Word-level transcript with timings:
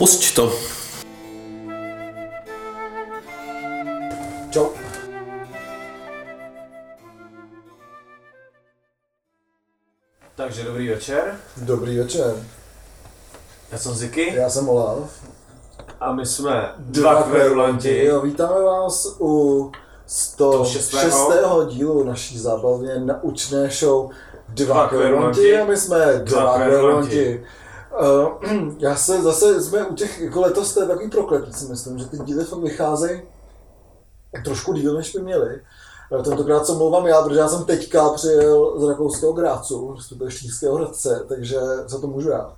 Pusť 0.00 0.22
to. 0.32 0.48
Čau. 4.48 4.72
Takže 10.36 10.64
dobrý 10.64 10.88
večer, 10.88 11.36
Dobrý 11.56 11.98
večer. 11.98 12.34
já 13.72 13.78
jsem 13.78 13.92
Ziky 13.94 14.34
Já 14.34 14.50
jsem 14.50 14.68
Olav. 14.68 14.98
a 16.00 16.12
my 16.12 16.26
jsme 16.26 16.72
dva 16.78 17.22
kverulanti. 17.22 18.04
Jo, 18.04 18.20
vítáme 18.20 18.62
vás 18.62 19.16
u 19.20 19.72
106. 20.06 20.84
106. 20.88 21.28
dílu 21.68 22.04
naší 22.04 22.38
zábavně 22.38 22.94
naučné 22.98 23.68
show 23.70 24.10
Dva 24.48 24.74
Dva 24.74 24.88
kverulanti 24.88 25.40
kverulanti. 25.40 25.60
a 25.60 25.64
my 25.64 25.76
jsme 25.76 25.98
dva 26.24 26.40
Dva 26.42 26.56
kverulanti. 26.56 27.44
Uh, 28.00 28.32
já 28.78 28.96
se 28.96 29.22
zase, 29.22 29.62
jsme 29.62 29.86
u 29.86 29.94
těch, 29.94 30.20
jako 30.20 30.40
letos 30.40 30.74
to 30.74 30.80
je 30.80 30.86
takový 30.86 31.10
prokletí 31.10 31.52
si 31.52 31.64
myslím, 31.64 31.98
že 31.98 32.06
ty 32.06 32.18
díly 32.18 32.44
fakt 32.44 32.60
vycházejí 32.60 33.22
trošku 34.44 34.72
díl, 34.72 34.94
než 34.94 35.16
by 35.16 35.22
měli. 35.22 35.62
Tentokrát 36.24 36.66
se 36.66 36.72
mluvám 36.72 37.06
já, 37.06 37.22
protože 37.22 37.38
já 37.38 37.48
jsem 37.48 37.64
teďka 37.64 38.08
přijel 38.08 38.80
z 38.80 38.88
rakouského 38.88 39.32
Grácu, 39.32 39.94
respektive 39.96 40.30
Štýrského 40.30 40.76
Hradce, 40.76 41.24
takže 41.28 41.60
za 41.86 42.00
to 42.00 42.06
můžu 42.06 42.30
já. 42.30 42.56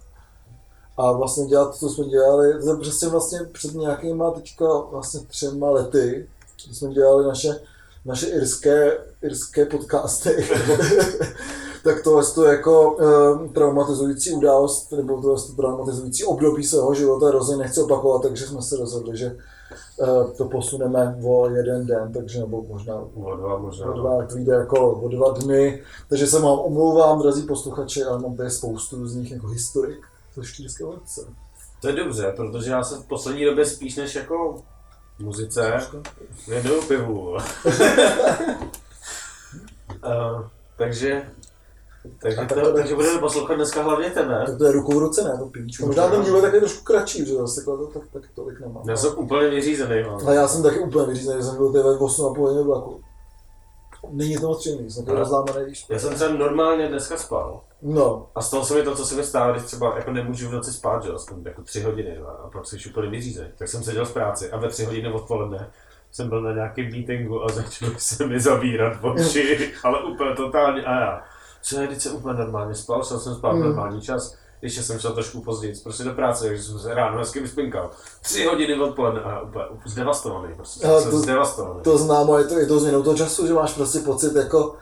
A 0.97 1.12
vlastně 1.12 1.47
dělat 1.47 1.70
to, 1.70 1.78
co 1.78 1.88
jsme 1.88 2.05
dělali, 2.05 2.64
to 2.64 2.77
přesně 2.77 3.09
vlastně 3.09 3.41
před 3.52 3.74
nějakýma 3.74 4.30
teďka 4.30 4.66
vlastně 4.91 5.20
třema 5.20 5.70
lety, 5.70 6.28
jsme 6.72 6.91
dělali 6.91 7.24
naše, 7.24 7.61
naše 8.05 8.27
irské, 8.27 8.98
irské 9.23 9.66
podcasty. 9.66 10.30
tak 11.84 12.02
to 12.02 12.20
je 12.20 12.27
to 12.34 12.45
jako 12.45 12.92
um, 12.92 13.48
traumatizující 13.48 14.33
událost, 14.33 14.92
nebo 14.92 15.23
to 15.23 15.30
je 15.30 15.37
to 15.37 15.52
traumatizující 15.56 16.25
období 16.25 16.65
svého 16.65 16.95
života 16.95 17.30
rozhodně 17.30 17.65
nechci 17.65 17.80
opakovat, 17.80 18.23
takže 18.23 18.47
jsme 18.47 18.62
se 18.62 18.77
rozhodli, 18.77 19.16
že 19.16 19.37
uh, 19.97 20.30
to 20.30 20.45
posuneme 20.45 21.19
o 21.25 21.48
jeden 21.48 21.86
den, 21.86 22.12
takže 22.12 22.41
nebo 22.41 22.62
možná 22.62 22.95
O 23.14 23.36
dva 23.36 23.58
možná. 23.58 23.86
o 23.86 23.92
dva, 23.92 24.27
to 24.27 24.39
jde 24.39 24.53
jako 24.53 24.91
o 24.92 25.08
dva 25.08 25.30
dny, 25.30 25.83
takže 26.08 26.27
se 26.27 26.41
vám 26.41 26.58
omlouvám, 26.58 27.23
drazí 27.23 27.42
posluchači, 27.42 28.05
ale 28.05 28.19
mám 28.19 28.36
tady 28.36 28.50
spoustu 28.50 28.97
různých 28.97 29.33
jako 29.33 29.47
historik 29.47 30.06
ze 30.69 30.84
letce. 30.84 31.20
To 31.80 31.89
je 31.89 31.95
dobře, 31.95 32.33
protože 32.36 32.70
já 32.70 32.84
se 32.84 32.97
v 32.97 33.05
poslední 33.06 33.45
době 33.45 33.67
spíš 33.67 33.97
než 33.97 34.14
jako 34.14 34.62
muzice 35.18 35.80
věnuju 36.48 36.82
pivu. 36.82 37.30
uh, 37.30 37.41
takže, 40.77 41.22
takže, 42.22 42.36
A 42.38 42.44
tak 42.44 42.58
to, 42.58 42.64
to- 42.64 42.72
takže 42.74 42.94
budeme 42.94 43.18
poslouchat 43.20 43.55
dneska 43.55 43.83
hlavně 43.83 44.10
tebe. 44.10 44.42
Tak 44.46 44.58
to 44.58 44.64
je 44.64 44.72
rukou 44.72 44.94
v 44.94 44.98
ruce, 44.98 45.24
ne, 45.24 45.38
to 45.38 45.46
pivíčko. 45.46 45.86
Možná 45.86 46.08
ten 46.08 46.22
díl 46.22 46.36
je 46.36 46.42
taky 46.42 46.58
trošku 46.58 46.84
kratší, 46.84 47.27
že 47.27 47.34
zase 47.34 47.60
takhle 47.64 47.77
to 47.78 47.86
tak, 47.86 48.02
tak 48.12 48.22
tolik 48.34 48.60
nemám. 48.60 48.83
Já 48.88 48.96
jsem 48.96 49.18
úplně 49.18 49.48
vyřízený. 49.50 50.02
mám. 50.06 50.27
Ale 50.27 50.34
já 50.34 50.48
jsem 50.48 50.62
taky 50.62 50.78
úplně 50.78 51.06
vyřízený, 51.06 51.36
že 51.42 51.46
jsem 51.46 51.56
byl 51.56 51.72
tady 51.72 51.84
ve 51.84 51.96
8 51.98 52.27
a 52.27 52.34
půl 52.34 52.46
hodiny 52.46 52.64
vlaku. 52.64 53.00
Není 54.11 54.36
to 54.39 54.47
moc 54.47 54.61
příjemný, 54.61 54.91
jsem 54.91 55.05
Ale- 55.08 55.19
rozlámaný, 55.19 55.64
víš. 55.67 55.86
Já 55.89 55.98
jsem 55.98 56.14
třeba 56.14 56.33
normálně 56.33 56.89
dneska 56.89 57.17
spal. 57.17 57.61
No, 57.83 58.27
A 58.34 58.42
stalo 58.42 58.64
se 58.64 58.75
mi 58.75 58.83
to, 58.83 58.95
co 58.97 59.06
se 59.06 59.14
mi 59.14 59.25
stává, 59.25 59.53
když 59.53 59.62
třeba 59.64 59.97
jako 59.97 60.11
nemůžu 60.12 60.48
v 60.48 60.53
noci 60.53 60.72
spát, 60.72 61.05
že 61.05 61.11
aspoň 61.12 61.42
jako 61.45 61.62
tři 61.62 61.83
hodiny, 61.83 62.17
a 62.19 62.48
pak 62.53 62.67
jsi 62.67 62.77
úplně 62.91 63.08
vyřízený. 63.11 63.48
Tak 63.58 63.69
jsem 63.69 63.83
seděl 63.83 64.05
v 64.05 64.12
práci 64.12 64.50
a 64.50 64.56
ve 64.56 64.69
tři 64.69 64.84
hodiny 64.84 65.12
odpoledne 65.12 65.70
jsem 66.12 66.28
byl 66.28 66.42
na 66.42 66.53
nějakém 66.53 66.91
meetingu 66.91 67.45
a 67.45 67.48
začali 67.48 67.95
se 67.98 68.27
mi 68.27 68.41
zavírat 68.41 68.92
oči, 69.05 69.73
ale 69.84 70.05
úplně 70.05 70.34
totálně 70.36 70.84
a 70.84 71.00
já. 71.00 71.23
Co 71.62 71.80
je, 71.80 71.89
teď 71.89 72.00
jsem 72.00 72.17
úplně 72.17 72.39
normálně 72.39 72.75
spal, 72.75 73.03
jsem 73.05 73.34
spát 73.34 73.53
Mm. 73.53 73.61
normální 73.61 74.00
čas, 74.00 74.36
ještě 74.62 74.82
jsem 74.82 74.98
šel 74.98 75.12
trošku 75.12 75.41
později, 75.41 75.74
prostě 75.82 76.05
do 76.05 76.12
práce, 76.12 76.44
takže 76.44 76.62
jsem 76.62 76.78
se 76.78 76.94
ráno 76.94 77.18
hezky 77.18 77.41
vyspinkal. 77.41 77.91
Tři 78.22 78.44
hodiny 78.44 78.80
odpoledne 78.80 79.20
a 79.20 79.41
úplně 79.41 79.64
zdevastovaný, 79.86 80.55
prostě 80.55 80.86
Ale 80.86 81.02
jsem 81.02 81.10
to- 81.10 81.18
zdevastovaný. 81.18 81.80
to 81.82 81.98
znám, 81.98 82.30
ale 82.30 82.41
je 82.41 82.44
to, 82.44 82.58
je 82.58 82.66
to 82.66 82.80
změnou 82.80 83.02
toho 83.02 83.16
času, 83.16 83.46
že 83.46 83.52
máš 83.55 83.72
prostě 83.72 83.98
pocit 83.98 84.34
jako, 84.36 84.74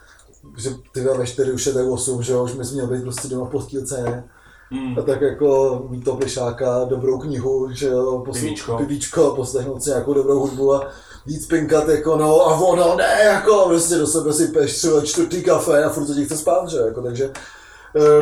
že 0.58 0.70
ty 0.92 1.00
ve 1.00 1.26
4 1.26 1.52
už 1.52 1.66
je 1.66 1.72
tak 1.72 1.86
8, 1.86 2.22
že 2.22 2.36
už 2.36 2.52
bys 2.54 2.72
měl 2.72 2.86
být 2.86 3.02
prostě 3.02 3.28
doma 3.28 3.44
v 3.46 3.50
postýlce, 3.50 4.02
ne? 4.02 4.28
Hmm. 4.72 4.98
A 4.98 5.02
tak 5.02 5.20
jako 5.20 5.82
mít 5.88 6.04
to 6.04 6.16
plišáka, 6.16 6.84
dobrou 6.84 7.18
knihu, 7.18 7.68
že 7.72 7.86
jo, 7.88 8.24
Pivíčko. 8.32 8.76
pivíčko, 8.78 9.32
poslechnout 9.36 9.82
si 9.82 9.90
nějakou 9.90 10.14
dobrou 10.14 10.38
hudbu 10.40 10.74
a 10.74 10.88
víc 11.26 11.46
pinkat 11.46 11.88
jako 11.88 12.16
no 12.16 12.40
a 12.46 12.54
ono 12.60 12.96
ne, 12.96 13.20
jako 13.24 13.64
prostě 13.68 13.94
do 13.98 14.06
sebe 14.06 14.32
si 14.32 14.48
peš 14.48 14.76
třeba 14.78 15.00
čtvrtý 15.00 15.42
kafe 15.42 15.84
a 15.84 15.88
furt 15.88 16.06
se 16.06 16.14
ti 16.14 16.24
chce 16.24 16.36
spát, 16.36 16.68
že 16.68 16.78
jako 16.78 17.02
takže 17.02 17.30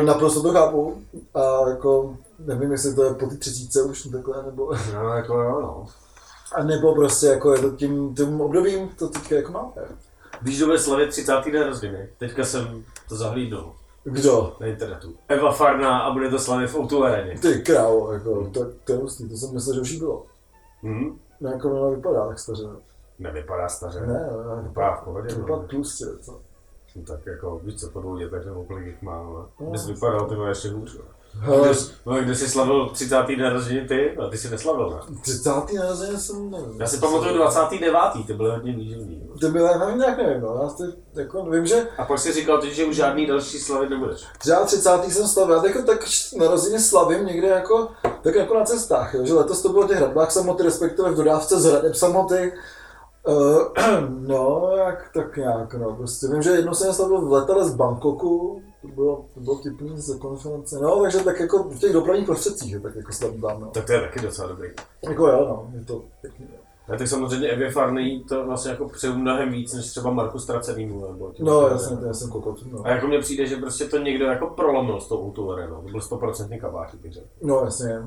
naprosto 0.05 0.41
to 0.43 0.51
chápu 0.53 1.01
a 1.33 1.69
jako 1.69 2.17
nevím, 2.39 2.71
jestli 2.71 2.95
to 2.95 3.03
je 3.03 3.13
po 3.13 3.27
ty 3.27 3.37
třicítce 3.37 3.83
už 3.83 4.03
takhle, 4.11 4.43
nebo, 4.43 4.71
No, 4.93 5.09
jako 5.09 5.33
jo, 5.33 5.59
no. 5.61 5.85
a 6.55 6.63
nebo 6.63 6.95
prostě 6.95 7.25
jako 7.27 7.53
je 7.53 7.59
to 7.61 7.69
tím, 7.71 8.15
tím 8.15 8.41
obdobím, 8.41 8.89
to 8.89 9.07
teďka 9.09 9.35
jako 9.35 9.51
máme. 9.51 9.71
Víš, 10.41 10.57
kdo 10.57 10.65
bude 10.65 10.79
slavit 10.79 11.09
30. 11.09 11.33
narozeniny? 11.59 12.09
Teďka 12.17 12.43
jsem 12.45 12.83
to 13.09 13.15
zahlídnul. 13.15 13.73
Kdo? 14.03 14.55
na 14.59 14.67
internetu. 14.67 15.13
Eva 15.27 15.51
Farná 15.51 15.99
a 15.99 16.11
bude 16.11 16.29
to 16.29 16.39
slavit 16.39 16.67
v 16.69 16.75
Outu 16.75 17.03
Areně. 17.03 17.39
Ty 17.39 17.61
krávo, 17.61 18.11
jako, 18.13 18.49
to, 18.53 18.65
to 18.85 18.91
je 18.91 18.97
hustý, 18.97 19.29
to 19.29 19.35
jsem 19.37 19.53
myslel, 19.53 19.75
že 19.75 19.81
už 19.81 19.89
jí 19.91 19.99
bylo. 19.99 20.25
Hm? 20.83 21.19
No 21.41 21.49
jako 21.51 21.71
ona 21.81 21.95
vypadá 21.95 22.27
tak 22.27 22.39
staře. 22.39 22.63
Nevypadá 23.19 23.69
staře. 23.69 24.01
Ne, 24.07 24.29
ale 24.31 24.61
Vypadá 24.61 24.95
v 24.95 25.03
pohodě. 25.03 25.35
vypadá 25.35 25.55
No. 25.55 25.67
tlustě, 25.67 26.05
co? 26.21 26.39
No, 26.95 27.03
tak 27.07 27.25
jako, 27.25 27.59
víš 27.63 27.75
co, 27.75 27.89
po 27.89 27.99
dvou 28.01 28.17
dětech 28.17 28.45
nebo 28.45 28.63
kolik 28.63 28.85
jich 28.85 29.01
má, 29.01 29.13
ale 29.17 29.45
No. 29.59 29.71
bys 29.71 29.85
vypadal 29.87 30.25
ty 30.27 30.35
ještě 30.47 30.69
hůř. 30.69 30.97
Hele, 31.39 31.67
Když, 31.69 31.79
no, 32.05 32.15
když 32.21 32.37
jsi 32.37 32.49
slavil 32.49 32.89
30. 32.89 33.15
narozeniny 33.37 33.87
ty, 33.87 34.17
a 34.17 34.27
ty 34.29 34.37
jsi 34.37 34.49
neslavil, 34.49 34.89
ne? 34.89 35.15
30. 35.21 35.49
narozeniny 35.79 36.17
jsem 36.19 36.51
nevím. 36.51 36.81
Já 36.81 36.87
si 36.87 36.97
pamatuju 36.97 37.35
29. 37.35 37.95
ty 38.27 38.33
byly 38.33 38.51
hodně 38.51 38.73
výživný. 38.73 39.21
no. 39.29 39.35
To 39.39 39.49
bylo, 39.49 39.77
nevím, 39.79 39.97
nějak 39.99 40.17
nevím, 40.17 40.41
no. 40.41 40.59
Já 40.63 40.69
si, 40.69 40.83
jako, 41.13 41.45
vím, 41.45 41.65
že 41.65 41.87
A 41.97 42.05
pak 42.05 42.19
si 42.19 42.31
říkal, 42.33 42.61
ty, 42.61 42.73
že 42.73 42.85
už 42.85 42.95
žádný 42.95 43.25
další 43.27 43.59
slavit 43.59 43.89
nebudeš. 43.89 44.23
třeba 44.39 44.65
30. 44.65 45.03
jsem 45.03 45.27
slavil, 45.27 45.55
já 45.55 45.65
jako 45.65 45.81
tak 45.81 46.05
narozeně 46.37 46.79
slavím 46.79 47.25
někde 47.25 47.47
jako, 47.47 47.87
tak 48.23 48.35
jako 48.35 48.53
na 48.53 48.65
cestách, 48.65 49.13
jo, 49.13 49.25
že 49.25 49.33
letos 49.33 49.61
to 49.61 49.69
bylo 49.69 49.87
těch 49.87 49.97
hradbách 49.97 50.31
samoty, 50.31 50.63
respektive 50.63 51.11
v 51.11 51.15
dodávce 51.15 51.59
s 51.59 51.65
hradem 51.65 51.93
samoty. 51.93 52.53
Uh, 53.27 53.61
no, 54.27 54.71
jak 54.77 55.09
tak 55.13 55.37
nějak, 55.37 55.73
no, 55.73 55.95
prostě 55.95 56.27
vím, 56.27 56.41
že 56.41 56.49
jednou 56.49 56.73
jsem 56.73 56.93
slavil 56.93 57.21
v 57.21 57.31
letadle 57.31 57.65
z 57.65 57.75
Bangkoku, 57.75 58.61
to 58.81 58.87
bylo, 58.87 59.25
to 59.33 59.39
bylo 59.39 59.55
tipný 59.55 59.97
z 60.01 60.17
konference, 60.17 60.79
no, 60.79 61.01
takže 61.01 61.17
tak 61.19 61.39
jako 61.39 61.63
v 61.63 61.79
těch 61.79 61.93
dopravních 61.93 62.25
prostředcích, 62.25 62.69
že 62.71 62.79
tak 62.79 62.95
jako 62.95 63.11
slavím, 63.13 63.41
no. 63.41 63.69
Tak 63.73 63.85
to 63.85 63.93
je 63.93 64.01
taky 64.01 64.19
docela 64.19 64.47
dobrý. 64.47 64.69
Jako 65.03 65.27
jo, 65.27 65.45
no, 65.49 65.79
je 65.79 65.85
to 65.85 66.01
pěkný, 66.21 66.45
no. 66.51 66.59
A 66.93 66.97
tak 66.97 67.07
samozřejmě 67.07 67.47
Evě 67.47 67.71
Farný 67.71 68.23
to 68.29 68.45
vlastně 68.45 68.71
jako 68.71 68.89
přeju 68.89 69.13
mnohem 69.13 69.51
víc, 69.51 69.73
než 69.73 69.89
třeba 69.91 70.11
Marku 70.11 70.39
Stracenýmu. 70.39 71.11
Nebo 71.11 71.31
těm- 71.31 71.45
No, 71.45 71.67
já 71.67 71.77
jsem, 71.77 72.05
já 72.05 72.13
jsem 72.13 72.29
kokot, 72.29 72.65
no. 72.71 72.79
A 72.85 72.89
jako 72.89 73.07
mně 73.07 73.19
přijde, 73.19 73.45
že 73.45 73.55
prostě 73.55 73.85
to 73.85 73.97
někdo 73.97 74.25
jako 74.25 74.47
prolomil 74.47 74.99
s 75.01 75.07
tou 75.07 75.25
Outu. 75.25 75.47
To 75.69 75.81
byl 75.91 76.01
100% 76.01 76.59
kabát, 76.59 76.95
bych 76.95 77.13
řekl. 77.13 77.27
No, 77.41 77.61
jasně. 77.65 78.01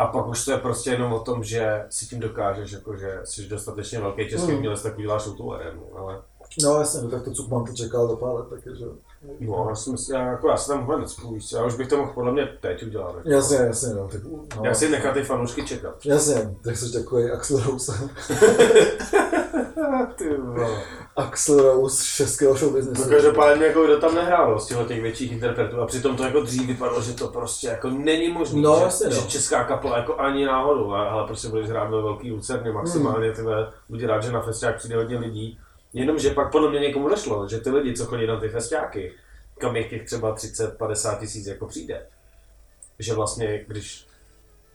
A 0.00 0.06
pak 0.06 0.26
už 0.26 0.44
to 0.44 0.50
je 0.50 0.58
prostě 0.58 0.90
jenom 0.90 1.12
o 1.12 1.20
tom, 1.20 1.44
že 1.44 1.84
si 1.90 2.06
tím 2.06 2.20
dokážeš, 2.20 2.72
jako, 2.72 2.96
že 2.96 3.20
jsi 3.24 3.48
dostatečně 3.48 4.00
velký 4.00 4.28
český 4.28 4.46
Hmm. 4.46 4.56
umělec, 4.56 4.82
tak 4.82 4.98
uděláš 4.98 5.24
tu 5.36 5.52
arénu. 5.52 5.82
Ale 5.96 6.20
No, 6.62 6.78
jasně, 6.78 7.02
no, 7.02 7.08
tak 7.08 7.22
to, 7.22 7.30
co 7.32 7.42
mám 7.48 7.64
to 7.66 7.72
čekal 7.72 8.08
za 8.08 8.16
pár 8.16 8.34
let, 8.34 8.46
taky, 8.50 8.70
že 8.78 8.84
no, 9.40 9.66
já, 9.68 9.74
si 9.76 9.90
myslím, 9.90 10.16
já, 10.16 10.26
jako, 10.26 10.48
já 10.48 10.56
se 10.56 10.68
tam 10.68 10.86
hned 10.88 11.08
spůjš, 11.08 11.52
já 11.52 11.64
už 11.64 11.74
bych 11.74 11.88
to 11.88 11.96
mohl 11.96 12.12
podle 12.12 12.32
mě 12.32 12.46
teď 12.60 12.82
udělat. 12.86 13.14
Jako. 13.16 13.28
Jasně, 13.28 13.56
jasně, 13.56 13.94
no, 13.94 14.08
tak, 14.08 14.20
no, 14.24 14.64
Jak 14.64 14.76
si 14.76 14.88
nechat 14.88 15.14
ty 15.14 15.22
fanoušky 15.22 15.62
čekat. 15.66 15.94
Jasně, 16.04 16.54
tak 16.64 16.76
jsi 16.76 16.92
takový 16.92 17.30
Axel 17.30 17.60
Rose. 17.62 17.92
Ty 20.16 20.36
vole. 20.36 20.82
Axel 21.20 21.62
Rose 21.62 22.02
z 22.02 22.06
českého 22.06 22.54
showbiznesu. 22.56 23.02
No 23.02 23.08
každopádně 23.08 23.66
jako 23.66 23.84
kdo 23.84 24.00
tam 24.00 24.14
nehrál 24.14 24.60
z 24.60 24.66
těchto 24.66 24.84
těch 24.84 25.02
větších 25.02 25.32
interpretů 25.32 25.80
a 25.80 25.86
přitom 25.86 26.16
to 26.16 26.24
jako 26.24 26.40
dřív 26.40 26.66
vypadalo, 26.66 27.02
že 27.02 27.12
to 27.12 27.28
prostě 27.28 27.66
jako 27.66 27.90
není 27.90 28.28
možné, 28.28 28.60
No, 28.60 28.76
že, 28.76 28.82
jasně, 28.82 29.10
že, 29.10 29.22
česká 29.22 29.64
kapela 29.64 29.96
jako 29.96 30.16
ani 30.16 30.44
náhodou, 30.44 30.92
ale, 30.92 31.26
prostě 31.26 31.48
budeš 31.48 31.68
hrát 31.68 31.90
ve 31.90 32.02
velký 32.02 32.32
lucerně 32.32 32.72
maximálně, 32.72 33.32
ty 33.32 33.42
vole, 33.42 33.72
buď 33.88 34.04
rád, 34.04 34.20
že 34.22 34.32
na 34.32 34.42
festiák 34.42 34.76
přijde 34.76 34.96
hodně 34.96 35.18
lidí, 35.18 35.58
jenomže 35.92 36.30
pak 36.30 36.52
podle 36.52 36.70
mě 36.70 36.80
někomu 36.80 37.08
došlo, 37.08 37.48
že 37.48 37.60
ty 37.60 37.70
lidi, 37.70 37.94
co 37.94 38.06
chodí 38.06 38.26
na 38.26 38.40
ty 38.40 38.48
festiáky, 38.48 39.12
kam 39.58 39.76
jich 39.76 39.90
těch 39.90 40.06
třeba 40.06 40.36
30-50 40.36 41.18
tisíc 41.20 41.46
jako 41.46 41.66
přijde, 41.66 42.06
že 42.98 43.14
vlastně, 43.14 43.64
když 43.68 44.06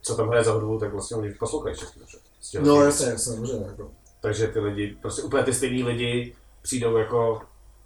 co 0.01 0.15
tam 0.15 0.27
hraje 0.29 0.43
za 0.43 0.51
hudbu, 0.51 0.79
tak 0.79 0.91
vlastně 0.93 1.17
oni 1.17 1.33
poslouchají 1.33 1.75
všechno. 1.75 2.01
No, 2.61 2.83
jasně, 2.83 3.17
samozřejmě, 3.17 3.65
jako. 3.67 3.91
Takže 4.25 4.47
ty 4.47 4.59
lidi, 4.59 4.97
prostě 5.01 5.21
úplně 5.21 5.43
ty 5.43 5.53
stejní 5.53 5.83
lidi 5.83 6.35
přijdou 6.61 6.97
jako 6.97 7.41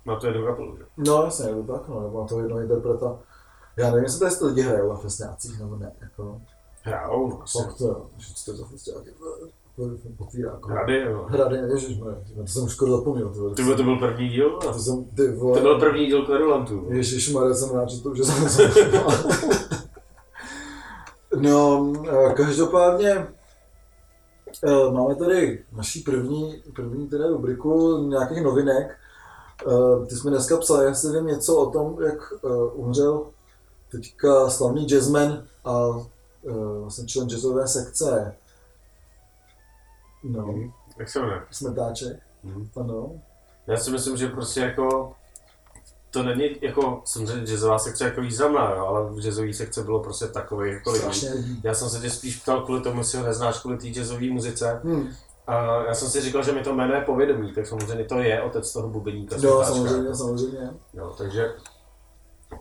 na 0.05 0.15
tu 0.15 0.27
jednu 0.27 0.45
kapelu. 0.45 0.77
Že? 0.77 0.83
No, 0.97 1.23
jasně, 1.23 1.49
je 1.49 1.55
to 1.55 1.63
tak, 1.63 1.87
no, 1.87 2.01
nebo 2.01 2.21
na 2.21 2.27
toho 2.27 2.41
jednoho 2.41 2.61
interpreta. 2.61 3.19
Já 3.77 3.85
nevím, 3.85 4.03
jestli 4.03 4.39
to 4.39 4.47
lidi 4.47 4.61
hrajou 4.61 4.89
na 4.89 4.95
festiácích, 4.95 5.59
nebo 5.59 5.75
ne, 5.75 5.91
jako. 6.01 6.41
Hrajou, 6.83 7.29
no, 7.29 7.43
asi. 7.43 7.57
Fakt 7.57 7.77
to, 7.77 7.87
jo, 7.87 8.09
že 8.17 8.27
to 8.45 8.51
je 8.51 8.57
za 8.57 8.65
festiáky, 8.65 9.09
potvírá, 10.17 10.51
jako. 10.51 10.69
Hrady, 10.69 10.95
jo. 10.95 11.25
Hrady, 11.29 11.57
ježišmarja, 11.57 12.17
to 12.35 12.47
jsem 12.47 12.63
už 12.63 12.73
skoro 12.73 12.97
zapomněl, 12.97 13.29
ty. 13.29 13.63
Ty 13.63 13.75
to 13.75 13.83
byl 13.83 13.99
první 13.99 14.29
díl? 14.29 14.49
To 14.49 14.73
jsem, 14.73 15.05
ty 15.05 15.31
vole. 15.31 15.57
To 15.57 15.61
byl 15.61 15.79
první 15.79 16.05
díl 16.05 16.25
Kverulantů. 16.25 16.87
Ježišmarja, 16.89 17.53
jsem 17.53 17.75
rád, 17.75 17.89
že 17.89 18.03
to 18.03 18.09
už 18.09 18.19
jsem 18.19 18.71
No, 21.35 21.93
eh, 22.09 22.33
každopádně 22.33 23.27
máme 24.91 25.15
tady 25.15 25.63
naší 25.71 25.99
první, 26.01 26.63
první 26.75 27.07
teda 27.07 27.27
rubriku 27.27 27.97
nějakých 27.97 28.43
novinek. 28.43 28.97
Eh, 29.67 30.05
Ty 30.05 30.15
jsme 30.15 30.31
dneska 30.31 30.57
psali, 30.57 30.85
jestli 30.85 31.13
vím 31.17 31.27
něco 31.27 31.55
o 31.57 31.69
tom, 31.71 32.03
jak 32.03 32.33
eh, 32.45 32.47
umřel 32.73 33.25
teďka 33.91 34.49
slavný 34.49 34.85
jazzman 34.87 35.43
a 35.65 35.87
eh, 36.47 36.51
vlastně 36.81 37.05
člen 37.07 37.27
jazzové 37.29 37.67
sekce. 37.67 38.35
No, 40.23 40.55
Jak 40.99 41.09
se 41.09 41.19
jmenuje? 41.19 41.41
smetáček, 41.51 42.17
Mhm. 42.43 42.69
ano. 42.75 43.11
Já 43.67 43.77
si 43.77 43.91
myslím, 43.91 44.17
že 44.17 44.27
prostě 44.27 44.59
jako 44.59 45.13
to 46.11 46.23
není 46.23 46.55
jako, 46.61 47.01
samozřejmě 47.05 47.45
jazzová 47.45 47.79
sekce 47.79 48.03
jako 48.03 48.21
významná, 48.21 48.73
jo, 48.75 48.85
ale 48.85 49.11
v 49.11 49.19
jazzové 49.19 49.53
sekce 49.53 49.83
bylo 49.83 49.99
prostě 49.99 50.25
takový 50.25 50.71
jako. 50.71 50.95
Strašně. 50.95 51.29
Já 51.63 51.73
jsem 51.73 51.89
se 51.89 51.99
tě 51.99 52.09
spíš 52.09 52.35
ptal 52.35 52.61
kvůli 52.61 52.81
tomu, 52.81 52.99
jestli 52.99 53.17
ho 53.17 53.25
neznáš 53.25 53.59
kvůli 53.59 53.77
té 53.77 53.87
jazzové 53.87 54.29
muzice. 54.29 54.81
Hmm. 54.83 55.09
A 55.47 55.83
já 55.83 55.95
jsem 55.95 56.09
si 56.09 56.21
říkal, 56.21 56.43
že 56.43 56.51
mi 56.51 56.63
to 56.63 56.73
jméno 56.73 56.93
je 56.93 57.01
povědomí, 57.01 57.51
tak 57.53 57.67
samozřejmě 57.67 58.03
to 58.03 58.19
je 58.19 58.41
otec 58.41 58.73
toho 58.73 58.89
bubeníka. 58.89 59.35
No, 59.43 59.63
samozřejmě, 59.63 60.15
samozřejmě. 60.15 60.69
Jo, 60.93 61.15
takže, 61.17 61.51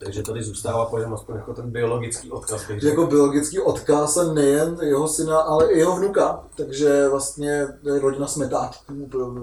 takže 0.04 0.22
tady 0.22 0.42
zůstává 0.42 0.86
pojem 0.86 1.14
aspoň 1.14 1.36
jako 1.36 1.54
ten 1.54 1.70
biologický 1.70 2.30
odkaz, 2.30 2.68
bych 2.68 2.82
jako 2.82 3.06
biologický 3.06 3.60
odkaz 3.60 4.16
a 4.16 4.32
nejen 4.32 4.78
jeho 4.82 5.08
syna, 5.08 5.38
ale 5.38 5.72
i 5.72 5.78
jeho 5.78 5.96
vnuka. 5.96 6.44
Takže 6.56 7.08
vlastně 7.08 7.66
to 7.82 7.88
je 7.88 8.00
rodina 8.00 8.26
smetáčků, 8.26 8.94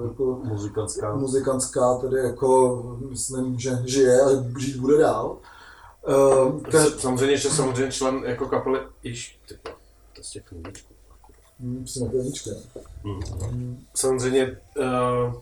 jako 0.03 0.41
Muzikantská. 0.43 1.15
muzikantská, 1.15 1.95
tedy 1.95 2.17
jako 2.17 2.83
myslím, 3.09 3.59
že 3.59 3.79
žije 3.85 4.21
a 4.21 4.29
žít 4.59 4.77
bude 4.77 4.97
dál. 4.97 5.37
Uh, 6.07 6.61
Prostě 6.61 6.99
Samozřejmě, 6.99 7.37
že 7.37 7.49
samozřejmě 7.49 7.91
člen 7.91 8.23
jako 8.25 8.45
kapely, 8.45 8.79
již, 9.03 9.39
ty 9.47 9.59
vole, 9.65 9.77
to 10.15 10.23
z 10.23 10.29
těch 10.29 10.43
knížečků. 10.43 10.93
Hmm. 11.59 11.85
Samozřejmě 13.95 14.57
uh, 14.79 15.33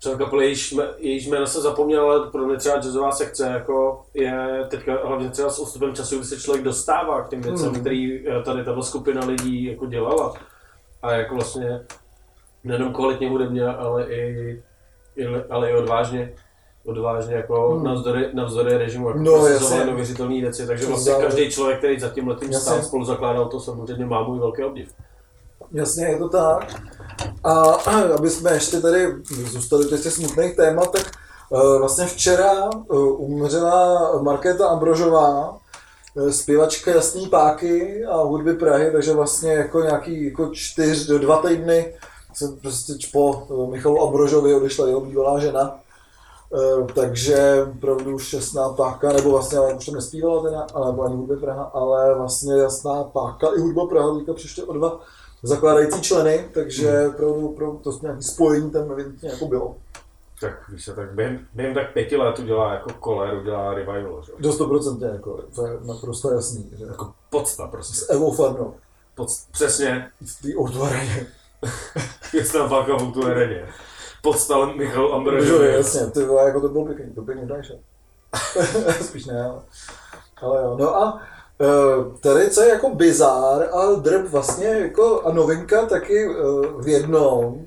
člen 0.00 0.18
kapely, 0.18 0.44
jejíž, 0.44 0.74
jejíž 0.98 1.26
jméno 1.26 1.46
se 1.46 1.60
zapomněl, 1.60 2.10
ale 2.10 2.30
pro 2.30 2.46
mě 2.46 2.56
třeba 2.56 2.76
jazzová 2.76 3.12
sekce 3.12 3.46
jako 3.48 4.02
je 4.14 4.66
teďka 4.68 4.98
hlavně 5.06 5.30
třeba 5.30 5.50
s 5.50 5.58
odstupem 5.58 5.94
času, 5.94 6.16
kdy 6.16 6.24
se 6.26 6.40
člověk 6.40 6.64
dostává 6.64 7.22
k 7.22 7.28
těm 7.28 7.40
věcem, 7.40 7.68
Hmm. 7.72 7.80
který 7.80 8.28
eh, 8.28 8.42
tady 8.42 8.64
tato 8.64 8.82
skupina 8.82 9.24
lidí 9.26 9.64
jako 9.64 9.86
dělala. 9.86 10.34
A 11.02 11.12
jako 11.12 11.34
vlastně 11.34 11.80
nejenom 12.64 12.92
kvalitně 12.92 13.28
hudebně, 13.30 13.66
ale 13.66 14.04
i, 14.06 14.62
i 15.16 15.26
ale 15.50 15.70
i 15.70 15.74
odvážně 15.74 16.32
odvážně 16.84 17.34
jako 17.34 17.70
Hmm. 17.70 17.84
navzdory, 17.84 18.28
navzdory 18.34 18.76
režimu 18.78 19.08
jako 19.08 19.18
No, 19.20 19.46
jasně. 19.46 19.84
neuvěřitelné 19.84 20.40
věci, 20.40 20.66
takže 20.66 20.86
vlastně 20.86 21.12
každý 21.20 21.50
člověk, 21.50 21.78
který 21.78 22.00
za 22.00 22.08
tím 22.08 22.28
letím 22.28 22.52
stál, 22.52 22.82
spolu 22.82 23.04
zakládal 23.04 23.48
to 23.48 23.60
samozřejmě 23.60 24.06
má 24.06 24.22
můj 24.22 24.38
velký 24.38 24.62
obdiv. 24.64 24.94
Jasně, 25.72 26.06
je 26.06 26.18
to 26.18 26.28
tak. 26.28 26.82
A 27.44 27.62
aby 28.16 28.30
jsme 28.30 28.52
ještě 28.52 28.80
tady 28.80 29.14
zůstali 29.44 29.84
v 29.84 30.02
těch 30.02 30.12
smutných 30.12 30.56
témat, 30.56 30.92
tak 30.92 31.06
eh, 31.06 31.78
vlastně 31.78 32.06
včera 32.06 32.70
eh, 32.70 32.94
umřela 32.98 34.12
Markéta 34.22 34.68
Ambrožová, 34.68 35.58
eh, 36.16 36.32
zpěvačka 36.32 36.90
Jasný 36.90 37.28
páky 37.28 38.04
a 38.04 38.16
hudby 38.16 38.54
Prahy, 38.54 38.92
takže 38.92 39.12
vlastně 39.12 39.52
jako 39.52 39.80
nějaký 39.80 40.24
jako 40.24 40.48
čtyř 40.52 41.06
do 41.06 41.18
dva 41.18 41.42
týdny 41.42 41.94
se 42.34 42.48
prostě 42.62 42.92
po 43.12 43.46
Michalu 43.70 44.02
Ambrožovi 44.02 44.54
odešla 44.54 44.86
jeho 44.86 45.00
bývalá 45.00 45.40
žena. 45.40 45.80
Takže 46.94 47.66
opravdu 47.76 48.14
už 48.14 48.32
jasná 48.32 48.68
páka, 48.68 49.12
nebo 49.12 49.30
vlastně 49.30 49.58
ale 49.58 49.74
už 49.74 49.86
to 49.86 49.92
nespívala 49.92 50.42
teda, 50.42 50.66
ale 50.74 50.86
nebo 50.86 51.02
ani 51.02 51.16
hudby 51.16 51.36
Praha, 51.36 51.62
ale 51.74 52.14
vlastně 52.14 52.54
jasná 52.54 53.04
páka 53.04 53.48
i 53.56 53.60
hudba 53.60 53.86
Praha 53.86 54.14
teďka 54.18 54.32
přišly 54.32 54.62
o 54.62 54.72
dva 54.72 55.00
zakládající 55.42 56.00
členy, 56.02 56.48
takže 56.54 57.08
opravdu, 57.08 57.48
opravdu 57.48 57.78
to 57.78 57.98
nějaké 58.02 58.22
spojení 58.22 58.70
tam 58.70 58.92
evidentně 58.92 59.28
jako 59.30 59.46
bylo. 59.46 59.76
Tak 60.40 60.68
víš, 60.68 60.84
co, 60.84 60.92
tak 60.92 61.12
během, 61.14 61.46
během 61.54 61.74
tak 61.74 61.92
pěti 61.92 62.16
let 62.16 62.38
udělá 62.38 62.72
jako 62.72 62.90
koler, 63.00 63.34
udělá 63.34 63.74
revival, 63.74 64.22
že? 64.26 64.32
jo. 64.32 64.38
Do 64.40 64.50
100% 64.50 65.12
jako, 65.12 65.42
to 65.54 65.66
je 65.66 65.72
naprosto 65.84 66.30
jasný. 66.34 66.70
Že? 66.78 66.84
Jako 66.84 67.12
podsta 67.30 67.66
prostě. 67.66 67.94
S 67.94 68.10
Evou 68.10 68.32
Farnou, 68.32 68.74
Pod, 69.14 69.28
přesně, 69.52 70.10
v 70.20 70.42
té 70.42 70.48
otvoreně. 70.58 71.26
jasná 72.34 72.68
páka 72.68 72.96
v 72.96 73.12
tu 73.12 73.26
areně. 73.26 73.68
Podsta 74.22 74.66
Michal 74.66 75.08
Že 75.08 75.14
Ambrožovi. 75.14 75.72
jasně, 75.74 76.06
ty 76.06 76.24
vole, 76.24 76.44
jako 76.46 76.60
to 76.60 76.68
bylo 76.68 76.84
pěkný, 76.86 77.14
to 77.14 77.22
pěkný 77.22 77.46
dáš. 77.48 77.72
Spíš 79.00 79.26
ne, 79.26 79.44
ale, 79.44 79.60
ale 80.42 80.62
jo. 80.62 80.76
No 80.80 80.96
a 80.96 81.22
tady, 82.20 82.50
co 82.50 82.62
je 82.62 82.68
jako 82.68 82.94
bizár 82.94 83.68
a 83.72 83.94
drb 83.94 84.26
vlastně 84.30 84.66
jako 84.66 85.22
a 85.22 85.32
novinka 85.32 85.86
taky 85.86 86.24
eh, 86.24 86.32
v 86.78 86.88
jednom, 86.88 87.64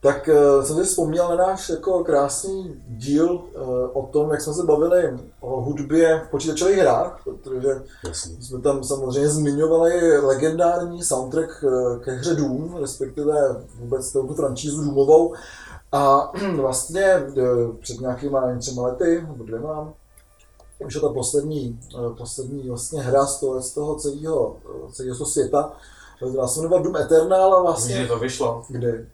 tak 0.00 0.28
eh, 0.28 0.64
jsem 0.64 0.76
si 0.76 0.82
vzpomněl 0.82 1.28
na 1.28 1.36
náš 1.36 1.68
jako 1.68 2.04
krásný 2.04 2.82
díl 2.88 3.40
eh, 3.54 3.58
o 3.92 4.06
tom, 4.06 4.30
jak 4.30 4.40
jsme 4.40 4.54
se 4.54 4.62
bavili 4.62 5.18
o 5.40 5.60
hudbě 5.60 6.22
v 6.26 6.30
počítačových 6.30 6.78
hrách, 6.78 7.20
protože 7.24 7.82
Jasný. 8.06 8.42
jsme 8.42 8.60
tam 8.60 8.84
samozřejmě 8.84 9.28
zmiňovali 9.28 10.18
legendární 10.18 11.02
soundtrack 11.02 11.64
eh, 11.64 11.98
ke 11.98 12.10
hře 12.10 12.34
Doom, 12.34 12.76
respektive 12.80 13.56
vůbec 13.78 14.12
tu 14.12 14.34
franšízu 14.34 14.84
Doomovou. 14.84 15.34
A 15.92 16.32
vlastně 16.56 17.02
eh, 17.02 17.24
před 17.80 18.00
nějakýma 18.00 18.40
nevím, 18.40 18.60
třema 18.60 18.82
lety, 18.82 19.24
nebo 19.28 19.44
dvěma, 19.44 19.92
už 20.86 20.94
je 20.94 21.00
ta 21.00 21.08
poslední, 21.08 21.80
eh, 21.94 22.14
poslední 22.18 22.68
vlastně 22.68 23.02
hra 23.02 23.26
z 23.26 23.40
toho, 23.40 23.62
z 23.62 23.72
toho 23.72 23.94
celého, 23.94 24.56
eh, 24.88 24.92
celého 24.92 25.14
světa, 25.26 25.72
která 26.30 26.48
se 26.48 26.60
jmenuje 26.62 26.82
Doom 26.82 26.96
Eternal 26.96 27.54
a 27.54 27.62
vlastně, 27.62 28.06
to 28.06 28.18
vyšlo 28.18 28.62
kdy? 28.68 29.06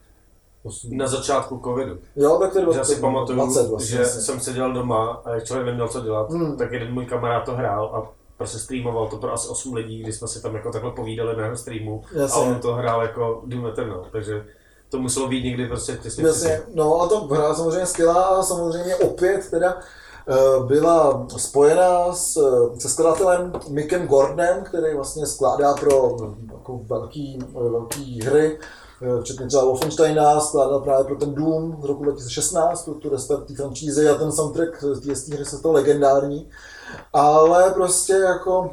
Osm. 0.67 0.97
na 0.97 1.07
začátku 1.07 1.61
covidu. 1.65 1.99
Jo, 2.17 2.39
tak 2.41 2.53
to 2.53 2.59
je 2.59 2.67
já 2.77 2.85
si 2.85 2.97
pamatuju, 2.97 3.39
20 3.39 3.69
vlastně. 3.69 3.97
že 3.97 4.05
jsem 4.05 4.41
seděl 4.41 4.73
doma 4.73 5.23
a 5.25 5.31
jak 5.35 5.45
člověk 5.45 5.67
neměl 5.67 5.89
co 5.89 6.01
dělat, 6.01 6.31
Hmm. 6.31 6.57
tak 6.57 6.73
jeden 6.73 6.93
můj 6.95 7.07
kamarád 7.07 7.45
to 7.45 7.53
hrál 7.55 7.85
a 7.95 8.13
prostě 8.37 8.59
streamoval 8.59 9.09
to 9.09 9.17
pro 9.17 9.33
asi 9.33 9.49
8 9.49 9.75
lidí, 9.75 10.03
kdy 10.03 10.13
jsme 10.13 10.29
si 10.29 10.43
tam 10.43 10.55
jako 10.55 10.71
takhle 10.73 10.91
povídali 10.91 11.37
na 11.37 11.45
jeho 11.45 11.57
streamu 11.57 12.03
Jasně. 12.15 12.43
a 12.43 12.45
on 12.47 12.61
to 12.61 12.75
hrál 12.75 13.03
jako 13.03 13.43
Doom 13.47 13.67
Eternal, 13.67 14.07
takže 14.13 14.47
to 14.91 14.99
muselo 14.99 15.29
být 15.29 15.45
někdy 15.45 15.67
prostě 15.69 15.99
těsně 16.03 16.27
Jasně, 16.27 16.63
no 16.75 17.01
a 17.01 17.09
to 17.09 17.21
hra 17.21 17.55
samozřejmě 17.55 17.87
skvělá 17.87 18.23
a 18.25 18.43
samozřejmě 18.43 18.97
opět 18.97 19.51
teda 19.51 19.79
byla 20.67 21.27
spojená 21.37 22.13
s, 22.13 22.37
eh, 22.37 22.81
se 22.81 22.89
skladatelem 22.89 23.53
Mickem 23.69 24.07
Gordonem, 24.07 24.65
který 24.65 24.95
vlastně 24.95 25.27
skládá 25.27 25.75
pro 25.75 26.17
jako 26.53 26.81
velký, 26.85 27.39
eh, 27.43 27.71
velký 27.71 28.23
hry, 28.23 28.59
eh, 29.03 29.21
včetně 29.21 29.47
třeba 29.47 29.65
Wolfensteina, 29.65 30.41
skládal 30.41 30.81
právě 30.81 31.05
pro 31.05 31.17
ten 31.17 31.35
Doom 31.35 31.79
z 31.83 31.85
roku 31.85 32.05
2016, 32.05 32.85
pro 32.85 32.95
tu 32.95 33.09
restart 33.09 33.47
té 33.47 34.11
a 34.11 34.15
ten 34.15 34.33
soundtrack 34.33 34.85
z 35.13 35.25
té 35.25 35.35
hry 35.35 35.45
se 35.45 35.59
to 35.59 35.73
legendární. 35.73 36.49
Ale 37.13 37.71
prostě 37.71 38.13
jako 38.13 38.71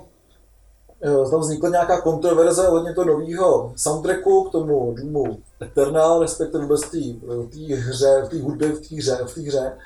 eh, 1.04 1.30
tam 1.30 1.40
vznikla 1.40 1.70
nějaká 1.70 2.02
kontroverze 2.02 2.68
ohledně 2.68 2.94
toho 2.94 3.08
nového 3.08 3.74
soundtracku 3.76 4.44
k 4.44 4.52
tomu 4.52 4.96
Doomu 4.98 5.38
Eternal, 5.62 6.20
respektive 6.20 6.64
vůbec 6.64 6.82
té 6.82 6.98
té 7.52 7.76
hře, 7.76 8.24
v 8.26 8.30
té 8.30 8.42
hudbě, 8.42 8.72
v 8.72 8.90
té 8.90 8.96
hře, 8.96 9.20
v 9.26 9.34
té 9.34 9.42
hře. 9.42 9.78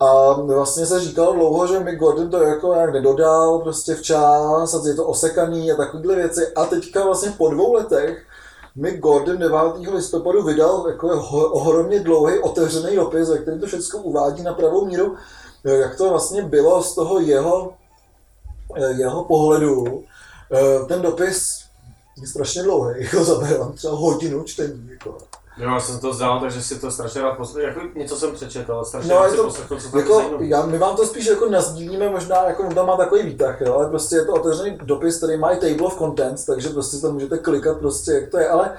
A 0.00 0.32
vlastně 0.32 0.86
se 0.86 1.00
říkalo 1.00 1.32
dlouho, 1.32 1.66
že 1.66 1.80
Mick 1.80 1.98
Gordon 1.98 2.30
to 2.30 2.42
jako 2.42 2.74
nějak 2.74 2.92
nedodal 2.92 3.58
prostě 3.58 3.94
včas 3.94 4.74
a 4.74 4.88
je 4.88 4.94
to 4.94 5.06
osekaný 5.06 5.72
a 5.72 5.76
takovéhle 5.76 6.16
věci. 6.16 6.54
A 6.54 6.64
teďka 6.64 7.04
vlastně 7.04 7.30
po 7.38 7.50
dvou 7.50 7.72
letech 7.72 8.26
Mick 8.76 8.98
Gordon 8.98 9.38
9. 9.38 9.58
listopadu 9.92 10.42
vydal 10.42 10.86
jako 10.88 11.08
ohromně 11.52 12.00
dlouhý 12.00 12.38
otevřený 12.38 12.96
dopis, 12.96 13.28
ve 13.28 13.38
kterém 13.38 13.60
to 13.60 13.66
všechno 13.66 14.00
uvádí 14.00 14.42
na 14.42 14.54
pravou 14.54 14.84
míru, 14.84 15.16
jak 15.64 15.96
to 15.96 16.10
vlastně 16.10 16.42
bylo 16.42 16.82
z 16.82 16.94
toho 16.94 17.20
jeho, 17.20 17.72
jeho 18.96 19.24
pohledu. 19.24 20.04
Eh, 20.52 20.86
Ten 20.86 21.02
dopis 21.02 21.60
je 22.20 22.26
strašně 22.26 22.62
dlouhý, 22.62 22.94
jako 23.04 23.24
vám 23.58 23.72
třeba 23.72 23.94
hodinu 23.94 24.44
čtení. 24.44 24.88
Jako. 24.90 25.18
Jo, 25.60 25.70
já 25.70 25.80
jsem 25.80 25.98
to 25.98 26.10
vzal, 26.10 26.40
takže 26.40 26.62
si 26.62 26.78
to 26.80 26.90
strašně 26.90 27.20
rád 27.22 27.36
poslechl. 27.36 27.68
Jako 27.68 27.98
něco 27.98 28.16
jsem 28.16 28.32
přečetl, 28.32 28.72
ale 28.72 28.84
strašně 28.84 29.10
No, 29.14 29.20
rád 29.20 29.26
je 29.30 29.36
to- 29.36 29.44
poslechl, 29.44 29.76
co 29.80 29.88
tam 29.90 30.00
Jako, 30.00 30.22
já, 30.40 30.66
my 30.66 30.78
vám 30.78 30.96
to 30.96 31.06
spíš 31.06 31.26
jako 31.26 31.48
nazdílíme, 31.50 32.10
možná 32.10 32.44
jako 32.44 32.74
tam 32.74 32.86
má 32.86 32.96
takový 32.96 33.22
výtah, 33.22 33.60
jo, 33.60 33.74
ale 33.74 33.88
prostě 33.88 34.16
je 34.16 34.24
to 34.24 34.32
otevřený 34.32 34.78
dopis, 34.82 35.16
který 35.16 35.36
má 35.38 35.50
i 35.50 35.56
table 35.56 35.86
of 35.86 35.98
contents, 35.98 36.44
takže 36.44 36.68
prostě 36.68 36.96
tam 36.96 37.12
můžete 37.12 37.38
klikat 37.38 37.78
prostě, 37.78 38.12
jak 38.12 38.30
to 38.30 38.38
je, 38.38 38.48
ale 38.48 38.72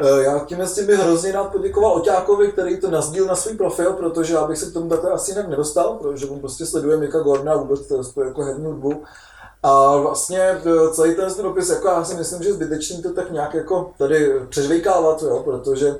eh, 0.00 0.22
já 0.22 0.38
tím 0.38 0.60
s 0.60 0.74
tím 0.74 0.86
bych 0.86 0.98
hrozně 0.98 1.32
rád 1.32 1.52
poděkoval 1.52 1.92
Oťákovi, 1.92 2.48
který 2.52 2.80
to 2.80 2.90
nazdíl 2.90 3.26
na 3.26 3.34
svůj 3.36 3.56
profil, 3.56 3.92
protože 3.92 4.34
já 4.34 4.44
bych 4.46 4.58
se 4.58 4.70
k 4.70 4.72
tomu 4.72 4.88
takhle 4.88 5.10
asi 5.10 5.30
jinak 5.30 5.48
nedostal, 5.48 5.94
protože 5.94 6.26
on 6.26 6.40
prostě 6.40 6.66
sleduje 6.66 6.96
Mika 6.96 7.18
Gordona 7.20 7.52
a 7.52 7.56
vůbec 7.56 7.86
to, 7.86 8.04
to 8.14 8.24
jako 8.24 8.42
herní 8.42 8.64
hudbu. 8.66 9.02
A 9.62 9.96
vlastně 9.96 10.40
eh, 10.40 10.90
celý 10.92 11.14
ten 11.14 11.28
dopis, 11.42 11.68
jako 11.70 11.88
já 11.88 12.04
si 12.04 12.14
myslím, 12.14 12.42
že 12.42 12.48
je 12.48 12.52
zbytečný 12.54 13.02
to 13.02 13.12
tak 13.12 13.30
nějak 13.30 13.54
jako 13.54 13.92
tady 13.98 14.32
přežvejkávat, 14.48 15.22
jo, 15.22 15.42
protože 15.44 15.96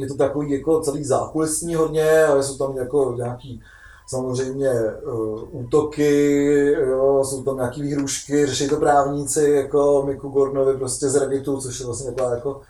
je 0.00 0.08
to 0.08 0.14
takový 0.14 0.50
jako 0.50 0.80
celý 0.80 1.04
zákulisní 1.04 1.74
hodně, 1.74 2.24
ale 2.24 2.42
jsou 2.42 2.56
tam 2.56 2.76
jako 2.76 3.14
nějaký 3.16 3.62
samozřejmě 4.08 4.70
uh, 5.12 5.40
útoky, 5.50 6.72
jo, 6.72 7.24
jsou 7.24 7.42
tam 7.42 7.56
nějaký 7.56 7.82
výhrušky, 7.82 8.46
řeší 8.46 8.68
to 8.68 8.76
právníci, 8.76 9.50
jako 9.50 10.02
Miku 10.06 10.28
Gordonovi 10.28 10.76
prostě 10.76 11.08
z 11.08 11.16
Redditu, 11.16 11.60
což 11.60 11.80
je 11.80 11.86
vlastně 11.86 12.12
taková 12.12 12.34
jako 12.34 12.60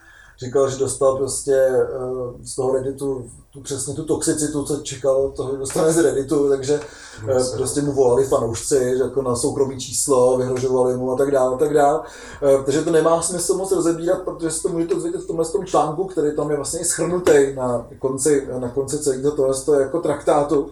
říkal, 0.45 0.71
že 0.71 0.77
dostal 0.77 1.17
prostě 1.17 1.69
uh, 2.01 2.43
z 2.43 2.55
toho 2.55 2.73
Redditu 2.73 3.31
tu, 3.53 3.61
přesně 3.61 3.95
tu 3.95 4.05
toxicitu, 4.05 4.65
co 4.65 4.77
čekal, 4.77 5.33
toho 5.37 5.57
dostane 5.57 5.93
z 5.93 5.99
Redditu, 5.99 6.49
takže 6.49 6.81
uh, 7.25 7.57
prostě 7.57 7.83
mu 7.83 7.93
volali 7.93 8.27
fanoušci, 8.27 8.95
že 8.97 9.03
jako 9.03 9.23
na 9.23 9.37
soukromý 9.37 9.81
číslo, 9.81 10.39
vyhrožovali 10.39 10.97
mu 10.97 11.13
a 11.13 11.17
tak 11.17 11.31
dále, 11.31 11.55
a 11.55 11.59
tak 11.59 11.75
dále. 11.75 11.99
Uh, 11.99 12.65
takže 12.65 12.83
to 12.83 12.91
nemá 12.91 13.23
smysl 13.23 13.55
moc 13.55 13.73
rozebírat, 13.73 14.23
protože 14.23 14.51
si 14.51 14.63
to 14.63 14.69
můžete 14.69 14.95
dozvědět 14.95 15.21
v 15.21 15.27
tomhle 15.27 15.45
tom 15.45 15.67
článku, 15.67 16.05
který 16.05 16.37
tam 16.37 16.51
je 16.51 16.57
vlastně 16.57 16.85
schrnutý 16.85 17.55
na 17.55 17.87
konci, 17.99 18.49
na 18.59 18.69
konci 18.69 18.99
celého 18.99 19.31
toho, 19.31 19.55
toho 19.55 19.81
jako 19.81 20.01
traktátu. 20.01 20.71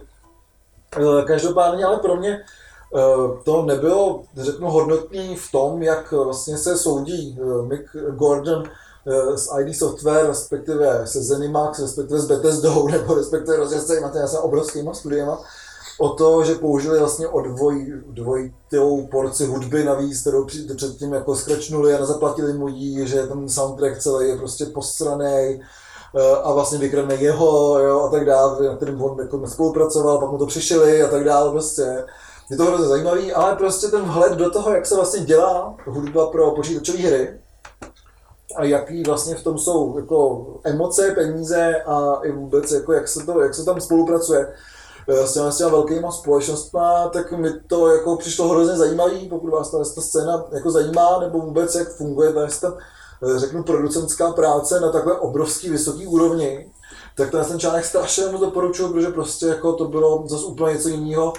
Každopádně, 1.25 1.85
ale 1.85 1.97
pro 1.97 2.15
mě 2.15 2.39
to 3.43 3.65
nebylo, 3.65 4.23
řeknu, 4.37 4.71
hodnotný 4.71 5.35
v 5.35 5.51
tom, 5.51 5.83
jak 5.83 6.11
vlastně 6.11 6.57
se 6.57 6.77
soudí 6.77 7.39
Mick 7.67 7.83
Gordon 8.09 8.63
s 9.35 9.49
eh, 9.57 9.61
ID 9.61 9.75
Software, 9.75 10.27
respektive 10.27 11.07
se 11.07 11.23
Zenimax, 11.23 11.79
respektive 11.79 12.19
s 12.19 12.25
Bethesdou, 12.25 12.87
nebo 12.91 13.15
respektive 13.15 13.57
rozjezdce 13.57 14.01
na 14.01 14.27
jsem 14.27 14.39
obrovskýma 14.39 14.93
studiema, 14.93 15.39
o 15.99 16.09
to, 16.09 16.43
že 16.43 16.55
použili 16.55 16.99
vlastně 16.99 17.27
o 17.27 17.41
dvoj, 17.41 18.01
dvojitou 18.07 19.07
porci 19.11 19.45
hudby 19.45 19.83
navíc, 19.83 20.21
kterou 20.21 20.45
předtím 20.75 21.13
jako 21.13 21.35
skrečnuli 21.35 21.93
a 21.93 21.99
nezaplatili 21.99 22.53
mu 22.53 22.67
jí, 22.67 23.07
že 23.07 23.27
ten 23.27 23.49
soundtrack 23.49 23.99
celý 23.99 24.27
je 24.27 24.37
prostě 24.37 24.65
postraný 24.65 25.61
eh, 26.15 26.35
a 26.43 26.53
vlastně 26.53 26.77
vykradne 26.77 27.15
jeho 27.15 27.79
jo, 27.79 28.01
a 28.01 28.09
tak 28.09 28.25
dále, 28.25 28.67
na 28.67 28.75
kterým 28.75 29.01
on 29.01 29.19
jako 29.19 29.37
nespolupracoval, 29.37 30.19
pak 30.19 30.31
mu 30.31 30.37
to 30.37 30.45
přišili 30.45 31.03
a 31.03 31.07
tak 31.07 31.23
dále 31.23 31.51
prostě. 31.51 32.05
Je 32.51 32.57
to 32.57 32.65
hrozně 32.65 32.87
zajímavý, 32.87 33.33
ale 33.33 33.55
prostě 33.55 33.87
ten 33.87 34.01
vhled 34.01 34.33
do 34.33 34.49
toho, 34.49 34.71
jak 34.71 34.85
se 34.85 34.95
vlastně 34.95 35.25
dělá 35.25 35.75
hudba 35.85 36.27
pro 36.27 36.51
počítačové 36.51 36.97
hry, 36.97 37.39
a 38.57 38.63
jaký 38.63 39.03
vlastně 39.03 39.35
v 39.35 39.43
tom 39.43 39.57
jsou 39.57 39.97
jako 39.97 40.47
emoce, 40.63 41.11
peníze 41.15 41.75
a 41.85 42.19
i 42.23 42.31
vůbec 42.31 42.71
jako 42.71 42.93
jak 42.93 43.07
se, 43.07 43.25
to, 43.25 43.41
jak 43.41 43.53
se 43.53 43.65
tam 43.65 43.81
spolupracuje 43.81 44.53
eh, 45.07 45.27
s 45.27 45.33
těma, 45.33 45.51
s 45.51 45.57
těma 45.57 45.69
velkýma 45.69 46.11
společnostmi, 46.11 46.79
tak 47.13 47.31
mi 47.31 47.49
to 47.67 47.87
jako 47.87 48.15
přišlo 48.15 48.49
hrozně 48.49 48.77
zajímavý, 48.77 49.29
pokud 49.29 49.49
vás 49.49 49.71
ta, 49.71 49.77
ta 49.77 50.01
scéna 50.01 50.45
jako 50.51 50.71
zajímá, 50.71 51.19
nebo 51.19 51.39
vůbec 51.39 51.75
jak 51.75 51.89
funguje 51.89 52.33
ta, 52.33 52.47
ta 52.61 52.77
eh, 53.23 53.39
řeknu, 53.39 53.63
producentská 53.63 54.31
práce 54.31 54.79
na 54.79 54.91
takhle 54.91 55.19
obrovský 55.19 55.69
vysoký 55.69 56.07
úrovni, 56.07 56.71
tak 57.15 57.31
ten 57.31 57.59
článek 57.59 57.85
strašně 57.85 58.25
moc 58.31 58.41
doporučuji, 58.41 58.93
protože 58.93 59.07
prostě 59.07 59.45
jako 59.45 59.73
to 59.73 59.85
bylo 59.85 60.23
zase 60.27 60.45
úplně 60.45 60.73
něco 60.73 60.89
jiného, 60.89 61.33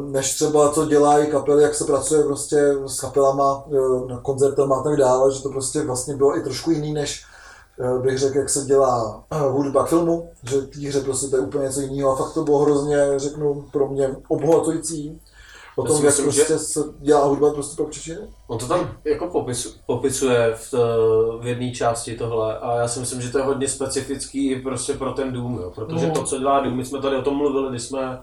než 0.00 0.34
třeba 0.34 0.70
co 0.70 0.86
dělají 0.86 1.26
kapely, 1.26 1.62
jak 1.62 1.74
se 1.74 1.84
pracuje 1.84 2.22
prostě 2.22 2.74
s 2.86 3.00
kapelama, 3.00 3.64
na 4.08 4.18
koncertama 4.18 4.76
a 4.76 4.82
tak 4.82 4.96
dále, 4.96 5.32
že 5.32 5.42
to 5.42 5.48
prostě 5.48 5.82
vlastně 5.82 6.16
bylo 6.16 6.36
i 6.36 6.42
trošku 6.42 6.70
jiný, 6.70 6.92
než 6.92 7.24
eh, 7.80 7.98
bych 7.98 8.18
řekl, 8.18 8.38
jak 8.38 8.50
se 8.50 8.64
dělá 8.64 9.24
hudba 9.48 9.84
k 9.84 9.88
filmu, 9.88 10.30
že 10.50 10.62
tí 10.62 10.88
hře 10.88 11.00
prostě 11.00 11.26
to 11.26 11.36
je 11.36 11.42
úplně 11.42 11.64
něco 11.64 11.80
jiného 11.80 12.12
a 12.12 12.16
fakt 12.16 12.34
to 12.34 12.44
bylo 12.44 12.58
hrozně, 12.58 12.98
řeknu, 13.16 13.64
pro 13.72 13.88
mě 13.88 14.16
obohacující. 14.28 15.20
O 15.76 15.82
tom, 15.82 15.96
jak 15.96 16.04
myslím, 16.04 16.24
prostě 16.24 16.52
že... 16.52 16.58
se 16.58 16.80
dělá 16.98 17.24
hudba 17.24 17.52
prostě 17.52 17.76
pro 17.76 17.84
určitě. 17.84 18.18
On 18.46 18.58
to 18.58 18.66
tam 18.66 18.90
jako 19.04 19.26
popisu, 19.26 19.70
popisuje 19.86 20.54
v, 20.54 20.74
v 21.40 21.46
jedné 21.46 21.70
části 21.70 22.16
tohle 22.16 22.58
a 22.58 22.76
já 22.76 22.88
si 22.88 23.00
myslím, 23.00 23.20
že 23.20 23.30
to 23.30 23.38
je 23.38 23.44
hodně 23.44 23.68
specifický 23.68 24.50
i 24.50 24.60
prostě 24.60 24.92
pro 24.92 25.12
ten 25.12 25.32
Doom, 25.32 25.58
jo, 25.58 25.72
protože 25.74 26.06
no. 26.06 26.14
to, 26.14 26.24
co 26.24 26.38
dělá 26.38 26.60
Doom, 26.60 26.76
my 26.76 26.84
jsme 26.84 27.02
tady 27.02 27.16
o 27.16 27.22
tom 27.22 27.36
mluvili, 27.36 27.70
když 27.70 27.82
jsme. 27.82 28.22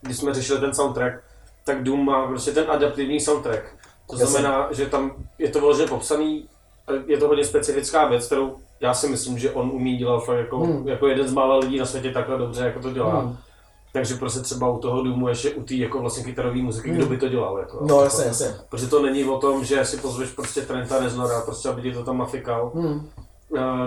Když 0.00 0.16
jsme 0.16 0.34
řešili 0.34 0.60
ten 0.60 0.74
soundtrack, 0.74 1.22
tak 1.64 1.82
Doom 1.82 2.04
má 2.04 2.26
prostě 2.26 2.50
ten 2.50 2.64
adaptivní 2.68 3.20
soundtrack. 3.20 3.62
To 4.10 4.16
Jasně. 4.16 4.26
znamená, 4.26 4.68
že 4.70 4.86
tam 4.86 5.12
je 5.38 5.48
to 5.48 5.60
vyloženě 5.60 5.88
popsaný, 5.88 6.48
je 7.06 7.18
to 7.18 7.28
hodně 7.28 7.44
specifická 7.44 8.08
věc, 8.08 8.26
kterou 8.26 8.56
já 8.80 8.94
si 8.94 9.08
myslím, 9.08 9.38
že 9.38 9.50
on 9.50 9.70
umí 9.72 9.96
dělat 9.96 10.24
fakt 10.24 10.38
jako, 10.38 10.58
mm. 10.58 10.88
jako 10.88 11.06
jeden 11.06 11.28
z 11.28 11.32
mála 11.32 11.56
lidí 11.56 11.78
na 11.78 11.86
světě 11.86 12.10
takhle 12.10 12.38
dobře, 12.38 12.64
jako 12.64 12.80
to 12.80 12.90
dělá. 12.90 13.20
Mm. 13.20 13.36
Takže 13.92 14.14
prostě 14.14 14.40
třeba 14.40 14.70
u 14.70 14.78
toho 14.78 15.02
Doomu 15.02 15.28
ještě 15.28 15.50
u 15.50 15.62
té 15.62 15.74
jako 15.74 16.00
vlastně 16.00 16.24
kytarové 16.24 16.62
muziky, 16.62 16.90
mm. 16.90 16.96
kdo 16.96 17.06
by 17.06 17.16
to 17.16 17.28
dělal. 17.28 17.58
Jako, 17.58 17.86
no 17.86 18.02
jasně, 18.02 18.24
jasně. 18.24 18.54
Protože 18.68 18.86
to 18.86 19.02
není 19.02 19.24
o 19.24 19.38
tom, 19.38 19.64
že 19.64 19.84
si 19.84 19.96
pozveš 19.96 20.30
prostě 20.30 20.62
Trenta 20.62 20.98
Reznora, 20.98 21.40
prostě 21.40 21.68
aby 21.68 21.82
ti 21.82 21.92
to 21.92 22.04
tam 22.04 22.18
nafikal. 22.18 22.70
Mm. 22.74 23.08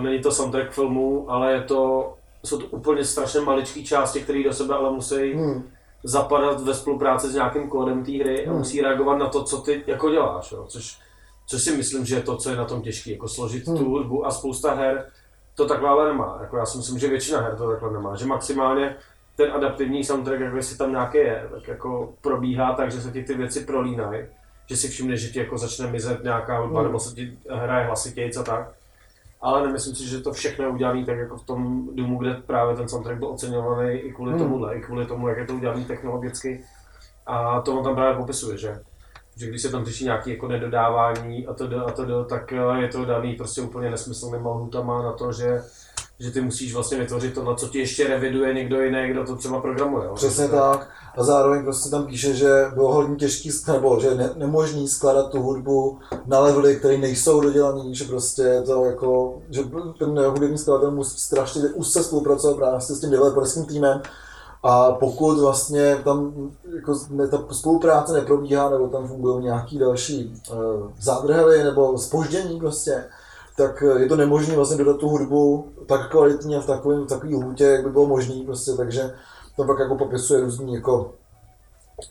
Není 0.01 0.21
to 0.21 0.31
soundtrack 0.31 0.71
filmu, 0.71 1.31
ale 1.31 1.53
je 1.53 1.61
to 1.61 2.13
jsou 2.43 2.57
to 2.57 2.65
úplně 2.65 3.05
strašně 3.05 3.39
maličké 3.39 3.83
části, 3.83 4.21
které 4.21 4.43
do 4.43 4.53
sebe 4.53 4.75
ale 4.75 4.91
musí 4.91 5.33
hmm. 5.33 5.69
zapadat 6.03 6.61
ve 6.61 6.73
spolupráci 6.73 7.27
s 7.27 7.33
nějakým 7.33 7.69
kódem 7.69 8.03
té 8.03 8.11
hry 8.11 8.43
hmm. 8.45 8.55
a 8.55 8.57
musí 8.57 8.81
reagovat 8.81 9.15
na 9.15 9.29
to, 9.29 9.43
co 9.43 9.57
ty 9.57 9.83
jako 9.87 10.09
děláš. 10.09 10.51
Jo? 10.51 10.65
Což, 10.67 10.97
což 11.47 11.63
si 11.63 11.77
myslím, 11.77 12.05
že 12.05 12.15
je 12.15 12.21
to, 12.21 12.37
co 12.37 12.49
je 12.49 12.55
na 12.55 12.65
tom 12.65 12.81
těžké, 12.81 13.11
jako 13.11 13.27
složit 13.27 13.67
hmm. 13.67 13.77
tu 13.77 13.89
hudbu 13.89 14.25
a 14.25 14.31
spousta 14.31 14.73
her 14.73 15.05
to 15.55 15.65
takhle 15.65 15.89
ale 15.89 16.07
nemá. 16.07 16.37
Jako 16.41 16.57
já 16.57 16.65
si 16.65 16.77
myslím, 16.77 16.99
že 16.99 17.07
většina 17.07 17.41
her 17.41 17.55
to 17.55 17.69
takhle 17.69 17.93
nemá. 17.93 18.15
Že 18.15 18.25
maximálně 18.25 18.95
ten 19.35 19.51
adaptivní 19.51 20.03
soundtrack, 20.03 20.39
jako 20.39 20.55
jestli 20.55 20.77
tam 20.77 20.91
nějaký 20.91 21.17
je, 21.17 21.47
tak 21.51 21.67
jako 21.67 22.13
probíhá 22.21 22.73
tak, 22.73 22.91
že 22.91 23.01
se 23.01 23.11
ti 23.11 23.23
ty 23.23 23.33
věci 23.33 23.65
prolínají, 23.65 24.25
že 24.65 24.77
si 24.77 24.87
všimneš, 24.87 25.21
že 25.21 25.29
ti 25.29 25.39
jako 25.39 25.57
začne 25.57 25.87
mizet 25.87 26.23
nějaká 26.23 26.59
hudba, 26.59 26.79
hmm. 26.79 26.87
nebo 26.87 26.99
se 26.99 27.15
ti 27.15 27.37
hraje 27.49 27.85
hlasitějc 27.85 28.37
a 28.37 28.43
tak 28.43 28.80
ale 29.41 29.65
nemyslím 29.65 29.95
si, 29.95 30.07
že 30.07 30.21
to 30.21 30.33
všechno 30.33 30.65
je 30.65 30.71
udělané 30.71 31.05
tak 31.05 31.17
jako 31.17 31.37
v 31.37 31.45
tom 31.45 31.89
Doomu, 31.95 32.17
kde 32.17 32.33
právě 32.33 32.75
ten 32.75 32.89
soundtrack 32.89 33.19
byl 33.19 33.27
oceňovaný 33.27 33.93
i 33.93 34.13
kvůli 34.13 34.31
hmm. 34.31 34.39
tomuhle, 34.39 34.75
i 34.75 34.81
kvůli 34.81 35.05
tomu, 35.05 35.27
jak 35.27 35.37
je 35.37 35.45
to 35.45 35.53
udělané 35.53 35.85
technologicky. 35.85 36.63
A 37.25 37.61
to 37.61 37.77
on 37.77 37.83
tam 37.83 37.95
právě 37.95 38.17
popisuje, 38.17 38.57
že 38.57 38.79
že 39.37 39.47
když 39.47 39.61
se 39.61 39.69
tam 39.69 39.85
řeší 39.85 40.03
nějaké 40.03 40.29
jako 40.29 40.47
nedodávání 40.47 41.47
a 41.47 41.53
to, 41.53 41.87
a 41.87 41.91
to, 41.91 42.25
tak 42.25 42.53
eh, 42.53 42.81
je 42.81 42.87
to 42.87 43.05
daný 43.05 43.35
prostě 43.35 43.61
úplně 43.61 43.89
nesmyslnými 43.89 44.47
lhutama 44.47 45.03
na 45.03 45.11
to, 45.11 45.31
že 45.31 45.61
že 46.21 46.31
ty 46.31 46.41
musíš 46.41 46.73
vlastně 46.73 46.97
vytvořit 46.97 47.33
to, 47.33 47.43
na 47.43 47.55
co 47.55 47.67
ti 47.67 47.79
ještě 47.79 48.07
reviduje 48.07 48.53
někdo 48.53 48.81
jiný, 48.81 49.09
kdo 49.09 49.25
to 49.25 49.35
třeba 49.35 49.61
programuje. 49.61 50.09
Přesně 50.13 50.47
tak. 50.47 50.89
A 51.17 51.23
zároveň 51.23 51.63
prostě 51.63 51.89
tam 51.89 52.05
píše, 52.05 52.33
že 52.33 52.65
bylo 52.73 52.93
hodně 52.93 53.15
těžký, 53.15 53.49
nebo 53.67 53.99
že 53.99 54.15
ne, 54.15 54.29
nemožný 54.35 54.87
skládat 54.87 55.29
tu 55.29 55.41
hudbu 55.41 55.99
na 56.25 56.39
levely, 56.39 56.75
které 56.75 56.97
nejsou 56.97 57.41
dodělaný, 57.41 57.95
že 57.95 58.05
prostě 58.05 58.63
to 58.65 58.85
jako, 58.85 59.41
že 59.49 59.63
ten 59.99 60.25
hudební 60.25 60.57
skladatel 60.57 60.91
musí 60.91 61.19
strašně 61.19 61.61
úzce 61.61 62.03
spolupracovat 62.03 62.57
právě 62.57 62.81
s 62.81 62.99
tím 62.99 63.11
developerským 63.11 63.65
týmem, 63.65 64.01
a 64.63 64.91
pokud 64.91 65.39
vlastně 65.39 65.97
tam 66.03 66.33
jako 66.75 66.99
ne, 67.09 67.27
ta 67.27 67.45
spolupráce 67.51 68.13
neprobíhá, 68.13 68.69
nebo 68.69 68.87
tam 68.87 69.07
fungují 69.07 69.43
nějaký 69.43 69.79
další 69.79 70.33
uh, 70.51 70.57
zádrhely 71.01 71.63
nebo 71.63 71.97
spoždění 71.97 72.59
prostě, 72.59 73.05
tak 73.57 73.83
eh, 73.83 74.01
je 74.01 74.07
to 74.07 74.15
nemožné 74.15 74.55
vlastně 74.55 74.77
dodat 74.77 74.97
tu 74.97 75.09
hudbu 75.09 75.71
tak 75.87 76.11
kvalitně 76.11 76.59
v 76.59 76.65
takovém 76.65 77.07
takový 77.07 77.33
hůtě, 77.33 77.63
jak 77.63 77.83
by 77.83 77.89
bylo 77.89 78.07
možné 78.07 78.35
prostě, 78.45 78.71
takže 78.71 79.13
to 79.55 79.63
pak 79.63 79.79
jako 79.79 79.95
popisuje 79.95 80.41
různý 80.41 80.73
jako 80.73 81.13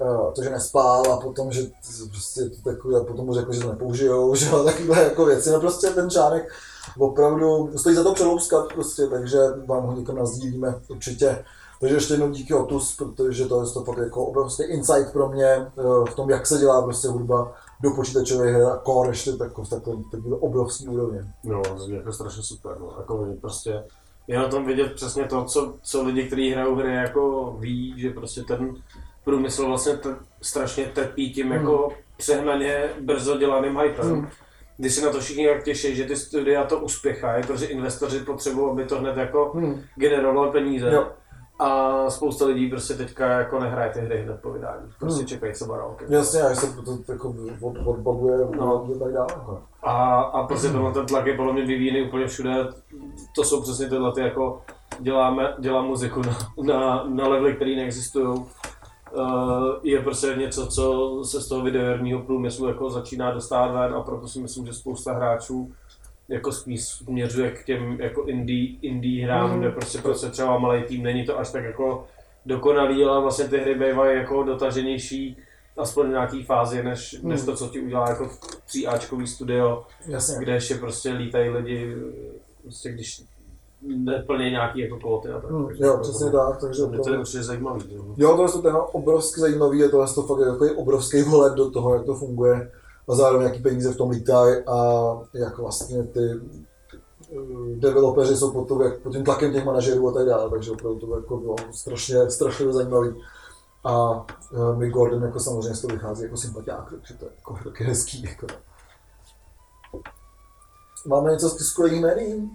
uh, 0.01 0.33
to, 0.33 0.43
že 0.43 0.51
nespál 0.51 1.13
a 1.13 1.21
potom, 1.21 1.53
že 1.53 1.63
prostě 2.11 2.45
to 2.45 2.71
takové, 2.71 3.01
a 3.01 3.05
potom 3.05 3.27
mu 3.27 3.35
řekl, 3.35 3.53
že 3.53 3.61
to 3.61 3.69
nepoužijou, 3.69 4.35
že 4.35 4.51
takovéhle 4.51 5.05
jako 5.05 5.25
věci, 5.25 5.51
no 5.51 5.61
prostě 5.61 5.87
ten 5.87 6.11
článek 6.11 6.53
opravdu 6.99 7.71
stojí 7.77 7.97
za 7.97 8.03
to 8.03 8.15
přelouskat 8.15 8.73
prostě, 8.73 9.07
takže 9.07 9.39
vám 9.67 9.87
ho 9.87 9.93
někam 9.93 10.17
nazdílíme 10.17 10.75
určitě. 10.89 11.45
Takže 11.81 11.97
ještě 11.97 12.15
jednou 12.15 12.31
díky 12.31 12.55
Otus, 12.55 12.97
protože 12.97 13.47
to 13.47 13.61
je 13.61 13.71
to 13.71 13.85
fakt 13.85 13.99
jako 13.99 14.25
obrovský 14.25 14.63
insight 14.63 15.13
pro 15.13 15.29
mě 15.29 15.47
eh, 15.47 15.71
v 16.11 16.15
tom, 16.15 16.31
jak 16.31 16.47
se 16.47 16.59
dělá 16.59 16.83
prostě 16.83 17.09
hudba 17.09 17.53
do 17.83 17.91
počítačové 17.91 18.53
hry 18.53 18.63
a 18.63 18.79
core 18.87 19.11
ještě 19.11 19.33
tako, 19.33 19.65
v 19.65 19.71
takovém 19.71 20.05
takovém 20.05 20.33
obrovský 20.41 20.89
úrovně. 20.89 21.21
No, 21.45 21.63
jako 21.89 22.13
strašně 22.13 22.43
super, 22.43 22.77
no. 22.81 22.95
Jako 22.99 23.27
prostě 23.41 23.83
je 24.29 24.39
na 24.39 24.49
tom 24.49 24.65
vidět 24.65 24.93
přesně 24.93 25.25
to, 25.25 25.45
co, 25.45 25.75
co 25.83 26.03
lidi, 26.03 26.25
kteří 26.25 26.51
hrajou 26.51 26.75
hry, 26.75 26.95
jako 26.95 27.55
ví, 27.59 27.95
že 27.97 28.11
prostě 28.11 28.43
ten 28.43 28.75
průmysl 29.25 29.67
vlastně 29.67 29.97
t- 29.97 30.17
strašně 30.43 30.85
trpí 30.85 31.33
tím 31.33 31.47
hmm. 31.47 31.57
jako 31.57 31.89
přehnaně 32.17 32.89
brzo 33.01 33.39
dělaným 33.39 33.79
hypem. 33.79 34.07
Hmm. 34.07 34.29
Když 34.77 34.95
si 34.95 35.05
na 35.05 35.11
to 35.11 35.21
všichni 35.21 35.45
jak 35.45 35.65
těší, 35.65 35.97
že 35.97 36.05
ty 36.05 36.17
studia 36.17 36.65
to 36.65 36.79
uspěchají, 36.79 37.45
protože 37.47 37.67
investoři 37.67 38.21
potřebují, 38.21 38.71
aby 38.71 38.85
to 38.85 38.99
hned 38.99 39.17
jako 39.17 39.53
hmm. 39.55 39.83
generovalo 39.97 40.53
peníze. 40.53 40.91
Jo. 40.93 41.09
A 41.61 42.11
spousta 42.11 42.47
lidí 42.47 42.71
prostě 42.71 42.95
teďka 42.95 43.27
jako 43.27 43.61
nehraje 43.61 43.91
ty 43.91 44.01
hry 44.01 44.23
hned 44.23 44.41
po 44.41 44.53
vydání. 44.53 44.83
Prostě 44.99 45.19
hmm. 45.19 45.27
čekají 45.27 45.53
třeba 45.53 45.77
rok. 45.77 46.03
Jasně, 46.09 46.41
až 46.41 46.59
se 46.59 46.83
to 46.83 47.13
jako 47.13 47.35
od, 47.61 47.77
odbaguje 47.85 48.39
no. 48.57 48.85
a 48.95 48.99
tak 48.99 49.13
dále. 49.13 49.27
Jako. 49.31 49.63
A, 49.83 50.21
a 50.21 50.47
prostě 50.47 50.69
tenhle 50.69 50.93
ten 50.93 51.07
tlak 51.07 51.27
je 51.27 51.37
podle 51.37 51.53
mě 51.53 51.67
vyvíjený 51.67 52.09
úplně 52.09 52.27
všude. 52.27 52.69
To 53.35 53.45
jsou 53.45 53.63
přesně 53.63 53.89
tyhle 53.89 54.13
ty 54.13 54.21
jako 54.21 54.63
děláme, 55.01 55.55
dělám 55.59 55.87
muziku 55.87 56.23
na, 56.23 56.39
na, 56.63 57.05
na 57.05 57.29
levely, 57.29 57.55
které 57.55 57.77
neexistují. 57.77 58.27
Uh, 58.27 58.45
je 59.83 60.01
prostě 60.01 60.35
něco, 60.39 60.67
co 60.67 61.19
se 61.25 61.41
z 61.41 61.49
toho 61.49 61.63
videoherního 61.63 62.21
průmyslu 62.21 62.69
jako 62.69 62.91
začíná 62.91 63.31
dostávat 63.31 63.73
ven 63.73 63.95
a 63.95 64.03
proto 64.03 64.29
si 64.29 64.41
myslím, 64.41 64.67
že 64.67 64.73
spousta 64.73 65.13
hráčů 65.13 65.73
jako 66.31 66.53
spíš 66.53 66.85
směřuje 66.89 67.51
k 67.51 67.65
těm 67.65 67.97
jako 68.01 68.23
indie, 68.25 68.77
indie 68.83 69.25
hrám, 69.25 69.53
mm. 69.53 69.61
kde 69.61 69.71
prostě, 69.71 69.99
prostě 69.99 70.27
třeba 70.31 70.59
malý 70.59 70.83
tým 70.83 71.03
není 71.03 71.25
to 71.27 71.39
až 71.39 71.51
tak 71.53 71.65
jako 71.65 72.07
dokonalý, 72.47 73.05
ale 73.05 73.21
vlastně 73.21 73.49
ty 73.49 73.59
hry 73.59 73.75
bývají 73.75 74.19
jako 74.19 74.43
dotaženější 74.43 75.37
aspoň 75.77 76.07
v 76.07 76.11
nějaký 76.11 76.43
fázi, 76.45 76.83
než, 76.83 77.19
Hmm. 77.21 77.31
než 77.31 77.43
to, 77.45 77.57
co 77.57 77.69
ti 77.69 77.81
udělá 77.81 78.09
jako 78.11 78.31
3Ačkový 78.69 79.27
studio, 79.27 79.83
Jasně. 80.07 80.37
kde 80.39 80.53
ještě 80.53 80.75
prostě 80.75 81.13
lítají 81.13 81.51
lidi, 81.51 81.95
prostě 82.63 82.93
když 82.93 83.23
neplně 83.83 84.51
nějaký 84.51 84.81
jako 84.81 84.97
kvóty 84.97 85.29
a 85.29 85.41
tak. 85.41 85.51
Hmm, 85.51 85.69
jo, 85.79 85.93
to- 85.93 85.99
přesně 86.01 86.31
tak, 86.31 86.61
takže 86.61 86.83
To 86.83 86.93
je 86.93 86.99
opravdu- 87.01 87.21
určitě 87.21 87.43
zajímavý. 87.43 87.81
Jo. 87.95 88.05
Jo, 88.17 88.29
tohle 88.37 88.63
to 88.63 88.69
je 88.69 88.75
obrovsky 88.75 89.41
zajímavý, 89.41 89.79
je 89.79 89.89
tohle 89.89 90.07
to 90.15 90.23
fakt 90.23 90.39
je 90.39 90.45
takový 90.53 90.71
obrovský 90.71 91.23
vhled 91.23 91.55
do 91.55 91.71
toho, 91.71 91.95
jak 91.95 92.05
to 92.05 92.15
funguje 92.15 92.71
a 93.11 93.15
zároveň 93.15 93.47
jaký 93.49 93.63
peníze 93.63 93.93
v 93.93 93.97
tom 93.97 94.11
lítají 94.11 94.57
a 94.67 95.05
jak 95.35 95.59
vlastně 95.59 96.03
ty 96.03 96.21
eh, 96.31 97.37
developeři 97.77 98.37
jsou 98.37 98.51
pod, 98.51 98.69
to, 98.69 98.83
jak, 98.83 98.99
pod 98.99 99.13
tím 99.13 99.25
tlakem 99.25 99.53
těch 99.53 99.65
manažerů 99.65 100.09
a 100.09 100.13
tak 100.13 100.27
dále, 100.27 100.51
takže 100.51 100.71
opravdu 100.71 100.99
to 100.99 101.17
jako 101.17 101.37
bylo 101.37 101.57
strašně, 101.73 102.31
strašně 102.31 102.73
zajímavý. 102.73 103.15
A 103.85 104.11
uh, 104.11 104.79
Mick 104.79 104.93
Gordon 104.93 105.23
jako 105.23 105.41
samozřejmě 105.41 105.75
z 105.75 105.81
toho 105.81 105.95
vychází 105.95 106.23
jako 106.23 106.37
sympatiák, 106.37 106.91
takže 106.91 107.15
to 107.15 107.25
je 107.25 107.31
jako 107.37 107.59
taky 107.65 107.85
hezký. 107.85 108.23
Jako. 108.23 108.47
Máme 111.07 111.31
něco 111.31 111.49
z 111.49 111.57
tiskových 111.57 112.03
médií? 112.03 112.51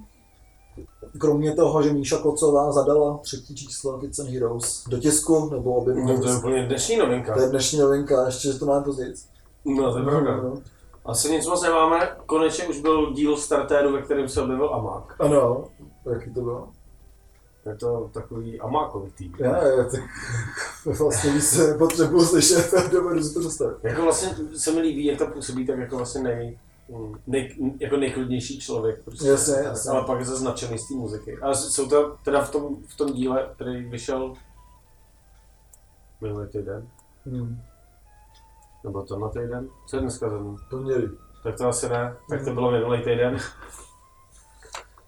Kromě 1.18 1.56
toho, 1.56 1.84
že 1.84 1.94
Míša 1.94 2.18
Kocová 2.18 2.72
zadala 2.72 3.18
třetí 3.18 3.56
číslo 3.56 3.98
Kids 3.98 4.20
and 4.20 4.30
Heroes 4.30 4.84
do 4.88 5.00
tisku, 5.00 5.50
nebo 5.50 5.74
obě 5.74 5.96
No, 5.96 6.22
to 6.22 6.28
je 6.30 6.38
úplně 6.38 6.66
dnešní 6.66 6.98
novinka. 6.98 7.34
to 7.34 7.42
je 7.42 7.50
dnešní 7.50 7.80
novinka, 7.80 8.26
ještě, 8.26 8.52
že 8.52 8.60
to 8.60 8.66
máme 8.66 8.86
později. 8.86 9.14
No, 9.66 9.92
to 9.92 10.00
je 10.00 10.06
pravda. 10.06 10.42
Asi 11.06 11.32
nic 11.32 11.48
moc 11.48 11.64
nemáme. 11.64 12.16
Konečně 12.26 12.68
už 12.68 12.82
byl 12.82 13.14
díl 13.14 13.38
startéru, 13.38 13.94
ve 13.94 14.02
kterém 14.02 14.30
se 14.30 14.42
objevil 14.42 14.74
Amák. 14.74 15.16
Ano, 15.20 15.68
jaký 16.14 16.34
to 16.34 16.42
bylo? 16.42 16.70
Je 17.66 17.76
to 17.76 18.10
takový 18.14 18.60
Amákový 18.60 19.12
tým. 19.12 19.34
Já, 19.40 19.68
já, 19.68 19.84
tak 19.84 20.02
vlastně 21.00 21.32
víc 21.32 21.50
se 21.50 21.68
nepotřebuji 21.72 22.26
slyšet, 22.26 22.74
a 22.78 22.88
dovedu 22.88 23.24
si 23.24 23.34
to 23.34 23.40
představit. 23.40 23.78
Jako 23.84 24.02
vlastně 24.02 24.30
se 24.56 24.72
mi 24.72 24.82
líbí, 24.82 25.06
jak 25.06 25.18
to 25.18 25.28
působí 25.28 25.68
tak 25.68 25.80
jako 25.80 25.98
vlastně 25.98 26.24
nej, 26.24 26.60
nej, 27.28 27.56
jako 27.80 27.98
nejklidnější 27.98 28.60
člověk. 28.60 29.04
Prostě. 29.04 29.28
Jasně, 29.28 29.56
jasně. 29.64 29.92
Ale 29.92 30.06
pak 30.06 30.20
je 30.20 30.26
zaznačený 30.26 30.78
z 30.78 30.88
té 30.88 30.94
muziky. 30.94 31.38
A 31.42 31.54
jsou 31.54 31.90
to 31.90 32.18
teda 32.24 32.42
v 32.42 32.52
tom, 32.52 32.76
v 32.88 32.98
tom 32.98 33.14
díle, 33.14 33.50
který 33.56 33.90
vyšel 33.90 34.34
minulý 36.22 36.48
týden, 36.48 36.88
Hmm. 37.26 37.62
Nebo 38.86 39.01
to 39.01 39.20
na 39.20 39.30
týden, 39.30 39.70
co 39.88 39.96
je 39.98 40.01
dneska 40.01 40.30
ten? 40.30 40.56
To 40.70 40.77
měli. 40.77 41.10
Tak 41.44 41.56
to 41.58 41.68
asi 41.68 41.89
ne, 41.89 42.15
tak 42.30 42.46
to 42.46 42.54
bylo 42.54 42.72
minulý 42.72 43.01
týden. 43.04 43.38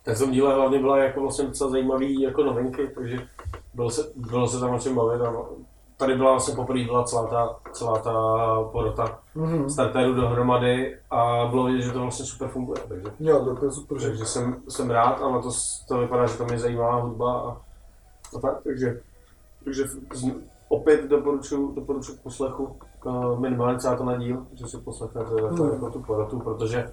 Tak 0.04 0.16
v 0.16 0.20
tom 0.20 0.32
díle 0.32 0.56
hlavně 0.56 0.80
byla 0.80 0.98
jako 0.98 1.22
vlastně 1.22 1.46
docela 1.46 1.70
zajímavý 1.70 2.22
jako 2.22 2.44
novinky, 2.44 2.88
takže 2.96 3.28
bylo 3.74 3.90
se, 3.90 4.12
bylo 4.16 4.48
se 4.48 4.60
tam 4.60 4.76
o 4.76 4.80
čem 4.80 4.96
bavit. 4.96 5.22
A 5.22 5.34
tady 5.98 6.16
byla 6.16 6.32
vlastně 6.32 6.56
poprvé 6.56 6.84
byla 6.84 7.04
celá 7.04 7.28
ta, 7.28 7.56
celá 7.72 8.00
ta 8.00 8.12
porota 8.72 9.20
Mhm. 9.36 9.70
startérů 9.70 10.14
dohromady 10.14 10.98
a 11.12 11.48
bylo 11.50 11.64
vidět, 11.66 11.82
že 11.82 11.92
to 11.92 12.00
vlastně 12.02 12.26
super 12.26 12.48
funguje. 12.48 12.82
Takže, 12.88 13.06
Jo, 13.20 13.56
to 13.60 13.66
je 13.66 13.72
super, 13.72 14.00
že 14.00 14.08
takže 14.08 14.26
jsem, 14.26 14.62
jsem 14.70 14.90
rád 14.90 15.22
a 15.22 15.30
na 15.32 15.42
to, 15.42 15.50
to 15.88 15.98
vypadá, 15.98 16.26
že 16.28 16.38
tam 16.38 16.50
je 16.50 16.60
zajímavá 16.60 16.96
hudba 16.96 17.40
a, 17.40 17.58
a 18.38 18.40
tak, 18.42 18.64
takže, 18.64 19.02
takže 19.64 19.84
opět 20.70 21.06
doporučuji 21.10 21.72
doporučuji 21.76 22.18
k 22.18 22.22
poslechu 22.22 22.80
minimálně 23.40 23.80
celá 23.80 23.96
to 23.96 24.04
na 24.04 24.18
díl, 24.18 24.46
že 24.54 24.68
si 24.68 24.78
poslechnete 24.78 25.30
takhle 25.30 25.50
Hmm. 25.50 25.74
jako 25.74 25.90
tu 25.90 26.02
porotu, 26.04 26.40
protože 26.40 26.92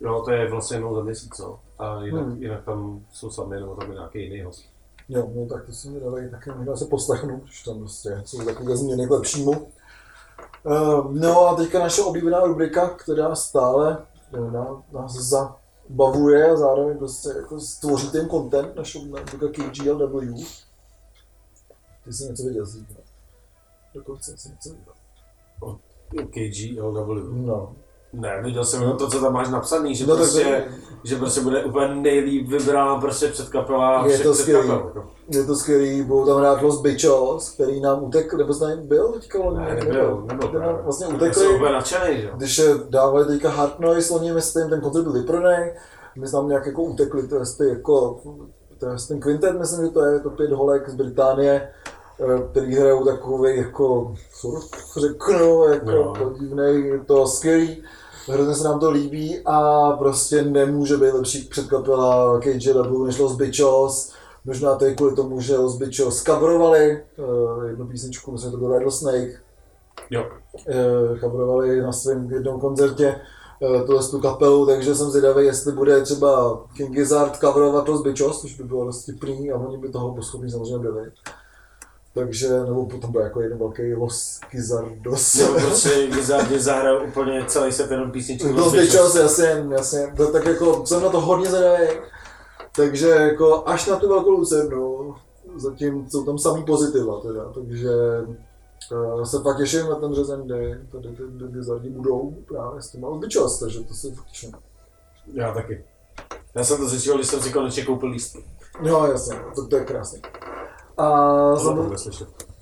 jo, 0.00 0.22
to 0.24 0.30
je 0.30 0.50
vlastně 0.50 0.76
jenom 0.76 0.94
za 0.94 1.02
měsíc, 1.02 1.38
no. 1.38 1.60
A 1.78 2.02
jinak, 2.02 2.22
Hmm. 2.26 2.42
jinak 2.42 2.64
tam 2.64 3.04
jsou 3.12 3.30
sami, 3.30 3.60
nebo 3.60 3.74
tam 3.74 3.88
je 3.88 3.94
nějaký 3.94 4.22
jiný 4.22 4.42
host. 4.42 4.64
Jo, 5.08 5.28
no 5.34 5.46
tak 5.46 5.66
to 5.66 5.72
si 5.72 5.88
mi 5.90 6.00
dávají 6.00 6.30
taky 6.30 6.50
možná 6.50 6.76
se 6.76 6.84
poslechnu, 6.84 7.38
protože 7.40 7.64
tam 7.64 7.78
prostě 7.78 8.22
jsou 8.24 8.44
takové 8.44 8.76
změny 8.76 9.06
k 9.06 9.10
lepšímu. 9.10 9.50
Uh, 10.64 11.12
no 11.14 11.40
a 11.48 11.54
teďka 11.56 11.78
naše 11.78 12.02
oblíbená 12.02 12.40
rubrika, 12.40 12.88
která 12.88 13.34
stále 13.34 13.98
eh, 14.34 14.50
ná- 14.50 14.82
nás 14.92 15.12
zabavuje 15.12 16.50
a 16.50 16.56
zároveň 16.56 16.98
prostě 16.98 17.28
jako 17.36 17.60
stvoří 17.60 18.10
ten 18.10 18.28
content, 18.28 18.76
naše 18.76 18.98
oblíbená 18.98 19.22
rubrika 19.32 19.62
KGLW. 19.62 20.44
Ty 22.04 22.12
jsi 22.12 22.24
něco 22.24 22.42
viděl 22.42 22.66
zítra. 22.66 22.96
Dokonce 23.96 24.32
jsi 24.36 24.48
něco 24.48 24.68
viděl. 24.68 24.92
KGLW. 26.30 27.46
No. 27.46 27.72
Ne, 28.12 28.40
viděl 28.44 28.64
jsem 28.64 28.82
jenom 28.82 28.96
to, 28.96 29.10
co 29.10 29.20
tam 29.20 29.32
máš 29.32 29.48
napsaný, 29.48 29.94
že, 29.94 30.06
No 30.06 30.16
prostě, 30.16 30.64
to- 30.68 30.74
že 31.04 31.16
prostě 31.16 31.40
bude 31.40 31.64
úplně 31.64 31.94
nejlíp 31.94 32.48
vybraná 32.48 33.00
prostě 33.00 33.28
předkapela 33.28 34.06
Je 34.06 34.18
to 34.18 34.34
skvělý. 34.34 34.68
jako. 34.68 35.04
Je 35.30 35.44
to 35.44 35.56
skvělý, 35.56 36.02
budou 36.02 36.26
tam 36.26 36.38
hrát 36.38 36.62
Los 36.62 36.80
Bichos, 36.80 37.50
který 37.50 37.80
nám 37.80 38.04
utekl, 38.04 38.36
nebo 38.36 38.54
tam 38.54 38.86
byl 38.86 39.08
teďka 39.12 39.38
loni? 39.38 39.58
Ne, 39.58 39.74
nebyl, 39.74 40.24
nebyl 40.26 40.48
nám 40.48 40.50
právě. 40.50 40.82
Vlastně 40.82 41.04
Já 41.04 41.08
jsem 41.08 41.16
utekli, 41.16 41.48
úplně 41.48 41.72
nadšený, 41.72 42.20
že 42.20 42.30
když 42.36 42.58
je 42.58 42.74
dávali 42.88 43.24
teďka 43.26 43.50
Hard 43.50 43.80
Noise 43.80 44.14
loni, 44.14 44.32
myslím, 44.32 44.70
ten 44.70 44.80
koncert 44.80 45.02
byl 45.02 45.12
vyprodaný, 45.12 45.70
my 46.18 46.26
jsme 46.28 46.38
tam 46.38 46.48
nějak 46.48 46.66
jako 46.66 46.82
utekli, 46.82 47.28
to 47.28 47.36
je 47.36 47.68
jako, 47.68 48.20
to 48.78 48.86
je 48.86 48.96
ten 49.08 49.20
quintet, 49.20 49.58
myslím, 49.58 49.86
že 49.86 49.92
to 49.92 50.04
je 50.04 50.20
to 50.20 50.30
pět 50.30 50.52
holek 50.52 50.88
z 50.88 50.94
Británie, 50.94 51.68
který 52.50 52.74
hrajou 52.74 53.04
takový 53.04 53.56
jako, 53.56 54.14
surf, 54.32 54.70
řeknu, 54.96 55.64
jako 55.64 55.90
Jo. 55.90 56.14
podivnej, 56.18 56.82
je 56.82 56.98
to 56.98 57.26
skvělý. 57.26 57.82
Hrozně 58.28 58.54
se 58.54 58.64
nám 58.64 58.80
to 58.80 58.90
líbí 58.90 59.40
a 59.44 59.90
prostě 59.92 60.42
nemůže 60.42 60.96
být 60.96 61.12
lepší 61.12 61.44
předkapela 61.44 62.40
KJW 62.40 63.06
než 63.06 63.18
Los 63.18 63.36
Bichos. 63.36 64.12
Možná 64.44 64.74
to 64.74 64.84
je 64.84 64.94
kvůli 64.94 65.16
tomu, 65.16 65.40
že 65.40 65.56
Los 65.56 65.76
Bichos 65.76 66.22
coverovali 66.22 67.02
uh, 67.16 67.64
jednu 67.64 67.86
písničku, 67.86 68.32
myslím, 68.32 68.50
že 68.50 68.52
to 68.52 68.58
byl 68.58 68.72
Rattlesnake, 68.72 69.40
Jo. 70.10 70.24
uh, 70.68 71.18
coverovali 71.20 71.80
na 71.80 71.92
svém 71.92 72.30
jednom 72.30 72.60
koncertě 72.60 73.20
uh, 73.60 73.86
tuhle 73.86 74.08
tu 74.08 74.20
kapelu, 74.20 74.66
takže 74.66 74.94
jsem 74.94 75.10
zvědavý, 75.10 75.46
jestli 75.46 75.72
bude 75.72 76.00
třeba 76.02 76.60
King 76.76 76.90
Gizzard 76.90 77.36
coverovat 77.36 77.88
Los 77.88 78.02
Bichos, 78.02 78.40
což 78.40 78.56
by 78.56 78.64
bylo 78.64 78.84
dost 78.84 79.02
vtipný 79.02 79.50
a 79.50 79.58
oni 79.58 79.78
by 79.78 79.88
toho 79.88 80.22
schopni 80.22 80.50
samozřejmě 80.50 80.78
byli. 80.78 81.10
Takže, 82.16 82.48
nebo 82.64 82.86
potom 82.86 83.12
byl 83.12 83.20
jako 83.20 83.40
jeden 83.40 83.58
velký 83.58 83.94
Los 83.94 84.40
Gizzardos. 84.50 85.34
Nebo 85.34 85.54
prostě 85.54 86.06
Gizardi 86.06 86.60
zahrál 86.60 87.06
úplně 87.08 87.44
celý 87.46 87.72
set 87.72 87.90
jenom 87.90 88.10
písničku. 88.10 88.54
To 88.54 88.70
zbyčel 88.70 89.10
se, 89.10 89.20
jasně, 89.20 89.66
jasně. 89.70 90.12
To, 90.16 90.32
tak 90.32 90.44
jako 90.44 90.86
jsem 90.86 91.02
na 91.02 91.08
to 91.08 91.20
hodně 91.20 91.48
zvědavý. 91.48 91.88
Takže 92.76 93.08
jako 93.08 93.68
až 93.68 93.86
na 93.86 93.96
tu 93.96 94.08
velkou 94.08 94.30
lucernu, 94.30 95.14
zatím 95.56 96.10
jsou 96.10 96.24
tam 96.24 96.38
samý 96.38 96.64
pozitiva 96.64 97.20
teda, 97.20 97.52
takže 97.52 97.90
uh, 98.92 99.24
se 99.24 99.40
pak 99.40 99.56
těším 99.56 99.88
na 99.88 99.94
ten 99.94 100.10
březen, 100.10 100.42
kde 100.42 100.80
tady 100.92 101.08
ty 101.08 101.22
ty 101.38 101.44
bizarní 101.44 101.90
budou 101.90 102.34
právě 102.48 102.82
s 102.82 102.90
těma 102.90 103.08
odbyčos, 103.08 103.58
takže 103.58 103.80
to 103.80 103.94
se 103.94 104.10
fakt 104.10 104.26
těším. 104.26 104.52
Já 105.32 105.54
taky. 105.54 105.84
Já 106.54 106.64
jsem 106.64 106.78
to 106.78 106.88
zjistil, 106.88 107.14
když 107.14 107.26
jsem 107.26 107.40
si 107.40 107.52
konečně 107.52 107.84
koupil 107.84 108.08
lístky. 108.08 108.44
Jo, 108.82 109.06
jasně, 109.12 109.36
to, 109.54 109.66
to 109.66 109.76
je 109.76 109.84
krásný. 109.84 110.22
A, 110.96 111.56
sam, 111.56 111.92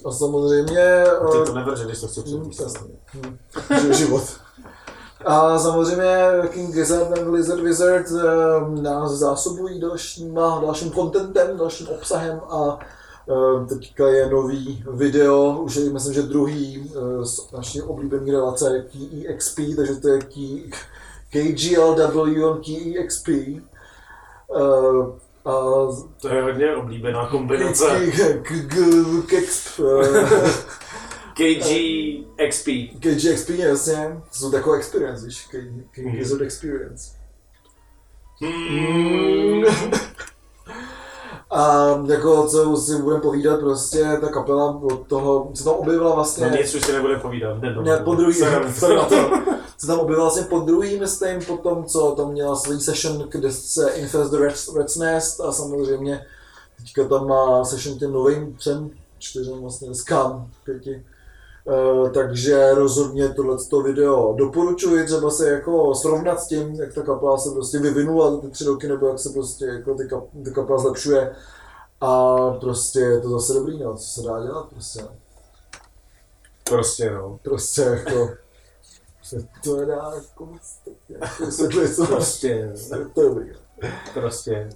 a 0.07 0.11
samozřejmě... 0.11 1.05
Ty 1.33 1.39
eh, 1.43 1.47
to 1.47 1.55
nevrže, 1.55 1.85
když 1.85 2.01
to 2.01 2.07
chci 2.09 2.21
Hmm. 2.21 2.51
Přesně. 2.51 2.81
Hmm. 3.07 3.39
Ži- 3.71 3.93
Život. 3.93 4.23
A 5.25 5.59
samozřejmě 5.59 6.17
King 6.51 6.75
Gizzard 6.75 7.19
and 7.19 7.29
Lizard 7.33 7.61
Wizard 7.61 8.07
eh, 8.11 8.83
nás 8.83 9.11
zásobují 9.13 9.81
dalšíma, 9.81 10.61
dalším 10.65 10.93
contentem, 10.93 11.57
dalším 11.57 11.89
obsahem 11.89 12.41
a 12.51 12.79
eh, 13.31 13.67
teďka 13.67 14.09
je 14.09 14.31
nový 14.31 14.85
video, 14.91 15.59
už 15.63 15.75
je 15.77 15.91
myslím, 15.91 16.15
že 16.15 16.23
druhý 16.23 16.93
eh, 16.97 17.25
z 17.27 17.53
naší 17.53 17.83
oblíbené 17.83 18.33
relace 18.33 18.85
KEXP, 18.93 19.59
takže 19.77 19.95
to 19.95 20.09
je 20.09 20.19
Key- 20.19 20.71
KGLW 21.31 22.45
on 22.45 22.61
KEXP. 22.63 23.29
A 25.45 25.51
To 26.21 26.29
je 26.29 26.43
hodně 26.43 26.77
oblíbená 26.77 27.27
kombinace. 27.29 27.85
KEXP. 29.27 29.81
eh, 29.81 30.51
KG 31.35 31.69
XP. 32.49 32.67
KG 33.01 33.25
Experience, 33.31 33.93
jasně. 33.93 34.21
To 34.33 34.39
jsou 34.39 34.51
takové 34.51 34.77
experience, 34.79 35.27
víš, 35.27 35.47
King, 35.51 35.87
King 35.95 36.07
Mhm. 36.07 36.17
Gizzard 36.17 36.43
Experience. 36.43 37.11
Hmm. 38.41 39.65
A 41.51 41.87
jako 42.09 42.47
co 42.49 42.77
si 42.77 43.03
budeme 43.03 43.21
povídat, 43.23 43.61
prostě 43.61 44.05
ta 44.21 44.29
kapela 44.29 44.81
od 44.83 45.07
toho, 45.07 45.51
se 45.55 45.65
tam 45.65 45.73
objevila 45.75 46.15
vlastně, 46.15 46.47
No 46.51 46.57
nic 46.57 46.75
už 46.75 46.83
si 46.85 46.93
nebude 46.93 47.17
povídat. 47.19 47.57
Ne, 47.83 47.97
po 48.05 48.15
druhý, 48.15 48.35
sorry 48.35 48.97
na 48.97 49.05
to, 49.05 49.17
se 49.79 49.87
tam 49.87 49.99
objevila 49.99 50.25
vlastně 50.27 50.45
po 50.45 50.61
druhý, 50.61 51.01
myslím, 51.01 51.45
po 51.45 51.57
tom, 51.57 51.85
co 51.85 52.15
tam 52.17 52.33
měla 52.33 52.57
svůj 52.57 52.81
session 52.81 53.29
k 53.29 53.37
desce 53.37 53.91
Infest 53.91 54.31
the 54.31 54.39
Red, 54.39 54.55
Red's 54.77 54.97
Nest 54.97 55.41
a 55.41 55.53
samozřejmě 55.53 56.27
teďka 56.77 57.05
tam 57.05 57.27
má 57.27 57.65
session 57.65 57.99
těm 57.99 58.13
novým 58.13 58.57
třem, 58.57 58.91
čtyřem 59.19 59.61
vlastně 59.61 59.89
deskám, 59.89 60.51
pěti. 60.65 61.05
Uh, 61.65 62.11
takže 62.11 62.75
rozhodně 62.75 63.29
tohleto 63.29 63.83
video 63.83 64.35
doporučuji 64.39 65.07
třeba 65.07 65.31
se 65.31 65.51
jako 65.51 65.95
srovnat 65.95 66.41
s 66.41 66.49
tím, 66.49 66.75
jak 66.75 66.95
ta 66.95 67.03
kapela 67.03 67.39
se 67.39 67.51
prostě 67.51 67.79
vyvinula 67.79 68.31
za 68.31 68.41
ty 68.41 68.49
tři 68.49 68.65
roky, 68.65 68.89
nebo 68.89 69.07
jak 69.09 69.19
se 69.19 69.31
prostě 69.31 69.65
jako 69.65 69.95
ty, 69.95 70.09
kap, 70.09 70.25
ty 70.45 70.51
kapela 70.51 70.79
zlepšuje. 70.79 71.35
A 72.01 72.37
prostě 72.51 73.01
je 73.01 73.21
to 73.21 73.31
zase 73.31 73.53
dobrý, 73.53 73.79
no, 73.79 73.97
co 73.97 74.05
se 74.05 74.23
dá 74.23 74.43
dělat, 74.43 74.69
prostě. 74.69 75.01
Prostě 76.65 77.11
no. 77.11 77.39
Prostě 77.43 77.83
jako, 77.83 78.31
se 79.25 79.47
to 79.65 79.77
nedá 79.77 80.13
jako 80.15 80.47
moc 80.47 80.63
vysvětlit, 81.47 81.95
co 81.95 82.07
Prostě, 82.07 82.73
to 83.15 83.23
je 83.23 83.29
dobrý. 83.29 83.53
prostě. 84.15 84.69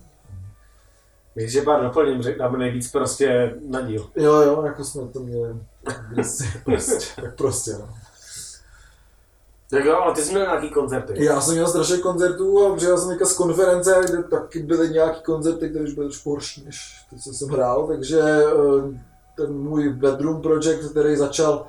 Takže 1.34 1.62
pár 1.62 1.82
doplním, 1.82 2.22
řekneme 2.22 2.58
nejvíc 2.58 2.90
prostě 2.92 3.54
na 3.68 3.80
díl. 3.80 4.11
Jo, 4.16 4.34
jo, 4.34 4.62
jako 4.66 4.84
jsme 4.84 5.08
to 5.08 5.20
měli 5.20 5.54
prostě, 6.14 6.44
tak 7.20 7.37
prostě, 7.37 7.72
no. 7.72 7.88
Tak 9.70 9.84
jo, 9.84 9.96
ale 9.96 10.14
ty 10.14 10.22
jsi 10.22 10.30
měl 10.30 10.42
nějaký 10.46 10.70
koncerty. 10.70 11.24
Já 11.24 11.40
jsem 11.40 11.54
měl 11.54 11.68
strašně 11.68 11.98
koncertů 11.98 12.66
a 12.66 12.76
přijel 12.76 12.98
jsem 12.98 13.18
z 13.26 13.32
konference, 13.32 14.00
kde 14.08 14.22
taky 14.22 14.62
byly 14.62 14.88
nějaký 14.88 15.22
koncerty, 15.22 15.68
které 15.70 15.84
už 15.84 15.94
byly 15.94 16.06
trošku 16.06 16.30
horší 16.30 16.64
než 16.64 17.06
ty, 17.11 17.16
co 17.16 17.32
jsem 17.32 17.48
hrál, 17.48 17.87
takže 17.87 18.20
eh, 18.20 19.00
ten 19.37 19.52
můj 19.54 19.88
bedroom 19.88 20.42
project, 20.42 20.90
který 20.90 21.16
začal 21.16 21.66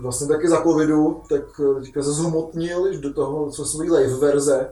vlastně 0.00 0.28
taky 0.28 0.48
za 0.48 0.62
covidu, 0.62 1.22
tak 1.28 1.42
eh, 1.60 1.80
teďka 1.80 2.02
se 2.02 2.12
zhmotnil 2.12 2.98
do 2.98 3.12
toho, 3.12 3.50
co 3.50 3.64
jsou 3.64 3.80
live 3.80 4.16
verze, 4.16 4.70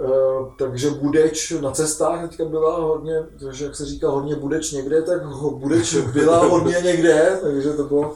Eh, 0.00 0.46
takže 0.58 0.90
budeč 0.90 1.50
na 1.50 1.70
cestách 1.70 2.28
teďka 2.28 2.44
byla 2.44 2.80
hodně, 2.80 3.22
takže 3.40 3.64
jak 3.64 3.76
se 3.76 3.86
říká 3.86 4.08
hodně 4.08 4.36
budeč 4.36 4.72
někde, 4.72 5.02
tak 5.02 5.26
budeč 5.50 5.96
byla 5.96 6.46
hodně 6.46 6.76
někde, 6.84 7.38
takže 7.42 7.72
to 7.72 7.84
bylo, 7.84 8.14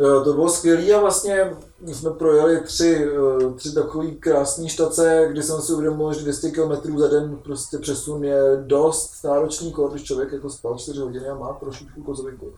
eh, 0.00 0.24
to 0.24 0.32
bylo 0.32 0.48
skvělé 0.48 0.92
a 0.92 1.00
vlastně 1.00 1.56
jsme 1.86 2.10
projeli 2.10 2.60
tři, 2.60 3.08
eh, 3.08 3.52
tři 3.54 3.74
takové 3.74 4.10
krásné 4.10 4.68
štace, 4.68 5.28
kdy 5.30 5.42
jsem 5.42 5.60
si 5.60 5.72
uvědomil, 5.72 6.12
že 6.12 6.20
200 6.20 6.50
km 6.50 6.98
za 6.98 7.08
den 7.08 7.38
prostě 7.44 7.78
přesun 7.78 8.24
je 8.24 8.40
dost 8.66 9.24
náročný 9.24 9.72
kolo, 9.72 9.88
když 9.88 10.02
člověk 10.02 10.32
jako 10.32 10.50
spal 10.50 10.78
4 10.78 11.00
hodiny 11.00 11.28
a 11.28 11.34
má 11.34 11.52
trošičku 11.52 12.02
kozovinku. 12.02 12.52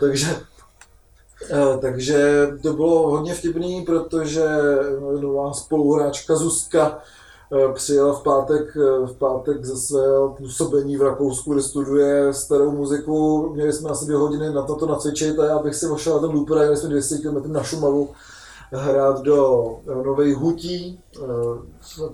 Takže 0.00 0.26
Eh, 0.30 0.55
Takže 1.80 2.48
to 2.62 2.72
bylo 2.72 3.10
hodně 3.10 3.34
vtipný, 3.34 3.82
protože 3.82 4.46
nová 5.20 5.52
spoluhráčka 5.52 6.36
Zuzka 6.36 6.98
eh, 7.52 7.72
přijela 7.72 8.12
v 8.12 8.22
pátek, 8.22 8.76
eh, 8.76 9.06
v 9.06 9.16
pátek 9.18 9.64
ze 9.64 9.76
svého 9.76 10.34
působení 10.38 10.96
v 10.96 11.02
Rakousku, 11.02 11.52
kde 11.52 11.62
studuje 11.62 12.34
starou 12.34 12.70
muziku. 12.70 13.50
Měli 13.54 13.72
jsme 13.72 13.90
asi 13.90 14.04
dvě 14.04 14.16
hodiny 14.16 14.52
na 14.52 14.62
toto 14.62 14.86
nacvičit 14.86 15.38
a 15.38 15.46
já 15.46 15.58
bych 15.58 15.74
si 15.74 15.86
ošel 15.86 16.14
na 16.14 16.20
ten 16.20 16.30
looper 16.30 16.58
a 16.58 16.62
jeli 16.62 16.76
jsme 16.76 16.88
200 16.88 17.18
km 17.18 17.52
na 17.52 17.62
Šumavu 17.62 18.08
hrát 18.72 19.22
do 19.22 19.66
Novej 20.04 20.32
Hutí, 20.32 21.00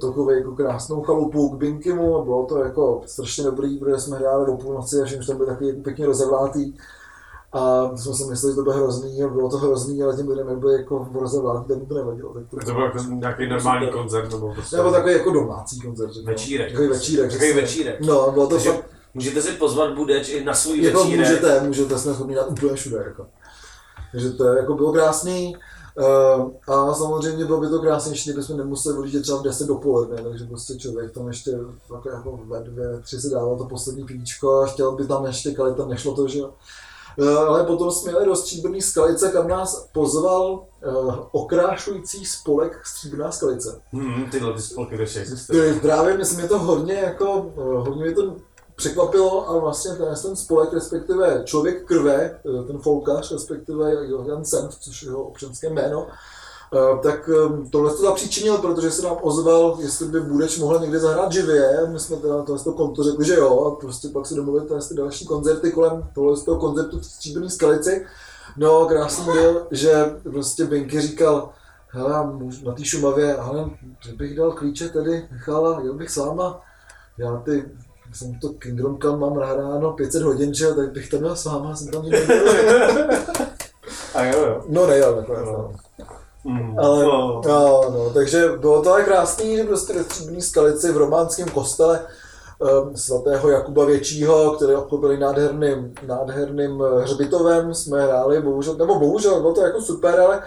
takovou 0.01 0.31
jako 0.31 0.53
krásnou 0.53 1.03
chalupu 1.03 1.49
k 1.49 1.59
Binkimu 1.59 2.17
a 2.17 2.25
bylo 2.25 2.47
to 2.47 2.59
jako 2.59 3.03
strašně 3.07 3.45
dobrý, 3.45 3.79
protože 3.79 3.99
jsme 3.99 4.19
hráli 4.19 4.53
o 4.53 4.57
půlnoci 4.57 5.01
a 5.01 5.05
všichni 5.05 5.27
tam 5.27 5.37
byli 5.37 5.49
takový 5.49 5.69
jako 5.69 5.81
pěkně 5.83 6.07
rozevlátý. 6.07 6.75
A 7.53 7.89
my 7.93 7.99
jsme 7.99 8.15
si 8.15 8.25
mysleli, 8.25 8.53
že 8.53 8.57
to 8.57 8.63
bude 8.63 8.77
hrozný 8.77 9.23
a 9.23 9.29
bylo 9.29 9.49
to 9.49 9.59
hrozný, 9.59 10.03
ale 10.03 10.17
těm 10.17 10.29
lidem 10.29 10.49
jak 10.49 10.59
byli 10.59 10.75
jako 10.75 11.05
v 11.13 11.17
rozevlátý, 11.17 11.69
tak 11.69 11.79
mi 11.79 11.87
to 11.87 11.95
nevadilo. 11.95 12.35
Tak 12.35 12.43
to, 12.51 12.57
To 12.67 12.73
byl 12.75 12.85
jako 12.85 12.99
nějaký 12.99 13.49
normální 13.49 13.91
koncert, 13.91 14.31
nebo 14.31 14.55
prostě 14.55 14.77
nebo 14.77 14.91
takový 14.91 15.13
jako 15.13 15.31
domácí 15.31 15.81
koncert. 15.81 16.13
řekněme. 16.13 16.33
večírek. 16.33 16.71
Takový 16.73 16.89
večírek. 16.89 17.33
Takový 17.33 17.53
večírek. 17.53 18.01
No, 18.01 18.31
bylo 18.33 18.47
to 18.47 18.55
Takže 18.55 18.71
fakt, 18.73 18.85
můžete 19.15 19.43
si 19.43 19.53
pozvat 19.53 19.95
Budeč 19.95 20.29
i 20.29 20.45
na 20.45 20.55
svůj 20.55 20.83
jako 20.83 20.99
večírek. 20.99 21.29
můžete, 21.29 21.61
můžete, 21.61 21.99
schopni 21.99 22.35
dát 22.35 22.51
úplně 22.51 22.75
všude. 22.75 22.97
Jako. 22.97 23.27
Takže 24.13 24.31
to 24.31 24.47
je, 24.47 24.59
jako 24.59 24.75
bylo 24.75 24.93
krásný. 24.93 25.57
Uh, 26.39 26.75
a 26.75 26.95
samozřejmě 26.95 27.45
bylo 27.45 27.61
by 27.61 27.69
to 27.69 27.79
krásnější, 27.81 28.31
kdybychom 28.31 28.57
nemuseli 28.57 28.99
odjíždět 28.99 29.23
třeba 29.23 29.39
v 29.39 29.43
10 29.43 29.67
dopoledne, 29.67 30.23
takže 30.31 30.45
prostě 30.45 30.77
člověk 30.77 31.13
tam 31.13 31.29
ještě 31.29 31.51
jako, 31.51 32.09
jako 32.11 32.41
ve 32.47 32.61
dvě, 32.61 33.01
tři 33.03 33.21
si 33.21 33.31
dával 33.31 33.57
to 33.57 33.65
poslední 33.65 34.05
pivíčko 34.05 34.61
a 34.61 34.67
chtěl 34.67 34.93
by 34.93 35.07
tam 35.07 35.27
ještě, 35.27 35.55
ale 35.59 35.75
tam 35.75 35.89
nešlo 35.89 36.15
to, 36.15 36.29
že 36.29 36.39
jo. 36.39 36.51
Eh, 37.19 37.37
Ale 37.37 37.65
potom 37.65 37.91
jsme 37.91 38.13
jeli 38.13 38.27
do 38.27 38.37
Stříbrný 38.37 38.83
skalice, 38.83 39.31
kam 39.33 39.49
nás 39.49 39.89
pozval 39.93 40.65
uh, 40.87 41.15
okrášující 41.33 42.27
spolek 42.27 42.87
Stříbrná 42.87 43.33
skalice. 43.33 43.81
Hmm, 43.93 44.31
tyhle 44.31 44.53
ty 44.53 44.63
spolky 44.63 45.01
ještě 45.01 45.21
existují. 45.21 45.75
Ty, 45.75 45.81
Právě 45.81 46.17
myslím, 46.17 46.39
mě 46.39 46.49
to 46.49 46.59
hodně 46.59 46.95
jako, 46.95 47.53
eh, 47.57 47.61
hodně 47.61 48.05
mě 48.05 48.15
to 48.15 48.37
překvapilo 48.77 49.51
a 49.51 49.59
vlastně 49.59 49.95
ten, 49.95 50.15
ten 50.23 50.37
spolek, 50.37 50.73
respektive 50.73 51.43
člověk 51.45 51.87
krve, 51.87 52.15
eh, 52.15 52.67
ten 52.67 52.79
folkař, 52.79 53.33
respektive 53.33 54.07
Johan 54.07 54.45
Senf, 54.45 54.79
což 54.81 55.03
je 55.03 55.09
jeho 55.09 55.23
občanské 55.23 55.71
jméno, 55.71 56.07
eh, 56.09 56.13
tak 57.03 57.31
eh, 57.33 57.69
tohle 57.71 57.91
to 57.91 58.03
zapříčinil, 58.03 58.59
protože 58.59 58.91
se 58.91 59.03
nám 59.03 59.17
ozval, 59.23 59.77
jestli 59.81 60.07
by 60.07 60.21
Budeč 60.21 60.59
mohl 60.59 60.79
někde 60.79 60.99
zahrát 60.99 61.33
živě, 61.33 61.87
my 61.87 61.99
jsme 61.99 62.17
teda 62.17 62.43
tohle 62.43 62.65
to 62.65 62.73
konto 62.73 63.03
řekli, 63.03 63.25
že 63.25 63.35
jo, 63.35 63.65
a 63.65 63.81
prostě 63.81 64.09
pak 64.09 64.27
si 64.27 64.35
domluvili 64.35 64.67
ty 64.89 64.95
další 64.95 65.27
koncerty 65.27 65.73
kolem 65.73 66.09
tohle 66.15 66.37
z 66.37 66.43
toho 66.43 66.61
koncertu 66.61 66.99
v 66.99 67.07
Stříbrný 67.07 67.51
skalici. 67.51 68.07
No, 68.57 68.87
krásný 68.87 69.25
byl, 69.25 69.67
že 69.71 70.17
prostě 70.23 70.65
Binky 70.65 71.01
říkal, 71.01 71.51
hele, 71.89 72.33
na 72.65 72.73
té 72.73 72.85
Šumavě, 72.85 73.37
ale 73.37 73.71
že 74.01 74.13
bych 74.13 74.37
dal 74.37 74.53
klíče 74.53 74.89
tedy, 74.89 75.29
Michala, 75.33 75.81
jel 75.85 75.95
bych 75.95 76.11
s 76.11 76.17
váma, 76.17 76.61
já 77.19 77.37
ty, 77.37 77.65
jsem 78.13 78.39
to 78.39 78.49
Kingdom 78.49 78.99
Come 78.99 79.19
mám 79.19 79.35
nahráno 79.35 79.93
500 79.93 80.23
hodin, 80.23 80.55
že 80.55 80.75
tak 80.75 80.93
bych 80.93 81.11
tam 81.11 81.21
měl 81.21 81.37
s 81.37 81.45
váma, 81.45 81.77
jsem 81.77 81.89
tam 81.89 82.03
nikdy. 82.03 82.27
A 84.15 84.25
jo, 84.25 84.47
jo. 84.47 84.65
No 84.69 84.87
nejel 84.87 85.17
nakonec, 85.17 85.45
no. 85.47 85.73
Mm. 86.45 86.79
Ale, 86.79 87.05
No. 87.05 87.41
no, 87.47 87.85
no, 87.91 88.11
takže 88.15 88.49
bylo 88.61 88.83
to 88.83 88.91
ale 88.93 89.05
krásný, 89.05 89.57
že 89.57 89.65
prostě 89.65 89.93
ve 89.93 90.05
Stříbrný 90.05 90.43
skalici 90.43 90.93
v 90.93 90.97
románském 90.97 91.49
kostele 91.49 92.01
um, 92.59 92.97
svatého 92.97 93.51
Jakuba 93.51 93.85
Většího, 93.85 94.51
který 94.51 94.75
obklopili 94.75 95.19
nádherným, 95.19 95.95
nádherným 96.07 96.81
hřbitovem, 97.03 97.75
jsme 97.75 98.03
hráli, 98.07 98.43
bohužel, 98.43 98.75
nebo 98.75 98.99
bohužel, 98.99 99.41
bylo 99.41 99.55
to 99.55 99.61
jako 99.61 99.81
super, 99.83 100.21
ale 100.21 100.43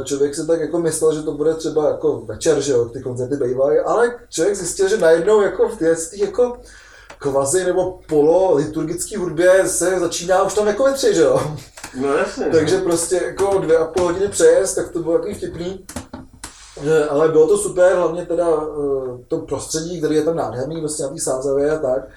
eh, 0.00 0.04
člověk 0.04 0.34
si 0.34 0.46
tak 0.46 0.60
jako 0.60 0.78
myslel, 0.78 1.14
že 1.14 1.22
to 1.22 1.32
bude 1.32 1.54
třeba 1.54 1.88
jako 1.88 2.20
večer, 2.20 2.60
že 2.60 2.72
jo, 2.72 2.84
ty 2.84 3.02
koncerty 3.02 3.36
bývají, 3.36 3.78
ale 3.78 4.14
člověk 4.28 4.56
zjistil, 4.56 4.88
že 4.88 4.96
najednou 4.98 5.40
jako 5.42 5.68
v 5.68 5.78
těch 5.78 5.98
jako 6.16 6.56
kvazi 7.18 7.64
nebo 7.64 7.98
polo 8.08 8.54
liturgické 8.54 9.18
hudbě 9.18 9.68
se 9.68 10.00
začíná 10.00 10.42
už 10.42 10.54
tam 10.54 10.66
jako 10.66 10.84
ve 10.84 10.92
tři, 10.92 11.14
že 11.14 11.22
jo. 11.22 11.40
No 12.00 12.14
jasně. 12.14 12.46
Takže 12.46 12.78
prostě 12.78 13.16
jako 13.24 13.58
dvě 13.58 13.78
a 13.78 13.84
půl 13.84 14.04
hodiny 14.04 14.28
přejezd, 14.28 14.76
tak 14.76 14.90
to 14.90 14.98
bylo 14.98 15.14
takový 15.14 15.34
vtipný. 15.34 15.84
Eh, 16.86 17.04
Ale 17.04 17.28
bylo 17.28 17.48
to 17.48 17.58
super, 17.58 17.96
hlavně 17.96 18.26
teda 18.26 18.48
eh, 18.48 19.18
to 19.28 19.38
prostředí, 19.38 19.98
který 19.98 20.14
je 20.14 20.22
tam 20.22 20.36
nádherný, 20.36 20.80
prostě 20.80 21.02
na 21.02 21.08
té 21.08 21.18
sázavě 21.18 21.70
a 21.70 21.78
tak. 21.78 22.08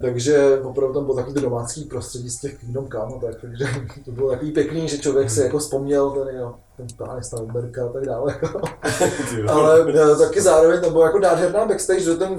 Takže 0.00 0.60
opravdu 0.62 0.94
tam 0.94 1.04
bylo 1.04 1.16
takový 1.16 1.34
to 1.34 1.40
domácí 1.40 1.84
prostředí 1.84 2.30
z 2.30 2.40
těch 2.40 2.58
Kingdom 2.58 2.88
Come, 2.88 3.20
tak, 3.20 3.40
takže 3.40 3.64
to 4.04 4.10
bylo 4.10 4.30
takový 4.30 4.52
pěkný, 4.52 4.88
že 4.88 4.98
člověk 4.98 5.30
si 5.30 5.40
jako 5.40 5.58
vzpomněl 5.58 6.10
ten, 6.10 6.36
jo, 6.36 6.54
ten 6.76 6.86
pán 6.96 7.22
Stavberka 7.22 7.86
a 7.86 7.88
tak 7.88 8.04
dále. 8.06 8.40
Ale 9.48 9.86
eh, 9.94 10.16
taky 10.16 10.40
zároveň 10.40 10.80
tam 10.80 10.92
byla 10.92 11.06
jako 11.06 11.18
nádherná 11.18 11.66
backstage, 11.66 12.00
že 12.00 12.14
ten 12.14 12.36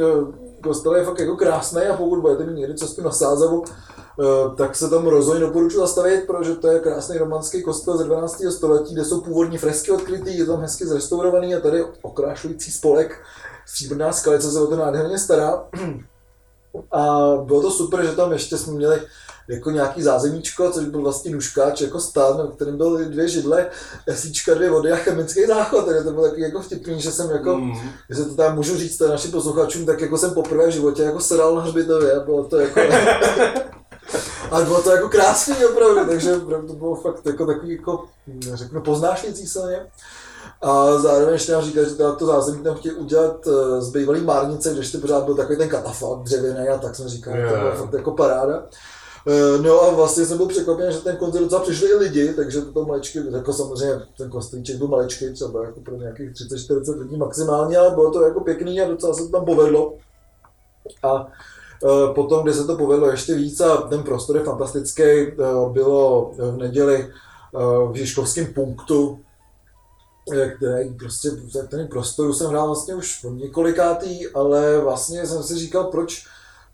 kostel 0.61 0.95
je 0.95 1.05
fakt 1.05 1.19
jako 1.19 1.35
krásný 1.35 1.81
a 1.81 1.97
pokud 1.97 2.19
budete 2.19 2.43
mít 2.45 2.59
někdy 2.59 2.77
cestu 2.77 3.03
na 3.03 3.11
Sázavu, 3.11 3.63
eh, 3.65 4.55
tak 4.55 4.75
se 4.75 4.89
tam 4.89 5.07
rozhodně 5.07 5.41
doporučuji 5.41 5.79
zastavit, 5.79 6.27
protože 6.27 6.55
to 6.55 6.67
je 6.67 6.79
krásný 6.79 7.17
romanský 7.17 7.63
kostel 7.63 7.97
ze 7.97 8.03
12. 8.03 8.51
století, 8.51 8.93
kde 8.93 9.05
jsou 9.05 9.21
původní 9.21 9.57
fresky 9.57 9.91
odkrytý, 9.91 10.37
je 10.37 10.45
tam 10.45 10.61
hezky 10.61 10.85
zrestaurovaný 10.85 11.55
a 11.55 11.59
tady 11.59 11.85
okrášující 12.01 12.71
spolek 12.71 13.21
Stříbrná 13.69 14.13
skalice 14.13 14.51
se 14.51 14.61
o 14.61 14.67
to 14.67 14.75
nádherně 14.75 15.19
stará. 15.19 15.63
A 16.91 17.29
bylo 17.45 17.61
to 17.61 17.71
super, 17.71 18.05
že 18.05 18.11
tam 18.11 18.31
ještě 18.31 18.57
jsme 18.57 18.73
měli 18.73 19.01
jako 19.49 19.71
nějaký 19.71 20.03
zázemíčko, 20.03 20.71
což 20.71 20.85
byl 20.85 21.01
vlastně 21.01 21.31
nůžkáč, 21.31 21.81
jako 21.81 21.99
stan, 21.99 22.37
na 22.37 22.47
kterém 22.47 22.77
byly 22.77 23.05
dvě 23.05 23.27
židle, 23.27 23.67
esíčka, 24.07 24.53
dvě 24.53 24.69
vody 24.69 24.91
a 24.91 24.95
chemický 24.95 25.45
záchod, 25.47 25.85
takže 25.85 26.03
to 26.03 26.11
bylo 26.11 26.23
takový 26.23 26.41
jako 26.41 26.61
vtipný, 26.61 27.01
že 27.01 27.11
jsem 27.11 27.29
jako, 27.31 27.55
Mm. 27.57 27.71
jestli 28.09 28.25
to 28.25 28.35
tam 28.35 28.55
můžu 28.55 28.77
říct 28.77 28.99
našim 28.99 29.31
posluchačům, 29.31 29.85
tak 29.85 30.01
jako 30.01 30.17
jsem 30.17 30.31
poprvé 30.33 30.67
v 30.67 30.71
životě 30.71 31.03
jako 31.03 31.19
sedal 31.19 31.55
na 31.55 31.61
hřbitově, 31.61 32.13
a 32.13 32.19
bylo 32.19 32.43
to 32.43 32.57
jako... 32.59 32.79
Ale 34.51 34.65
bylo 34.65 34.81
to 34.81 34.91
jako 34.91 35.09
krásný 35.09 35.55
opravdu, 35.65 36.05
takže 36.09 36.35
opravdu 36.37 36.67
to 36.67 36.73
bylo 36.73 36.95
fakt 36.95 37.25
jako 37.25 37.45
takový 37.45 37.71
jako, 37.75 38.03
řeknu, 38.53 38.81
poznášející 38.81 39.47
se 39.47 39.59
na 39.59 39.69
ně. 39.69 39.79
A 40.61 40.97
zároveň 40.97 41.33
ještě 41.33 41.51
nám 41.51 41.61
říkali, 41.61 41.89
že 41.89 41.95
teda 41.95 42.11
to 42.11 42.25
zázemí 42.25 42.63
tam 42.63 42.75
chtějí 42.75 42.95
udělat 42.95 43.47
eh, 43.47 43.81
z 43.81 43.89
bývalý 43.89 44.21
márnice, 44.21 44.73
když 44.73 44.91
to 44.91 44.97
pořád 44.97 45.23
byl 45.23 45.35
takový 45.35 45.57
ten 45.57 45.69
katafalk 45.69 46.23
dřevěný 46.23 46.67
a 46.67 46.77
tak 46.77 46.95
jsem 46.95 47.07
říkal, 47.07 47.37
Jo, 47.37 47.49
to 47.49 47.55
bylo 47.59 47.71
fakt 47.75 47.93
jako 47.93 48.11
paráda. 48.11 48.63
Eh, 49.27 49.61
No 49.61 49.81
a 49.81 49.93
vlastně 49.93 50.25
jsem 50.25 50.37
byl 50.37 50.47
překvapen, 50.47 50.91
že 50.91 50.99
ten 50.99 51.17
koncert 51.17 51.41
docela 51.41 51.61
přišli 51.61 51.89
i 51.89 51.95
lidi, 51.95 52.33
takže 52.33 52.61
to 52.61 52.85
maličky, 52.85 53.19
jako 53.31 53.53
samozřejmě 53.53 54.01
ten 54.17 54.29
kostlíček 54.29 54.77
byl 54.77 54.87
maličký, 54.87 55.33
třeba 55.33 55.65
jako 55.65 55.79
pro 55.79 55.95
nějakých 55.95 56.29
30-40 56.29 56.99
lidí 56.99 57.17
maximálně, 57.17 57.77
ale 57.77 57.91
bylo 57.91 58.11
to 58.11 58.23
jako 58.23 58.39
pěkný 58.39 58.81
a 58.81 58.87
docela 58.87 59.13
se 59.13 59.23
to 59.23 59.29
tam 59.29 59.45
povedlo. 59.45 59.93
A 61.03 61.27
eh, 61.83 62.13
potom, 62.13 62.43
kde 62.43 62.53
se 62.53 62.65
to 62.65 62.77
povedlo 62.77 63.11
ještě 63.11 63.33
víc 63.33 63.61
a 63.61 63.77
ten 63.77 64.03
prostor 64.03 64.37
je 64.37 64.43
fantastický, 64.43 65.03
eh, 65.03 65.35
bylo 65.71 66.31
v 66.37 66.57
neděli 66.57 67.11
v 67.91 67.95
Žižkovském 67.95 68.45
punktu, 68.53 69.19
který 70.57 70.93
prostě, 70.93 71.29
ten 71.69 71.87
prostor 71.87 72.33
jsem 72.33 72.47
hrál 72.47 72.67
vlastně 72.67 72.95
už 72.95 73.25
několikátý, 73.29 74.27
ale 74.27 74.79
vlastně 74.79 75.27
jsem 75.27 75.43
si 75.43 75.55
říkal, 75.55 75.83
proč 75.83 76.25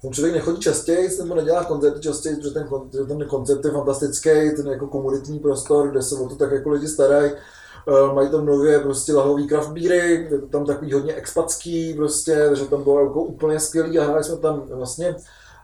tam 0.06 0.14
člověk 0.14 0.36
nechodí 0.36 0.60
častěji, 0.60 1.10
nebo 1.20 1.36
nedělá 1.36 1.64
koncerty 1.64 2.00
častěji, 2.00 2.36
protože 2.36 2.52
ten, 2.52 2.68
ten 3.08 3.26
koncept 3.26 3.66
je 3.66 3.72
fantastický, 3.72 4.30
ten 4.30 4.68
jako 4.68 4.88
komunitní 4.88 5.40
prostor, 5.40 5.92
kde 5.92 6.02
se 6.02 6.16
o 6.16 6.30
to 6.30 6.36
tak 6.36 6.52
jako 6.52 6.70
lidi 6.70 6.88
starají. 6.88 7.32
Uh, 7.88 8.16
mají 8.16 8.30
tam 8.30 8.46
nově 8.46 8.80
prostě 8.80 9.14
lahový 9.14 9.48
craft 9.48 9.72
beery, 9.72 10.28
je 10.32 10.40
to 10.40 10.48
tam 10.48 10.66
takový 10.66 10.94
hodně 10.94 11.14
expatský, 11.14 11.94
prostě, 11.94 12.50
že 12.54 12.66
tam 12.66 12.84
bylo 12.84 13.00
jako 13.00 13.24
úplně 13.24 13.60
skvělý 13.60 14.00
a 14.00 14.04
hráli 14.04 14.24
jsme 14.24 14.38
tam 14.38 14.64
vlastně 14.70 15.16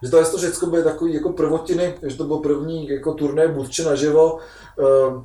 že 0.03 0.11
to 0.11 0.37
Řecko 0.37 0.65
byly 0.65 0.83
takový 0.83 1.13
jako 1.13 1.29
prvotiny, 1.29 1.97
že 2.03 2.17
to 2.17 2.23
byl 2.23 2.37
první 2.37 2.89
jako 2.89 3.13
turné 3.13 3.47
Budče 3.47 3.83
naživo, 3.83 4.33
uh, 4.33 5.23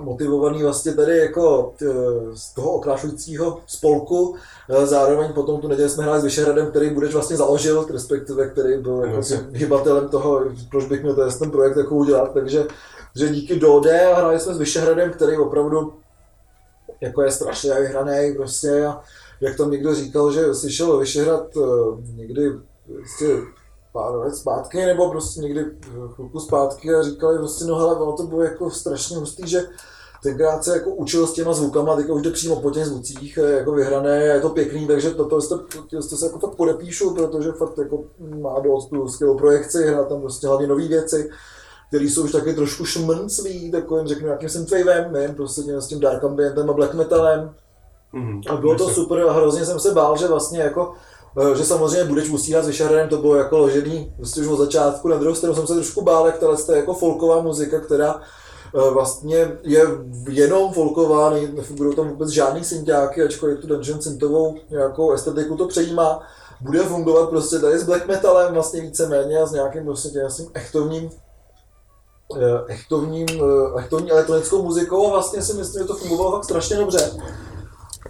motivovaný 0.00 0.62
vlastně 0.62 0.94
tady 0.94 1.18
jako 1.18 1.74
t, 1.78 1.86
z 2.34 2.54
toho 2.54 2.70
okrášujícího 2.70 3.58
spolku. 3.66 4.36
Eh, 4.68 4.86
Zároveň 4.86 5.32
potom 5.32 5.60
tu 5.60 5.68
neděli 5.68 5.88
jsme 5.90 6.02
hráli 6.02 6.20
s 6.20 6.24
Vyšehradem, 6.24 6.70
který 6.70 6.90
Budeš 6.90 7.14
vlastně 7.14 7.36
založil, 7.36 7.86
respektive 7.92 8.48
který 8.48 8.78
byl 8.78 9.04
jako 9.04 9.20
hybatelem 9.52 10.08
toho, 10.08 10.44
proč 10.70 10.84
bych 10.84 11.02
měl 11.02 11.14
ten, 11.14 11.28
ten 11.38 11.50
projekt 11.50 11.76
jako 11.76 11.94
udělat. 11.94 12.32
Takže 12.32 12.66
že 13.16 13.28
díky 13.28 13.56
Dode 13.56 14.06
a 14.06 14.16
hráli 14.16 14.40
jsme 14.40 14.54
s 14.54 14.58
Vyšehradem, 14.58 15.10
který 15.10 15.36
opravdu 15.36 15.94
jako 17.00 17.22
je 17.22 17.30
strašně 17.30 17.74
vyhraný 17.80 18.34
prostě 18.36 18.86
a 18.86 19.00
jak 19.40 19.56
tam 19.56 19.70
někdo 19.70 19.94
říkal, 19.94 20.32
že 20.32 20.54
slyšel 20.54 20.98
Vyšehrad 20.98 21.56
eh, 21.56 21.60
někdy 22.16 22.52
prostě 22.86 23.26
pár 23.96 24.14
let 24.14 24.36
zpátky, 24.36 24.86
nebo 24.86 25.10
prostě 25.10 25.40
někdy 25.40 25.60
eh, 25.60 25.88
chvilku 26.14 26.40
zpátky 26.40 26.94
a 26.94 27.02
říkali 27.02 27.38
prostě, 27.38 27.64
no 27.64 27.76
hele, 27.76 27.96
ono 27.96 28.12
to 28.12 28.22
bylo 28.22 28.42
jako 28.42 28.70
strašně 28.70 29.16
hustý, 29.16 29.48
že 29.48 29.62
tenkrát 30.22 30.64
se 30.64 30.72
jako 30.72 30.90
učil 30.90 31.26
s 31.26 31.32
těma 31.32 31.52
zvukama, 31.52 31.96
teďka 31.96 32.12
už 32.12 32.22
jde 32.22 32.30
přímo 32.30 32.56
po 32.60 32.70
těch 32.70 32.86
zvucích, 32.86 33.36
jako 33.36 33.72
vyhrané, 33.72 34.16
je 34.24 34.40
to 34.40 34.48
pěkný, 34.48 34.86
takže 34.86 35.10
toto 35.10 35.40
to, 35.48 35.58
to, 35.58 36.08
to 36.08 36.16
se 36.16 36.26
jako 36.26 36.38
fakt 36.38 36.54
podepíšu, 36.54 37.14
protože 37.14 37.52
fakt 37.52 37.78
jako 37.78 38.04
má 38.40 38.60
dost 38.60 38.88
tu 38.88 39.08
skvělou 39.08 39.36
projekci, 39.36 39.86
hrá 39.86 40.04
tam 40.04 40.20
prostě 40.20 40.46
hlavně 40.46 40.66
nové 40.66 40.88
věci, 40.88 41.30
které 41.88 42.04
jsou 42.04 42.24
už 42.24 42.32
taky 42.32 42.54
trošku 42.54 42.84
šmrnclý, 42.84 43.70
takovým 43.70 44.06
řeknu 44.06 44.26
nějakým 44.26 44.48
synthwavem, 44.48 45.12
nevím, 45.12 45.34
prostě 45.34 45.80
s 45.80 45.86
tím 45.86 46.00
dark 46.00 46.24
ambientem 46.24 46.70
a 46.70 46.72
black 46.72 46.94
metalem, 46.94 47.54
Mhm. 48.12 48.40
a 48.48 48.56
bylo 48.56 48.74
to 48.74 48.86
Myslím. 48.86 49.04
super 49.04 49.20
a 49.20 49.32
hrozně 49.32 49.64
jsem 49.64 49.80
se 49.80 49.92
bál, 49.92 50.16
že 50.16 50.28
vlastně 50.28 50.60
jako 50.60 50.92
že 51.56 51.64
samozřejmě 51.64 52.04
budeš 52.04 52.30
musí 52.30 52.52
hrát 52.52 52.64
s 52.64 52.66
Vyšarem, 52.66 53.08
to 53.08 53.18
bylo 53.18 53.36
jako 53.36 53.58
ložený 53.58 54.12
prostě 54.16 54.40
už 54.40 54.46
od 54.46 54.56
začátku, 54.56 55.08
na 55.08 55.16
druhou 55.16 55.34
stranu 55.34 55.54
jsem 55.54 55.66
se 55.66 55.74
trošku 55.74 56.02
bál, 56.02 56.26
jak 56.26 56.38
tahle 56.38 56.56
je 56.68 56.76
jako 56.76 56.94
folková 56.94 57.40
muzika, 57.40 57.80
která 57.80 58.20
eh, 58.20 58.90
vlastně 58.90 59.58
je 59.62 59.86
jenom 60.28 60.72
folková, 60.72 61.30
ne- 61.30 61.52
nefungují 61.52 61.96
tam 61.96 62.08
vůbec 62.08 62.30
žádný 62.30 62.64
synťáky, 62.64 63.22
ačkoliv 63.22 63.60
tu 63.60 63.66
dungeon 63.66 64.02
syntovou 64.02 64.56
nějakou 64.70 65.12
estetiku 65.12 65.56
to 65.56 65.68
přejímá, 65.68 66.22
bude 66.60 66.82
fungovat 66.82 67.28
prostě 67.28 67.58
tady 67.58 67.78
s 67.78 67.84
black 67.84 68.06
metalem 68.06 68.54
vlastně 68.54 68.80
víceméně 68.80 69.38
a 69.38 69.46
s 69.46 69.52
nějakým 69.52 69.84
prostě 69.84 70.08
tím 70.08 70.46
echtovním 70.54 71.10
eh, 72.36 72.64
echtovním, 72.68 73.26
eh, 73.30 73.80
echtovní 73.80 74.10
elektronickou 74.10 74.62
muzikou 74.62 75.06
a 75.06 75.10
vlastně 75.10 75.42
si 75.42 75.54
myslím, 75.54 75.82
že 75.82 75.88
to 75.88 75.94
fungovalo 75.94 76.32
fakt 76.32 76.44
strašně 76.44 76.76
dobře. 76.76 77.10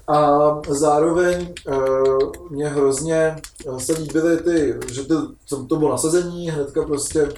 A 0.09 0.41
zároveň 0.69 1.55
uh, 1.69 2.33
mě 2.51 2.69
hrozně 2.69 3.37
eh, 3.69 3.81
se 3.81 3.93
líbily 3.93 4.37
ty, 4.37 4.79
že 4.93 5.03
to, 5.03 5.29
to, 5.49 5.67
to 5.67 5.77
bylo 5.77 5.91
nasazení, 5.91 6.51
hnedka 6.51 6.83
prostě 6.83 7.29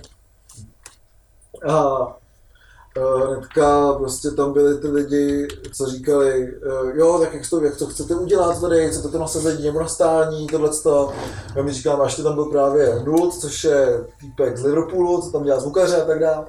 a 1.68 2.07
uh, 2.07 3.27
hnedka 3.27 3.92
prostě 3.92 4.31
tam 4.31 4.53
byli 4.53 4.79
ty 4.79 4.88
lidi, 4.88 5.49
co 5.73 5.87
říkali, 5.87 6.53
uh, 6.53 6.90
jo, 6.94 7.18
tak 7.18 7.35
jak 7.35 7.51
to, 7.51 7.64
jak 7.64 7.77
to 7.77 7.87
chcete 7.87 8.14
udělat 8.14 8.61
tady, 8.61 8.90
chcete 8.90 9.09
to 9.09 9.18
nasazení 9.18 9.64
nebo 9.64 9.81
nastání, 9.81 10.47
tohleto. 10.47 11.12
Já 11.57 11.62
mi 11.62 11.73
říkám, 11.73 12.01
až 12.01 12.16
to 12.16 12.23
tam 12.23 12.35
byl 12.35 12.44
právě 12.44 13.03
Nult, 13.05 13.35
což 13.35 13.64
je 13.64 14.05
týpek 14.21 14.57
z 14.57 14.64
Liverpoolu, 14.64 15.23
co 15.23 15.31
tam 15.31 15.44
dělá 15.44 15.61
zvukaře 15.61 16.03
a 16.03 16.07
tak 16.07 16.18
dále. 16.18 16.47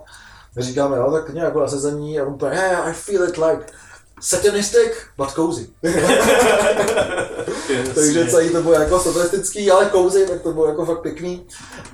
My 0.56 0.62
říkáme, 0.62 0.98
jo, 0.98 1.12
tak 1.12 1.34
nějak 1.34 1.56
nasazení 1.56 2.20
a 2.20 2.26
on 2.26 2.34
úplně, 2.34 2.52
hey, 2.52 2.76
I 2.76 2.94
feel 2.94 3.24
it 3.24 3.38
like 3.38 3.66
satanistic, 4.20 4.92
but 5.18 5.30
cozy. 5.30 5.70
Takže 7.96 8.28
celý 8.30 8.50
to 8.50 8.62
bylo 8.62 8.74
jako 8.74 9.00
satanistický, 9.00 9.72
ale 9.72 9.90
cozy, 9.90 10.28
tak 10.28 10.42
to 10.42 10.52
bylo 10.52 10.68
jako 10.68 10.86
fakt 10.86 11.02
pěkný. 11.02 11.46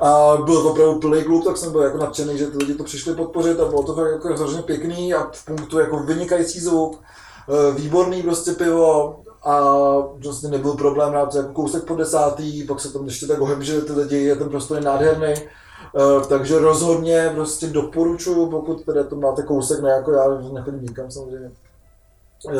A 0.01 0.37
byl 0.45 0.63
to 0.63 0.71
opravdu 0.71 0.99
plný 0.99 1.23
klub, 1.23 1.45
tak 1.45 1.57
jsem 1.57 1.71
byl 1.71 1.81
jako 1.81 1.97
nadšený, 1.97 2.37
že 2.37 2.47
ty 2.47 2.57
lidi 2.57 2.73
to 2.73 2.83
přišli 2.83 3.15
podpořit 3.15 3.59
a 3.59 3.65
bylo 3.65 3.83
to 3.83 3.95
fakt 3.95 4.11
jako 4.11 4.27
hrozně 4.27 4.61
pěkný 4.61 5.13
a 5.13 5.29
v 5.31 5.45
punktu 5.45 5.79
jako 5.79 5.99
vynikající 5.99 6.59
zvuk, 6.59 7.01
eh, 7.49 7.73
výborný 7.73 8.23
prostě 8.23 8.51
pivo 8.51 9.19
a 9.43 9.73
prostě 10.21 10.47
nebyl 10.47 10.73
problém 10.73 11.13
dát 11.13 11.31
to 11.31 11.37
jako 11.37 11.53
kousek 11.53 11.83
po 11.83 11.95
desátý, 11.95 12.63
pak 12.63 12.79
se 12.79 12.93
tam 12.93 13.05
ještě 13.05 13.27
tak 13.27 13.41
ohemžili 13.41 13.81
ty 13.81 13.93
lidi, 13.93 14.17
je 14.17 14.35
ten 14.35 14.49
prostor 14.49 14.77
je 14.77 14.83
nádherný. 14.83 15.33
Eh, 15.97 16.25
takže 16.29 16.59
rozhodně 16.59 17.31
prostě 17.35 17.67
doporučuju, 17.67 18.49
pokud 18.49 18.85
teda 18.85 19.03
to 19.03 19.15
máte 19.15 19.43
kousek, 19.43 19.79
ne 19.79 19.89
jako 19.89 20.11
já, 20.11 20.23
nechodím 20.53 20.81
nikam 20.81 21.11
samozřejmě, 21.11 21.51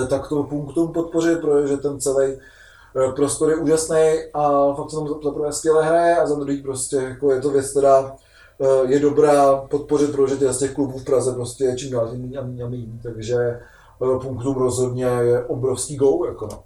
tak 0.10 0.28
to 0.28 0.44
punktum 0.44 0.94
podpořit, 0.94 1.42
protože 1.42 1.78
ten 1.78 2.00
celý 2.00 2.34
eh, 2.34 3.12
prostor 3.16 3.50
je 3.50 3.56
úžasný 3.56 4.04
a 4.34 4.74
fakt 4.74 4.90
se 4.90 4.96
tam 4.96 5.08
za- 5.08 5.32
prvé 5.32 5.54
skvěle 5.54 5.86
hraje 5.86 6.18
a 6.18 6.28
za 6.28 6.36
druhý 6.36 6.62
prostě 6.62 6.96
jako 6.96 7.32
je 7.32 7.42
to 7.42 7.50
věc, 7.50 7.72
která 7.72 8.16
eh, 8.62 8.92
je 8.92 9.00
dobrá 9.00 9.56
podpořit, 9.58 10.12
protože 10.12 10.38
těch 10.38 10.52
z 10.52 10.58
těch 10.60 10.74
klubů 10.74 10.98
v 11.00 11.04
Praze 11.06 11.34
prostě 11.34 11.64
je 11.64 11.76
čím 11.76 11.92
dál 11.92 12.08
tím 12.12 12.38
a 12.40 12.42
méně 12.42 12.64
a 12.64 12.70
méně, 12.70 13.00
takže 13.04 13.36
eh, 13.36 14.20
punktum 14.22 14.56
rozhodně 14.56 15.06
je 15.06 15.46
obrovský 15.46 15.96
go, 15.96 16.26
jako 16.26 16.48
no. 16.52 16.64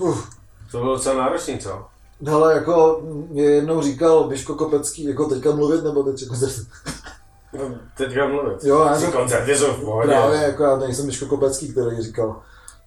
Uf. 0.00 0.28
To 0.70 0.78
bylo 0.78 0.92
docela 0.96 1.14
náročný, 1.14 1.58
co? 1.58 1.84
Ale 2.32 2.54
jako 2.54 3.00
mě 3.28 3.42
jednou 3.42 3.82
říkal 3.82 4.24
Biško 4.28 4.54
Kopecký, 4.54 5.04
jako 5.04 5.24
teďka 5.24 5.50
mluvit 5.50 5.84
nebo 5.84 6.02
teď 6.02 6.22
jako 6.22 6.34
No, 7.52 7.74
Teďka 7.96 8.26
mluvit. 8.28 8.64
Jo, 8.64 8.84
já 8.86 9.00
jsem- 9.00 9.12
koncerty 9.12 9.56
jsou 9.56 9.72
v 9.72 9.80
pohodě. 9.84 10.08
Právě 10.08 10.38
jako 10.42 10.62
já 10.62 10.76
nejsem 10.76 11.06
Miško 11.06 11.26
Kopecký, 11.26 11.72
který 11.72 12.02
říkal, 12.02 12.42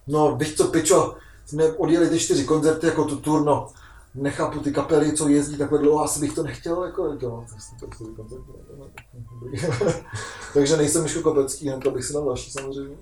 no 0.06 0.36
víš 0.36 0.54
co, 0.56 0.64
pičo, 0.64 1.14
jsme 1.46 1.64
odjeli 1.72 2.08
ty 2.08 2.18
čtyři 2.18 2.44
koncerty 2.44 2.86
jako 2.86 3.04
tu 3.04 3.16
turno, 3.16 3.68
nechápu 4.14 4.58
ty 4.60 4.72
kapely, 4.72 5.12
co 5.12 5.28
jezdí 5.28 5.56
takhle 5.56 5.78
dlouho, 5.78 6.04
asi 6.04 6.20
bych 6.20 6.34
to 6.34 6.42
nechtěl, 6.42 6.84
jako, 6.84 7.06
jako 7.06 7.26
no, 7.28 7.44
jsem. 7.48 7.78
Takže 10.54 10.76
nejsem 10.76 11.02
Miško 11.02 11.20
Kopecký, 11.20 11.68
hned 11.68 11.86
bych 11.86 12.04
si 12.04 12.12
dal 12.12 12.24
další 12.24 12.50
samozřejmě. 12.50 12.96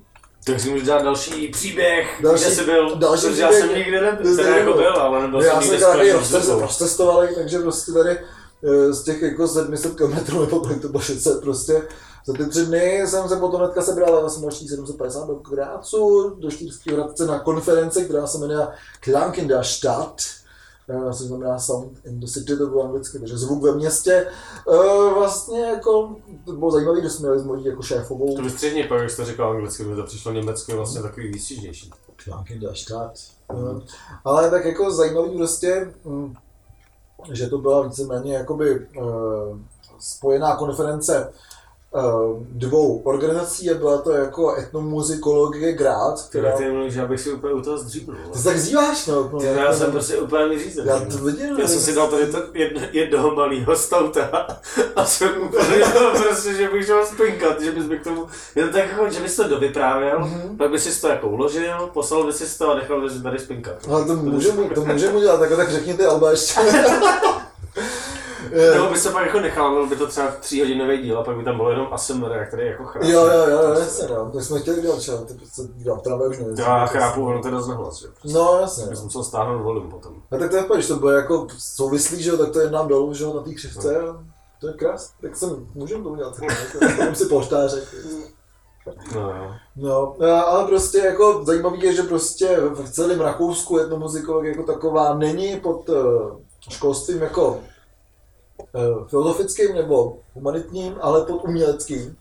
Tak 0.45 0.61
si 0.61 0.71
můžeš 0.71 0.87
dát 0.89 1.03
další 1.03 1.49
příběh, 1.49 2.21
Další- 2.23 2.45
kde 2.45 2.55
jsi 2.55 2.65
byl. 2.65 2.97
další 2.97 3.27
Protože 3.27 3.43
já 3.43 3.49
příběh, 3.49 3.67
jsem 3.71 3.79
nikdy 3.79 4.01
nebyl, 4.01 4.37
teda 4.37 4.49
jako 4.49 4.59
nebyl. 4.71 4.75
byl, 4.83 4.97
ale 5.01 5.23
nebyl 5.23 5.41
já 5.43 5.53
jsem 5.53 5.63
jsem 5.63 5.71
nikdy 5.71 5.81
takový 5.85 6.09
společně 6.09 6.29
s 6.29 6.33
rozcest, 6.33 6.47
tebou. 6.49 6.61
rozcestovali, 6.61 7.35
takže 7.35 7.59
prostě 7.59 7.93
tady 7.93 8.19
z 8.91 9.03
těch 9.03 9.23
jako 9.23 9.49
700 9.49 9.95
km 9.95 10.41
nebo 10.41 10.61
kolik 10.61 10.83
to 10.83 10.89
bylo 10.89 11.03
600 11.03 11.41
prostě, 11.43 11.83
za 12.27 12.33
ty 12.33 12.47
tři 12.47 12.67
dny 12.67 13.03
jsem 13.07 13.29
se 13.29 13.37
potom 13.37 13.61
hnedka 13.61 13.83
sebral, 13.83 14.23
já 14.23 14.29
jsem 14.29 14.43
další 14.43 14.69
750 14.69 15.27
do 15.29 15.35
Grácu, 15.35 16.31
do 16.39 16.51
Štýrského 16.51 16.97
Hradce 16.97 17.27
na 17.27 17.39
konferenci, 17.39 18.05
která 18.05 18.27
se 18.27 18.39
jmenuje 18.39 18.69
Klang 19.01 19.39
in 19.39 19.49
der 19.49 19.65
Stadt, 19.65 20.23
eh, 20.89 21.15
což 21.15 21.27
znamená 21.27 21.59
Sound 21.59 22.07
in 22.07 22.21
the 22.21 22.27
City, 22.27 22.57
to 22.57 22.67
bylo 22.67 22.85
anglicky, 22.85 23.19
takže 23.19 23.39
zvuk 23.39 23.63
ve 23.63 23.75
městě. 23.75 24.27
Eh, 24.73 25.15
Vlastně 25.15 25.61
jako, 25.61 26.17
to 26.45 26.53
bylo 26.53 26.71
zajímavé, 26.71 27.03
že 27.03 27.11
jsme 27.11 27.29
měli 27.29 27.41
s 27.41 27.45
mojí 27.45 27.65
jako 27.65 27.83
šéfovou 27.83 28.37
To 28.37 28.43
vystřihni, 28.43 28.85
pak 28.85 29.01
jak 29.01 29.11
jsi 29.11 29.17
to 29.17 29.25
říkal 29.25 29.51
anglicky, 29.51 29.85
mi 29.85 29.97
to 29.97 30.03
přišlo 30.03 30.33
německy 30.33 30.75
vlastně 30.75 31.03
takový 31.03 31.33
výstižnější. 31.33 31.91
Klang 32.25 32.51
in 32.51 32.61
der 32.61 32.75
Stadt. 32.75 33.15
Mm. 33.53 33.83
Ale 34.25 34.51
tak 34.51 34.65
jako 34.65 34.91
zajímavý 34.91 35.37
prostě, 35.37 35.95
mm, 36.05 36.35
že 37.33 37.47
to 37.47 37.59
byla 37.59 37.83
víceméně 37.83 38.35
jakoby 38.35 38.87
uh, 38.97 39.05
spojená 39.99 40.57
konference 40.57 41.33
dvou 42.53 42.99
organizací 42.99 43.71
a 43.71 43.75
byla 43.75 43.99
to 43.99 44.11
jako 44.13 44.57
etnomuzikologie 44.57 45.73
Grad, 45.73 46.29
Tyhle 46.31 46.51
která... 46.53 46.67
ty 46.69 46.73
mluvíš, 46.73 46.95
že 46.95 47.03
abych 47.03 47.21
si 47.21 47.33
úplně 47.33 47.55
u 47.55 47.61
toho 47.61 47.79
zdříbnul. 47.79 48.17
Ty 48.33 48.39
se 48.39 48.45
tak 48.45 48.59
zýváš, 48.59 49.07
no. 49.07 49.25
Ty, 49.41 49.47
já 49.47 49.75
jsem 49.75 49.91
prostě 49.93 50.17
úplně 50.17 50.49
vyřízený. 50.49 50.89
Já 50.89 50.99
to 51.01 51.19
viděl. 51.25 51.61
Já 51.61 51.69
jsem 51.69 51.81
si 51.81 51.95
dal 51.95 52.09
tady 52.09 52.27
to 52.27 52.39
jedno, 52.55 52.81
jednoho 52.93 53.35
malého 53.35 53.77
stouta 53.77 54.47
a 54.97 55.05
jsem 55.05 55.31
úplně 55.43 55.85
prostě, 56.23 56.55
že 56.55 56.69
bych 56.69 56.87
šel 56.87 57.07
spinkat, 57.07 57.61
že 57.61 57.73
bys 57.73 57.87
mi 57.87 57.99
k 57.99 58.05
tomu, 58.05 58.27
je 58.55 58.67
to 58.67 58.73
tak 58.73 58.89
jako, 58.91 59.11
že 59.11 59.21
bys 59.21 59.37
to 59.37 59.49
dovyprávěl, 59.49 60.19
Mhm. 60.21 60.57
pak 60.57 60.71
bys 60.71 60.85
si 60.95 61.01
to 61.01 61.09
jako 61.09 61.29
uložil, 61.29 61.91
poslal 61.93 62.25
bys 62.27 62.37
si 62.37 62.59
to 62.59 62.71
a 62.71 62.75
nechal 62.75 63.01
bys 63.01 63.23
tady 63.23 63.39
spinkat. 63.39 63.75
Ale 63.91 64.05
to 64.05 64.15
můžeme, 64.17 64.69
to 64.75 64.85
můžeme 64.85 65.13
udělat, 65.19 65.39
tak, 65.41 65.57
tak 65.57 65.71
řekni 65.71 65.95
ty 65.95 66.05
Alba 66.05 66.31
ještě. 66.31 66.61
Nebo 68.75 68.91
bys 68.91 69.03
to 69.03 69.11
pak 69.11 69.27
jako 69.27 69.41
nechal, 69.41 69.73
byl 69.75 69.87
by 69.87 69.97
to 69.97 70.07
třeba 70.07 70.29
tříhodinový 70.41 70.99
díl 71.03 71.19
a 71.19 71.25
pak 71.25 71.37
by 71.37 71.45
tam 71.45 71.57
bylo 71.57 71.71
jenom 71.71 71.87
ASMR, 71.93 72.47
který 72.49 72.67
jako 72.67 72.85
chrápne. 72.85 73.11
Jo, 73.13 73.27
jo, 73.27 73.47
jo, 73.51 73.73
jasně, 73.79 74.09
no. 74.09 74.31
To 74.31 74.41
jsme 74.41 74.61
chtěli 74.61 74.83
dělat, 74.83 75.01
čo? 75.03 75.19
Ty 75.19 75.35
prostě 75.35 75.63
dělat 75.77 76.03
právě 76.03 76.29
už 76.29 76.39
nevím. 76.39 76.55
Já 76.59 76.87
chápu, 76.87 77.27
ono 77.27 77.43
to 77.43 77.49
je 77.49 77.53
dost 77.53 77.67
nahlas, 77.69 78.03
jo. 78.03 78.11
No, 78.25 78.59
jasně. 78.61 78.83
Já 78.85 78.91
No. 78.91 78.97
jsem 78.97 79.05
musel 79.05 79.25
stáhnout 79.25 79.63
volum 79.63 79.91
potom. 79.91 80.13
A 80.33 80.37
tak 80.37 80.51
to 80.51 80.57
je 80.57 80.65
když 80.75 80.87
to 80.87 80.97
bylo 80.97 81.11
jako 81.11 81.47
souvislý, 81.59 82.23
že 82.23 82.31
jo, 82.31 82.37
tak 82.37 82.51
to 82.51 82.61
je 82.61 82.71
nám 82.71 82.89
dolů, 82.89 83.15
že 83.15 83.25
jo, 83.25 83.35
na 83.35 83.43
té 83.43 83.55
křivce. 83.55 84.01
a 84.01 84.25
To 84.61 84.67
je 84.67 84.73
krás, 84.73 85.13
tak 85.23 85.37
jsem, 85.37 85.67
můžeme 85.75 86.03
to 86.05 86.09
udělat. 86.11 86.35
Mám 86.99 87.15
si 87.15 87.27
polštářek. 87.27 87.85
No, 89.15 89.21
jo. 89.21 89.55
No, 89.77 90.17
a- 90.27 90.41
ale 90.41 90.65
prostě 90.67 90.99
jako 90.99 91.43
zajímavý 91.45 91.83
je, 91.83 91.93
že 91.93 92.03
prostě 92.03 92.57
v 92.61 92.91
celém 92.91 93.21
Rakousku 93.21 93.79
etnomuzikologie 93.79 94.51
jako 94.53 94.63
taková 94.73 95.15
není 95.15 95.61
pod 95.61 95.89
eh, 95.89 95.95
školstvím 96.71 97.23
jako 97.23 97.59
eh, 97.63 97.71
filozofickým 99.09 99.75
nebo 99.75 100.19
humanitním, 100.35 100.95
ale 101.01 101.25
pod 101.25 101.45
uměleckým. 101.45 102.17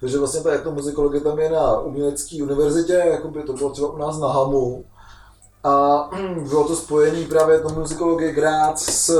Takže 0.00 0.18
vlastně 0.18 0.40
ta 0.40 0.52
etnomuzikologie 0.52 1.20
tam 1.20 1.38
je 1.38 1.50
na 1.50 1.80
umělecké 1.80 2.42
univerzitě, 2.42 2.92
jako 2.92 3.28
by 3.28 3.42
to 3.42 3.52
bylo 3.52 3.70
třeba 3.70 3.88
u 3.88 3.98
nás 3.98 4.18
na 4.18 4.28
Hamu. 4.28 4.84
A 5.64 6.10
bylo 6.48 6.68
to 6.68 6.76
spojení 6.76 7.24
právě 7.24 7.56
etnomuzikologie 7.56 8.32
Graz 8.32 9.10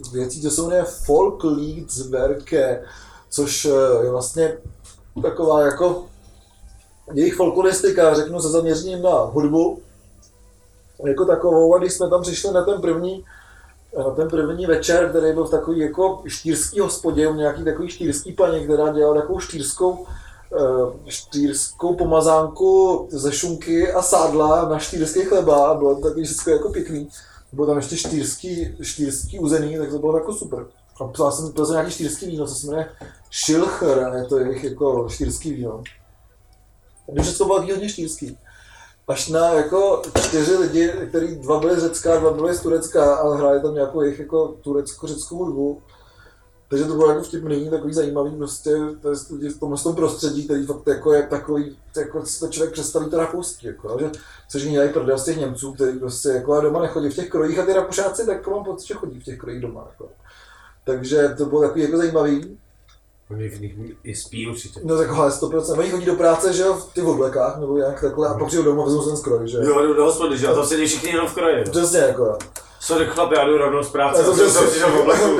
s 0.00 0.12
věcí, 0.12 0.42
co 0.42 0.50
se 0.50 0.62
jmenuje 0.62 0.84
Folkliedzwerke, 0.84 2.84
což 3.30 3.64
eh, 3.64 4.04
je 4.04 4.10
vlastně 4.10 4.58
taková 5.22 5.62
jako 5.62 6.04
jejich 7.12 7.34
folkloristika, 7.34 8.14
řeknu 8.14 8.40
se 8.40 8.48
zaměřením 8.48 9.02
na 9.02 9.10
hudbu, 9.10 9.82
jako 11.06 11.24
takovou, 11.24 11.74
a 11.74 11.78
když 11.78 11.92
jsme 11.92 12.10
tam 12.10 12.22
přišli 12.22 12.52
na 12.52 12.64
ten 12.64 12.80
první, 12.80 13.24
ten 14.16 14.28
první 14.28 14.66
večer, 14.66 15.08
který 15.10 15.32
byl 15.32 15.44
v 15.44 15.50
takový 15.50 15.78
jako 15.78 16.22
štýrský 16.26 16.80
hospodě, 16.80 17.28
u 17.28 17.34
nějaký 17.34 17.64
takový 17.64 17.88
štýrský 17.88 18.32
paní, 18.32 18.64
která 18.64 18.92
dělala 18.92 19.20
takovou 19.20 19.40
štýrskou, 19.40 20.06
eh, 20.56 21.10
štýrskou 21.10 21.94
pomazánku 21.94 23.06
ze 23.10 23.32
šunky 23.32 23.92
a 23.92 24.02
sádla 24.02 24.68
na 24.68 24.78
štýrský 24.78 25.20
chleba, 25.20 25.68
a 25.68 25.74
bylo 25.74 25.94
to 25.94 26.00
takový 26.00 26.24
všechno 26.24 26.52
jako 26.52 26.68
pěkný. 26.68 27.08
Bylo 27.52 27.66
tam 27.66 27.76
ještě 27.76 27.96
štýrský, 27.96 28.76
štýrský 28.82 29.38
uzený, 29.38 29.78
tak 29.78 29.90
to 29.90 29.98
bylo 29.98 30.18
jako 30.18 30.32
super. 30.32 30.66
A 31.00 31.08
psal 31.08 31.32
jsem, 31.32 31.52
jsem 31.64 31.72
nějaký 31.72 31.90
štýrský 31.90 32.26
víno, 32.26 32.46
co 32.46 32.54
se 32.54 32.66
jmenuje 32.66 32.86
Schilcher, 33.30 34.12
je 34.16 34.24
to 34.24 34.38
jejich 34.38 34.64
jako 34.64 35.08
štýrský 35.08 35.52
víno. 35.52 35.82
Takže 37.06 37.22
všechno 37.22 37.46
bylo 37.46 37.58
hodně 37.60 37.88
štýrský. 37.88 38.38
Až 39.08 39.28
na 39.28 39.52
jako 39.52 40.02
čtyři 40.20 40.56
lidi, 40.56 40.92
který 41.08 41.36
dva 41.36 41.60
byli 41.60 41.80
z 41.80 41.82
Řecka, 41.82 42.18
dva 42.18 42.32
byli 42.32 42.54
z 42.54 42.60
Turecka 42.60 43.14
a 43.14 43.34
hráli 43.34 43.60
tam 43.62 43.74
nějakou 43.74 44.02
jejich 44.02 44.18
jako 44.18 44.48
turecko-řeckou 44.48 45.36
hudbu. 45.36 45.82
Takže 46.68 46.84
to 46.84 46.94
bylo 46.94 47.10
jako 47.10 47.22
vtipný, 47.22 47.70
takový 47.70 47.94
zajímavý 47.94 48.36
prostě 48.36 48.76
to 49.02 49.10
je 49.10 49.16
lidi 49.30 49.48
v 49.48 49.60
tomhle 49.60 49.78
tom 49.78 49.94
prostředí, 49.94 50.44
který 50.44 50.66
fakt 50.66 50.86
jako 50.86 51.12
je 51.12 51.22
takový, 51.22 51.76
jako 51.96 52.22
to 52.40 52.48
člověk 52.48 52.72
představí 52.72 53.10
to 53.10 53.16
rakouský, 53.16 53.66
jako, 53.66 53.96
že, 54.00 54.10
což 54.50 54.62
mě 54.62 54.72
dělají 54.72 54.92
prdel 54.92 55.18
z 55.18 55.24
těch 55.24 55.36
Němců, 55.36 55.72
kteří 55.72 55.98
prostě 55.98 56.28
jako 56.28 56.60
doma 56.60 56.82
nechodí 56.82 57.08
v 57.08 57.14
těch 57.14 57.28
krojích 57.28 57.58
a 57.58 57.66
ty 57.66 57.72
Rakušáci 57.72 58.26
tak 58.26 58.48
mám 58.48 58.64
pocit, 58.64 58.86
že 58.86 58.94
chodí 58.94 59.20
v 59.20 59.24
těch 59.24 59.38
krojích 59.38 59.62
doma. 59.62 59.86
Jako. 59.90 60.08
Takže 60.84 61.34
to 61.38 61.46
bylo 61.46 61.60
takový 61.60 61.82
jako 61.82 61.96
zajímavý. 61.96 62.58
Oni 63.30 63.48
v 63.48 63.60
nich 63.60 63.74
i 64.04 64.14
spí 64.14 64.48
určitě. 64.48 64.80
No 64.84 64.96
tak 64.96 65.10
ale 65.10 65.30
100%. 65.30 65.78
Oni 65.78 65.90
chodí 65.90 66.06
do 66.06 66.14
práce, 66.14 66.52
že 66.52 66.62
jo, 66.62 66.74
v 66.74 66.92
ty 66.94 67.02
oblekách, 67.02 67.60
nebo 67.60 67.76
nějak 67.76 68.00
takhle, 68.00 68.28
a 68.28 68.34
pak 68.34 68.46
přijdou 68.46 68.64
domů 68.64 68.82
a 68.82 68.84
vezmou 68.84 69.02
ten 69.02 69.16
skroj, 69.16 69.48
že 69.48 69.56
jo. 69.58 69.62
Jo, 69.64 69.82
jdu 69.86 69.94
do 69.94 70.04
hospody, 70.04 70.38
že 70.38 70.46
jo, 70.46 70.54
to 70.54 70.66
sedí 70.66 70.86
všichni 70.86 71.10
jenom 71.10 71.28
v 71.28 71.34
kroji. 71.34 71.58
jo. 71.58 71.64
Přesně 71.70 71.98
jako. 71.98 72.24
jo. 72.24 72.38
Sorry 72.80 73.06
chlap, 73.06 73.32
já 73.32 73.44
jdu 73.46 73.58
rovnou 73.58 73.82
z 73.82 73.90
práce, 73.90 74.22
to 74.24 74.34
jsem 74.34 74.66
přišel 74.68 74.90
v 74.90 75.00
obleku. 75.00 75.38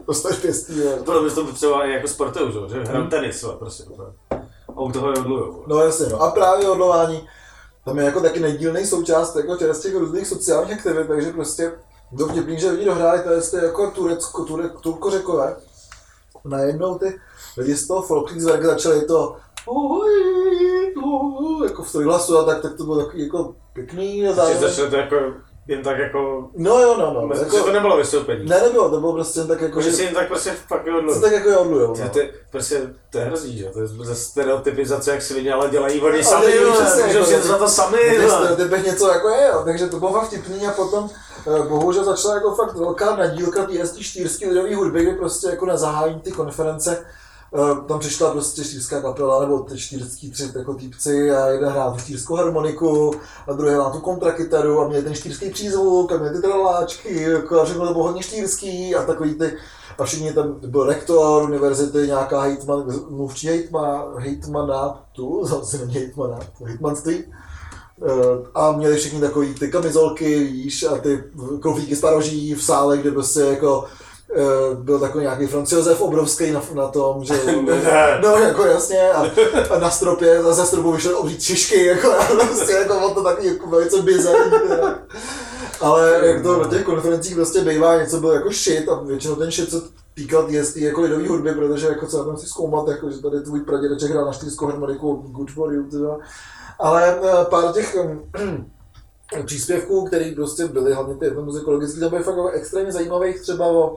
Dostaneš 0.06 0.38
pěstí, 0.38 0.78
jo. 0.80 0.90
Podle 1.04 1.22
mě 1.22 1.30
to 1.30 1.52
třeba 1.52 1.84
i 1.86 1.92
jako 1.92 2.08
sportují, 2.08 2.52
že 2.52 2.58
jo, 2.58 2.68
že 2.68 2.84
hrajou 2.84 3.06
tenis, 3.06 3.44
ale 3.44 3.56
prostě. 3.56 3.84
A 4.76 4.80
u 4.80 4.92
toho 4.92 5.10
je 5.10 5.18
odlujou. 5.18 5.62
No 5.66 5.80
jasně, 5.80 6.06
no. 6.06 6.22
A 6.22 6.30
právě 6.30 6.68
odlování, 6.68 7.28
tam 7.84 7.98
je 7.98 8.04
jako 8.04 8.20
taky 8.20 8.40
nedílný 8.40 8.86
součást 8.86 9.36
jako 9.36 9.56
těch, 9.56 9.74
z 9.74 9.80
těch 9.80 9.94
různých 9.94 10.26
sociálních 10.26 10.72
aktivit, 10.72 11.08
takže 11.08 11.32
prostě 11.32 11.72
do 12.12 12.26
vtipný, 12.26 12.58
že 12.58 12.70
lidi 12.70 12.84
dohráli 12.84 13.20
to 13.20 13.56
je 13.56 13.64
jako 13.64 13.90
Turecko, 13.90 14.44
Turek, 14.44 14.72
Turko-Řekové. 14.80 15.56
Najednou 16.44 16.98
ty 16.98 17.20
lidi 17.56 17.74
z 17.76 17.86
toho 17.86 18.02
Folklingswerke 18.02 18.66
začali 18.66 19.04
to 19.04 19.36
jako 21.64 21.82
v 21.82 21.92
trojhlasu 21.92 22.38
a 22.38 22.44
tak, 22.44 22.62
tak 22.62 22.74
to 22.74 22.84
bylo 22.84 23.04
takový 23.04 23.22
jako 23.24 23.54
pěkný 23.72 24.26
zároveň... 24.32 24.60
začalo 24.60 24.90
to 24.90 24.96
jako, 24.96 25.16
jen 25.68 25.82
tak 25.82 25.98
jako, 25.98 26.48
No 26.56 26.78
jo, 26.80 26.96
no, 26.98 27.12
no. 27.14 27.20
jako, 27.34 27.44
že 27.44 27.50
to 27.50 27.56
Jako, 27.56 27.70
nebylo 27.72 27.96
vystoupení. 27.96 28.44
ne, 28.48 28.60
nebylo, 28.62 28.90
to 28.90 29.00
bylo 29.00 29.12
prostě 29.12 29.40
jen 29.40 29.48
tak 29.48 29.60
jako, 29.60 29.64
Jako, 29.70 29.80
že 29.82 29.90
že 29.90 29.96
si 29.96 30.02
jen 30.02 30.14
tak 30.14 30.28
prostě 30.28 30.50
fakt 30.50 30.84
se 30.84 30.90
odlujou. 30.92 31.20
tak 31.20 31.32
jako 31.32 31.48
je 31.48 31.56
odlujou, 31.56 31.94
Ty, 31.94 32.02
no. 32.02 32.08
ty, 32.08 32.30
prostě, 32.50 32.94
to 33.10 33.18
je 33.18 33.24
hrozný, 33.24 33.58
že 33.58 33.64
jo? 33.64 33.70
To 33.72 33.80
je 33.80 33.86
ze 33.86 34.14
stereotypizace, 34.14 35.10
jak 35.10 35.22
svině, 35.22 35.52
ale 35.52 35.70
dělají 35.70 36.00
oni 36.00 36.24
sami, 36.24 36.56
jo, 36.56 36.72
přesně, 36.72 37.02
můžou 37.04 37.18
jako- 37.18 37.30
si 37.42 37.48
za 37.48 37.58
to 37.58 37.68
sami. 37.68 37.98
No. 38.22 38.28
stereotypech 38.30 38.84
něco 38.86 39.08
jako 39.08 39.28
je, 39.28 39.48
jo. 39.52 39.62
takže 39.64 39.86
to 39.86 39.98
bylo 39.98 40.12
fakt 40.12 40.26
vtipný 40.26 40.66
a 40.66 40.70
potom 40.72 41.10
bohužel 41.68 42.04
začala 42.04 42.34
jako 42.34 42.54
fakt 42.54 42.74
velká 42.74 43.16
nadílka 43.16 43.66
té 43.66 44.02
štýrské 44.02 44.48
lidové 44.48 44.76
hudby, 44.76 45.02
kdy 45.02 45.12
prostě 45.12 45.48
jako 45.48 45.66
na 45.66 45.76
zahájení 45.76 46.20
ty 46.20 46.32
konference 46.32 46.98
eh, 47.54 47.88
tam 47.88 47.98
přišla 47.98 48.30
prostě 48.30 48.64
štýrská 48.64 49.00
kapela, 49.02 49.40
nebo 49.40 49.58
ty 49.58 49.78
štýrský 49.78 50.30
tři 50.30 50.50
jako 50.56 50.74
týpci 50.74 51.30
a 51.30 51.46
jeden 51.46 51.70
hrál 51.70 51.98
štýrskou 51.98 52.34
harmoniku 52.34 53.14
a 53.48 53.52
druhý 53.52 53.74
hrál 53.74 53.92
tu 53.92 54.00
kontrakytaru 54.00 54.80
a 54.80 54.88
měli 54.88 55.02
ten 55.02 55.14
štýrský 55.14 55.50
přízvuk 55.50 56.12
a 56.12 56.16
měli 56.16 56.36
ty 56.36 56.42
traláčky, 56.42 57.22
jako 57.22 57.60
a 57.60 57.64
všechno 57.64 57.86
to 57.86 57.92
bylo 57.92 58.04
hodně 58.04 58.22
štýrský 58.22 58.94
a 58.94 59.02
takový 59.02 59.34
ty 59.34 59.52
a 59.98 60.04
všichni 60.04 60.32
tam 60.32 60.60
byl 60.66 60.86
rektor 60.86 61.42
univerzity, 61.42 61.98
nějaká 61.98 62.40
hejtman, 62.40 62.84
mluvčí 63.08 63.46
hejtma, 63.46 64.04
hejtmana, 64.18 65.04
tu, 65.12 65.44
zase 65.44 65.78
není 65.78 65.94
hejtmana, 65.94 66.38
hejtmanství. 66.64 67.24
Eh, 68.04 68.46
A 68.54 68.72
měli 68.72 68.96
všichni 68.96 69.20
takový 69.20 69.54
ty 69.54 69.68
kamizolky, 69.68 70.44
víš, 70.44 70.82
a 70.82 70.98
ty 70.98 71.24
krofíky 71.60 71.96
z 71.96 72.00
paroží 72.00 72.54
v 72.54 72.62
sále, 72.64 72.98
kde 72.98 73.10
prostě 73.10 73.40
jako 73.40 73.84
eh, 74.36 74.74
byl 74.74 74.98
takový 74.98 75.22
nějaký 75.22 75.46
Franz 75.46 75.72
Josef 75.72 76.00
obrovský 76.00 76.50
na, 76.50 76.62
na 76.74 76.88
tom, 76.88 77.24
že 77.24 77.34
no 78.22 78.36
jako 78.36 78.64
jasně 78.64 79.10
a, 79.12 79.26
a 79.70 79.78
na 79.78 79.90
stropě, 79.90 80.42
ze 80.42 80.66
stropu 80.66 80.92
vyšel 80.92 81.18
obří 81.18 81.40
šišky, 81.40 81.84
jako 81.86 82.12
a 82.12 82.24
prostě 82.24 82.72
jako 82.72 82.94
bylo 82.94 83.14
to 83.14 83.22
takový 83.22 83.48
jako 83.48 83.66
velice 83.70 84.02
bizarní. 84.02 84.52
Ale 85.80 86.20
jak 86.22 86.42
to 86.42 86.62
na 86.62 86.68
těch 86.68 86.84
konferencích 86.84 87.34
prostě 87.34 87.60
bývá, 87.60 87.96
něco 87.96 88.20
bylo 88.20 88.32
jako 88.32 88.50
shit 88.50 88.88
a 88.88 88.94
většinou 88.94 89.34
ten 89.34 89.50
shit 89.50 89.70
se 89.70 89.80
týkal 90.14 90.50
jest 90.50 90.76
jako 90.76 91.00
lidové 91.00 91.28
hudby, 91.28 91.52
protože 91.52 91.86
jako 91.86 92.06
co 92.06 92.24
tam 92.24 92.36
si 92.36 92.46
zkoumat, 92.46 92.88
jako, 92.88 93.10
že 93.10 93.22
tady 93.22 93.40
tvůj 93.40 93.60
pradědeček 93.60 94.10
hrál 94.10 94.24
na 94.24 94.32
štýrskou 94.32 94.66
harmoniku 94.66 95.14
Good 95.14 95.50
for 95.50 95.72
you, 95.72 95.82
teda. 95.82 96.16
Ale 96.84 97.16
eh, 97.22 97.44
pár 97.50 97.72
těch 97.72 97.96
hm, 97.96 98.70
příspěvků, 99.46 100.04
které 100.04 100.32
prostě 100.34 100.64
byly 100.66 100.94
hlavně 100.94 101.14
ty 101.14 101.26
etnomuzikologické, 101.26 102.00
tam 102.00 102.10
byly 102.10 102.22
fakt 102.22 102.36
jako 102.36 102.48
extrémně 102.48 102.92
zajímavých, 102.92 103.40
třeba 103.40 103.66
o 103.66 103.96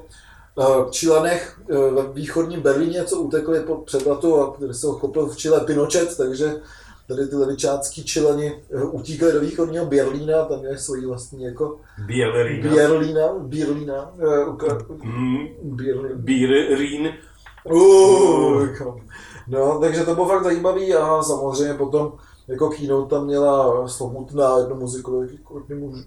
eh, 0.62 0.63
Čilanech 0.91 1.60
eh, 1.69 1.76
ve 1.76 2.13
východním 2.13 2.62
Berlíně, 2.62 3.04
co 3.04 3.19
utekli 3.19 3.60
po 3.60 3.76
převratu 3.76 4.41
a 4.41 4.54
který 4.54 4.73
se 4.73 4.88
ho 4.88 4.93
chopil 4.93 5.26
v 5.28 5.38
Chile 5.38 5.60
Pinochet, 5.60 6.17
takže 6.17 6.56
tady 7.08 7.28
ty 7.28 7.36
levičácký 7.36 8.04
Čilani 8.04 8.63
utíkali 8.91 9.32
do 9.34 9.39
východního 9.39 9.86
Berlína, 9.86 10.45
tam 10.45 10.60
měli 10.60 10.78
svoji 10.78 11.06
vlastní 11.06 11.43
jako 11.43 11.80
Berlína, 13.47 14.12
eh, 14.19 14.45
ukra- 14.45 14.86
Mm. 15.04 15.47
Uh, 17.63 18.62
jako. 18.67 18.97
No, 19.47 19.80
takže 19.80 20.04
to 20.04 20.15
bylo 20.15 20.28
fakt 20.28 20.43
zajímavý 20.43 20.93
a 20.93 21.23
samozřejmě 21.23 21.73
potom 21.73 22.13
jako 22.48 22.70
keynote 22.70 23.16
tam 23.16 23.26
měla 23.26 23.88
slovutná 23.88 24.56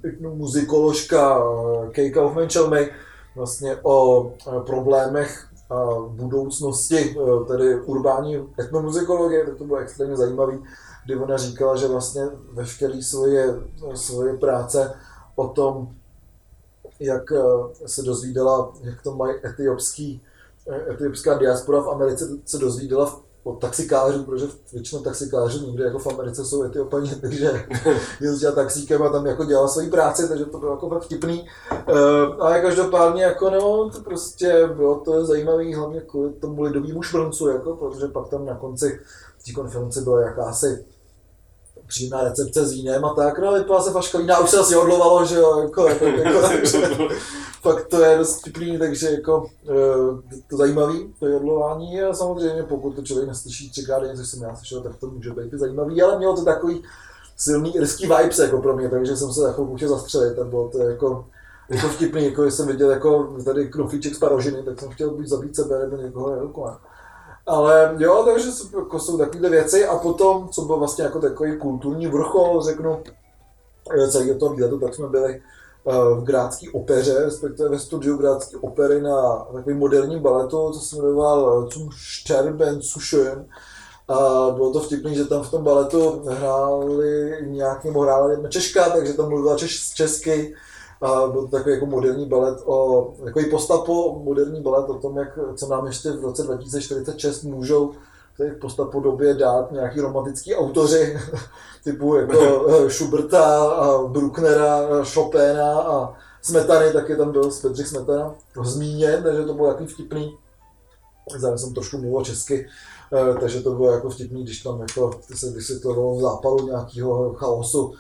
etnomuzikoložka 0.05 1.43
Kej 1.91 2.11
Kaufman 2.11 2.49
Chelmey 2.49 2.91
vlastně 3.37 3.77
o 3.83 4.27
eh, 4.31 4.61
problémech 4.67 5.47
a 5.71 5.87
budoucnosti 6.09 6.97
eh, 6.97 7.45
tedy 7.49 7.81
urbání 7.81 8.49
etnomuzikologie, 8.61 9.47
tak 9.47 9.57
to 9.57 9.65
bylo 9.65 9.79
extrémně 9.79 10.17
zajímavý, 10.17 10.59
kdy 11.05 11.17
ona 11.17 11.37
říkala, 11.37 11.77
že 11.77 11.89
vlastně 11.89 12.23
veškeré 12.53 13.03
svoje, 13.03 13.55
svoje 13.95 14.37
práce 14.37 14.95
o 15.37 15.49
tom, 15.49 15.89
jak 17.01 17.33
eh, 17.33 17.41
se 17.87 18.03
dozvídala, 18.03 18.73
jak 18.83 19.03
to 19.03 19.15
mají 19.15 19.35
etiopský 19.45 20.23
eh, 20.69 20.93
etiopská 20.93 21.39
diaspora 21.39 21.81
v 21.81 21.89
Americe 21.89 22.29
se 22.45 22.59
dozvídala 22.59 23.21
od 23.45 23.61
taxikářů, 23.61 24.25
protože 24.25 24.47
většinou 24.73 25.03
taxikářů 25.03 25.67
nikdy 25.67 25.83
jako 25.83 25.99
v 25.99 26.07
Americe 26.07 26.45
jsou 26.45 26.63
Etiopani, 26.63 27.15
takže 27.21 27.67
jezdila 28.21 28.53
taxíkem 28.53 29.03
a 29.03 29.09
tam 29.09 29.27
jako 29.27 29.45
dělala 29.45 29.69
svoji 29.69 29.91
práci, 29.91 30.29
takže 30.29 30.45
to 30.45 30.59
bylo 30.59 30.73
jako 30.73 30.89
fakt 30.89 31.03
vtipný. 31.03 31.49
Uh, 31.71 31.97
ale 32.39 32.61
každopádně 32.61 33.23
jako 33.23 33.51
no, 33.51 33.91
to 33.91 34.01
prostě 34.01 34.69
bylo 34.77 35.01
to 35.01 35.27
zajímavé 35.27 35.77
hlavně 35.77 36.01
kvůli 36.01 36.33
tomu 36.33 36.63
lidovému 36.63 37.03
šbrncu, 37.03 37.49
jako, 37.49 37.77
protože 37.77 38.09
pak 38.09 38.29
tam 38.29 38.47
na 38.47 38.55
konci 38.55 39.01
té 39.47 39.53
konference 39.53 40.01
byla 40.01 40.21
jakási 40.21 40.85
příjemná 41.91 42.25
recepce 42.25 42.67
s 42.67 42.73
vínem 42.73 43.05
a 43.05 43.15
tak, 43.15 43.39
no 43.39 43.49
ale 43.49 43.59
vypadala 43.59 43.85
se 43.85 43.91
fakt 43.91 44.15
vína, 44.15 44.37
a 44.37 44.41
už 44.41 44.51
se 44.51 44.59
asi 44.59 44.77
odlovalo, 44.77 45.25
že 45.25 45.35
jo, 45.35 45.61
jako, 45.61 45.87
jako, 45.89 46.05
jako 46.05 46.49
takže, 46.49 46.79
fakt 47.63 47.87
to 47.89 48.03
je 48.03 48.19
dost 48.19 48.41
vtipný, 48.41 48.79
takže 48.79 49.11
jako 49.11 49.47
eh, 49.69 50.39
to 50.51 50.57
zajímavý, 50.57 51.15
to 51.19 51.27
je 51.27 51.37
odlování 51.37 52.03
a 52.03 52.15
samozřejmě 52.15 52.63
pokud 52.63 52.97
to 52.97 53.03
člověk 53.03 53.29
neslyší 53.29 53.71
třikrát 53.71 54.01
denně, 54.01 54.17
což 54.17 54.29
jsem 54.29 54.43
já 54.43 54.57
slyšel, 54.57 54.81
tak 54.81 54.97
to 54.97 55.07
může 55.07 55.31
být 55.31 55.53
zajímavý, 55.53 56.03
ale 56.03 56.19
mělo 56.19 56.37
to 56.37 56.45
takový 56.45 56.83
silný 57.37 57.77
irský 57.77 58.03
vibes 58.03 58.39
jako 58.39 58.63
pro 58.63 58.77
mě, 58.77 58.89
takže 58.89 59.17
jsem 59.17 59.33
se 59.33 59.41
za 59.41 59.53
chvilku 59.53 59.79
zastřelit 59.79 60.39
a 60.39 60.45
bylo 60.45 60.69
to 60.69 60.79
jako, 60.79 61.25
jako 61.69 61.89
vtipný, 61.89 62.25
jako 62.25 62.51
jsem 62.51 62.67
viděl 62.67 62.91
jako 62.91 63.37
tady 63.45 63.69
knoflíček 63.69 64.15
z 64.15 64.19
parožiny, 64.19 64.63
tak 64.63 64.81
jsem 64.81 64.91
chtěl 64.91 65.11
buď 65.11 65.27
zabít 65.27 65.57
sebe 65.57 65.79
nebo 65.79 65.97
někoho 65.97 66.31
jako, 66.31 66.67
Ale 67.51 67.95
jo, 67.99 68.23
takže 68.27 68.53
jsou, 68.53 68.79
jako 68.79 68.99
jsou 68.99 69.19
takovéhle 69.19 69.51
věci 69.51 69.87
a 69.87 69.97
potom, 69.99 70.49
co 70.49 70.63
byl 70.63 70.77
vlastně 70.77 71.05
jako 71.05 71.21
takový 71.21 71.59
kulturní 71.59 72.07
vrchol, 72.07 72.63
řeknu, 72.63 73.03
eh, 73.95 74.09
celý 74.11 74.39
toho 74.39 74.55
výletu, 74.55 74.79
tak 74.79 74.95
jsme 74.95 75.09
byli 75.09 75.35
eh, 75.35 75.93
v 76.15 76.23
Grádské 76.25 76.67
opeře, 76.73 77.25
respektive 77.25 77.69
ve 77.69 77.79
studiu 77.79 78.17
Grádské 78.17 78.57
opery 78.57 79.01
na 79.03 79.37
takový 79.55 79.77
moderní 79.77 80.21
baletu, 80.21 80.71
co 80.73 80.81
se 80.81 80.97
jmenoval 80.97 81.69
Zum 81.73 81.91
Sterben 81.93 82.83
zu 82.83 83.01
schön. 83.01 83.45
A 84.09 84.51
bylo 84.51 84.73
to 84.73 84.81
vtipný, 84.81 85.15
že 85.15 85.25
tam 85.25 85.43
v 85.43 85.51
tom 85.51 85.65
baletu 85.65 86.23
hráli 86.29 87.37
nějaký, 87.41 87.89
nebo 87.89 88.01
hrála 88.01 88.31
jedna 88.31 88.49
Češka, 88.49 88.91
takže 88.91 89.13
tam 89.13 89.29
mluvila 89.29 89.57
češ, 89.57 89.95
česky. 89.95 90.55
A 91.01 91.27
byl 91.27 91.43
to 91.43 91.49
takový 91.49 91.75
jako 91.75 91.87
moderní 91.87 92.27
balet 92.27 92.59
o, 92.65 93.15
takový 93.25 93.51
postapo 93.51 94.21
moderní 94.25 94.63
balet 94.63 94.91
o 94.91 94.95
tom, 94.95 95.17
jak, 95.17 95.39
co 95.57 95.69
nám 95.69 95.87
ještě 95.87 96.11
v 96.11 96.25
roce 96.25 96.43
2046 96.43 97.43
můžou 97.43 97.93
v 98.49 98.59
postapo 98.61 99.01
době 99.01 99.35
dát 99.35 99.73
nějaký 99.73 100.01
romantický 100.01 100.55
autoři, 100.55 101.19
typu 101.85 102.15
jako 102.15 102.67
eh, 102.87 102.91
Schuberta, 102.91 103.71
a 103.71 104.03
Brucknera, 104.03 105.05
Chopina 105.15 105.81
a 105.81 106.15
Smetany, 106.43 106.93
taky 106.93 107.17
tam 107.17 107.33
byl 107.33 107.51
Bedřich 107.63 107.89
Smetana 107.89 108.35
zmíněn, 108.63 109.23
takže 109.23 109.43
to 109.43 109.55
bylo 109.55 109.69
takový 109.69 109.87
vtipný. 109.87 110.37
Zároveň 111.37 111.59
jsem 111.59 111.75
trošku 111.75 111.99
mluvil 111.99 112.25
česky, 112.25 112.69
eh, 113.13 113.41
takže 113.41 113.61
to 113.61 113.71
bylo 113.71 113.93
jako 113.93 114.11
vtipný, 114.11 114.45
když 114.45 114.63
tam 114.63 114.81
jako 114.81 115.11
se 115.35 115.51
vysvětlovalo 115.51 116.17
v 116.17 116.21
zápalu 116.21 116.67
nějakého 116.67 117.35
chaosu, 117.35 117.95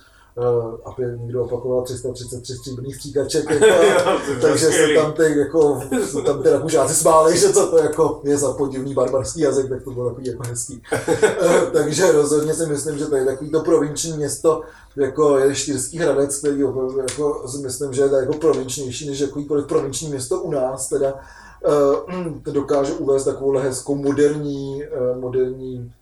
aby 0.84 1.02
někdo 1.16 1.44
opakoval 1.44 1.82
333 1.82 2.54
stříbrných 2.54 2.96
stříkaček, 2.96 3.50
jako, 3.50 4.18
takže 4.40 4.66
se 4.66 4.88
tam 4.94 5.12
ty, 5.12 5.38
jako, 5.38 5.80
se 6.04 6.22
tam 6.22 6.42
ty 6.42 6.50
rakužáci 6.50 6.94
smáli, 6.94 7.38
že 7.38 7.52
co 7.52 7.70
to 7.70 7.78
jako 7.78 8.20
je 8.24 8.36
za 8.38 8.52
podivný 8.52 8.94
barbarský 8.94 9.40
jazyk, 9.40 9.68
tak 9.68 9.82
to 9.82 9.90
bylo 9.90 10.08
takový 10.08 10.26
jako 10.26 10.42
hezký. 10.48 10.82
uh, 10.92 11.70
takže 11.72 12.12
rozhodně 12.12 12.54
si 12.54 12.66
myslím, 12.66 12.98
že 12.98 13.06
tady 13.06 13.24
takový 13.24 13.50
to 13.50 13.60
provinční 13.60 14.12
město, 14.12 14.62
jako 14.96 15.38
je 15.38 15.54
Štýrský 15.54 15.98
Hradec, 15.98 16.38
který 16.38 16.60
jako, 16.60 17.48
si 17.48 17.58
myslím, 17.58 17.92
že 17.92 18.02
je 18.02 18.10
jako 18.12 18.32
provinčnější 18.32 19.08
než 19.10 19.20
jakýkoliv 19.20 19.66
provinční 19.66 20.08
město 20.08 20.40
u 20.40 20.50
nás, 20.50 20.88
teda 20.88 21.14
uh, 21.66 22.52
dokáže 22.52 22.92
uvést 22.92 23.24
takovou 23.24 23.58
hezkou 23.58 23.94
moderní, 23.94 24.82
uh, 24.84 25.20
moderní 25.20 25.92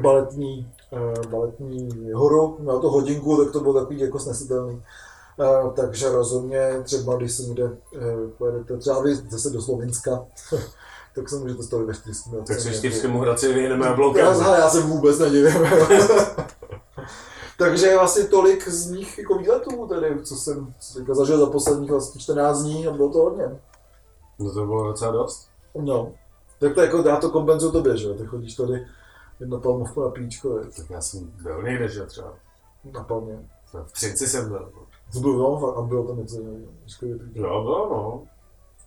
baletní 0.00 0.72
Eh, 0.80 0.81
baletní 1.30 2.12
horu, 2.14 2.56
měl 2.60 2.80
to 2.80 2.90
hodinku, 2.90 3.44
tak 3.44 3.52
to 3.52 3.60
bylo 3.60 3.74
takový 3.74 4.00
jako 4.00 4.18
snesitelný. 4.18 4.82
Uh, 5.36 5.72
takže 5.72 6.08
rozhodně 6.08 6.80
třeba, 6.82 7.16
když 7.16 7.32
se 7.32 7.42
někde 7.42 7.64
uh, 7.64 7.70
pojedete 8.38 8.76
třeba 8.76 9.02
vy 9.02 9.14
zase 9.14 9.50
do 9.50 9.62
Slovenska, 9.62 10.26
tak 11.14 11.28
se 11.28 11.36
můžete 11.36 11.62
stavit 11.62 11.86
ve 11.86 11.94
čtyřském 11.94 12.44
Tak 12.44 12.60
se 12.60 12.74
čtyřskému 12.74 13.20
Hradci 13.20 13.52
vyhneme 13.52 13.88
a 13.88 13.94
blokem. 13.94 14.26
Já, 14.26 14.58
já 14.58 14.70
se 14.70 14.80
vůbec 14.80 15.18
nedivím. 15.18 15.54
takže 17.58 17.96
vlastně 17.98 18.24
tolik 18.24 18.68
z 18.68 18.90
mých 18.90 19.18
jako 19.18 19.38
výletů, 19.38 19.86
tedy, 19.86 20.18
co 20.22 20.36
jsem 20.36 20.74
co 20.80 21.14
zažil 21.14 21.38
za 21.38 21.46
posledních 21.46 21.90
vlastně 21.90 22.20
14 22.20 22.62
dní 22.62 22.86
a 22.86 22.90
bylo 22.90 23.08
to 23.08 23.18
hodně. 23.18 23.44
No 24.38 24.52
to 24.52 24.66
bylo 24.66 24.88
docela 24.88 25.12
dost. 25.12 25.48
No, 25.74 26.12
tak 26.58 26.74
to 26.74 26.80
jako 26.80 27.02
dá 27.02 27.16
to 27.16 27.30
kompenzuju 27.30 27.72
tobě, 27.72 27.96
že 27.96 28.14
ty 28.14 28.26
chodíš 28.26 28.54
tady 28.54 28.86
jedna 29.42 29.58
palmovku 29.58 30.02
na 30.02 30.10
píčko. 30.10 30.58
Je. 30.58 30.64
Tak 30.64 30.90
já 30.90 31.00
jsem 31.00 31.32
byl 31.42 31.62
někde, 31.62 31.88
že 31.88 32.06
třeba. 32.06 32.34
Na 32.92 33.04
palmě. 33.04 33.48
V 33.84 33.92
Třinci 33.92 34.26
jsem 34.26 34.48
byl. 34.48 34.72
To 35.12 35.20
byl 35.20 35.36
no, 35.36 35.76
a 35.76 35.82
bylo 35.82 36.06
tam 36.06 36.18
něco 36.18 36.36
jiného. 36.36 36.58
Jo, 37.34 37.62
bylo 37.62 37.88
no. 37.90 38.22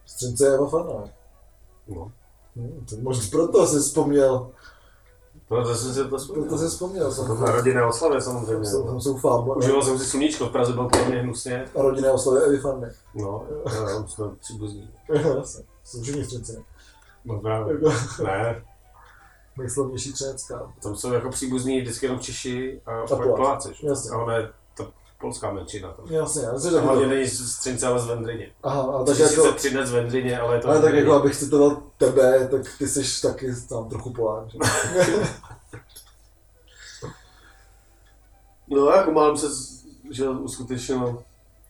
Střince 0.06 0.46
je 0.46 0.58
Vafana. 0.58 1.04
No. 1.88 2.12
Hmm, 2.56 2.86
to 2.90 2.96
možná 3.02 3.24
proto 3.32 3.68
jsi 3.68 3.80
vzpomněl. 3.80 4.52
Proto 5.48 5.76
jsem 5.76 5.94
si 5.94 6.10
to 6.10 6.18
vzpomněl. 6.18 6.44
Proto 6.48 6.58
jsi 6.58 6.68
vzpomněl. 6.68 7.16
To 7.16 7.36
na 7.36 7.52
rodinné 7.52 7.86
oslavě 7.86 8.22
samozřejmě. 8.22 8.72
Tam, 8.72 8.88
tam 8.88 9.02
jsou 9.02 9.18
fába. 9.18 9.56
Užíval 9.56 9.82
jsem 9.82 10.00
si 10.00 10.06
sluníčko, 10.06 10.46
v 10.46 10.52
Praze 10.52 10.74
byl 10.74 10.86
pro 10.86 11.06
mě 11.06 11.16
hnusně. 11.16 11.66
A 11.80 11.82
rodinné 11.82 12.12
oslavě 12.12 12.42
Evy 12.42 12.58
Fanny. 12.58 12.88
No, 13.16 13.46
jo, 13.76 14.06
jsme 14.08 14.26
příbuzní. 14.40 14.90
Jsou 15.84 16.02
všichni 16.02 16.24
Střinci. 16.24 16.66
No 17.26 17.40
právě. 17.40 17.78
Ne, 18.24 18.64
nejslavnější 19.58 20.14
třenecká. 20.14 20.74
Tam 20.84 20.96
jsou 20.96 21.14
jako 21.14 21.30
příbuzní 21.30 21.82
vždycky 21.82 22.06
jenom 22.06 22.20
Češi 22.20 22.82
a, 22.86 23.02
a 23.02 23.08
pak 23.08 23.28
Poláci. 23.36 23.70
Jasně. 23.84 24.12
A 24.12 24.18
ona 24.18 24.38
je 24.38 24.50
ta 24.78 24.92
polská 25.22 25.54
menšina. 25.54 25.94
Tam. 25.94 26.06
Jasně, 26.12 26.42
já 26.42 26.54
myslím, 26.54 26.72
že 26.72 26.80
hlavně 26.80 27.08
není 27.08 27.28
z 27.28 27.58
Třince, 27.58 27.88
ale 27.88 28.00
z 28.00 28.06
Vendrině. 28.06 28.52
Aha, 28.64 28.82
a 28.82 29.04
tak 29.04 29.20
jako... 29.20 29.52
Třinec 29.52 29.88
z 29.88 29.92
Vendrině, 29.92 30.40
ale 30.40 30.56
je 30.56 30.62
to 30.62 30.70
Ale 30.70 30.82
tak 30.82 30.94
jako 30.94 31.14
abych 31.14 31.36
citoval 31.36 31.84
tebe, 31.98 32.48
tak 32.52 32.62
ty 32.78 32.88
jsi 32.88 33.22
taky 33.22 33.54
tam 33.70 33.90
trochu 33.90 34.14
Polák. 34.14 34.48
no 38.68 38.86
jako 38.86 39.12
málem 39.12 39.38
se, 39.38 39.48
že 40.12 40.30
uskutečnil, 40.30 41.24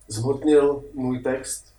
zhmotnil 0.08 0.84
můj 0.94 1.20
text 1.20 1.75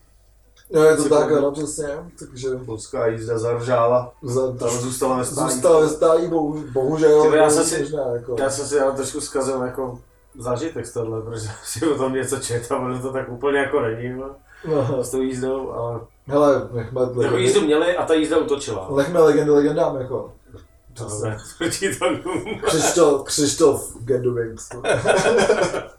No 0.70 0.82
je 0.82 0.96
to 0.96 1.08
tak, 1.08 1.32
ano, 1.32 1.52
přesně. 1.52 1.88
Takže... 2.18 2.48
Polská 2.66 3.06
jízda 3.06 3.38
zaržála, 3.38 4.12
za, 4.22 4.52
tam 4.52 4.70
zůstala 4.70 5.16
ve 5.16 5.24
stájí. 5.24 5.50
Zůstala 5.50 5.80
ve 5.80 5.88
stájí, 5.88 6.28
bohu, 6.28 6.64
bohužel. 6.72 7.22
Tyhle, 7.22 7.38
já, 7.38 7.50
jsem 7.50 7.64
si, 7.64 7.80
možná, 7.80 8.02
jako... 8.02 8.36
já 8.38 8.50
jsem 8.50 8.66
si 8.66 8.76
já 8.76 8.90
trošku 8.90 9.20
zkazil 9.20 9.62
jako 9.62 9.98
zážitek 10.38 10.86
z 10.86 10.92
tohle, 10.92 11.22
protože 11.22 11.48
si 11.64 11.86
o 11.86 11.98
tom 11.98 12.12
něco 12.12 12.36
čet 12.36 12.72
a 12.72 12.76
ono 12.76 13.02
to 13.02 13.12
tak 13.12 13.28
úplně 13.28 13.58
jako 13.58 13.80
není, 13.80 14.08
no. 14.08 14.30
no. 14.68 15.04
s 15.04 15.10
tou 15.10 15.20
jízdou, 15.20 15.70
ale... 15.70 16.00
Hele, 16.26 16.68
nechme... 16.72 17.06
Takovou 17.06 17.36
jízdu 17.36 17.60
měli 17.60 17.96
a 17.96 18.06
ta 18.06 18.14
jízda 18.14 18.38
utočila. 18.38 18.88
Nechme 18.96 19.20
legendy 19.20 19.50
legendám, 19.50 19.96
jako. 19.96 20.32
Dobře, 20.98 21.36
Křištof, 22.66 23.24
Křištof 23.24 23.96
Gendovings. 24.04 24.68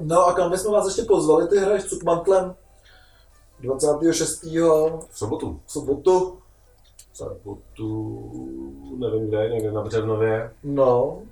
No 0.00 0.26
a 0.26 0.32
kam 0.32 0.50
bychom 0.50 0.72
vás 0.72 0.86
ještě 0.86 1.02
pozvali, 1.02 1.48
ty 1.48 1.58
hraješ 1.58 1.84
Cukmantlem 1.84 2.54
26. 3.60 4.42
V 4.42 5.00
sobotu. 5.18 5.60
V 5.66 5.72
sobotu. 5.72 6.38
V 7.12 7.16
sobotu, 7.16 8.20
nevím 8.98 9.28
kde, 9.28 9.48
někde 9.48 9.72
na 9.72 9.82
Břevnově. 9.82 10.50
No. 10.64 11.22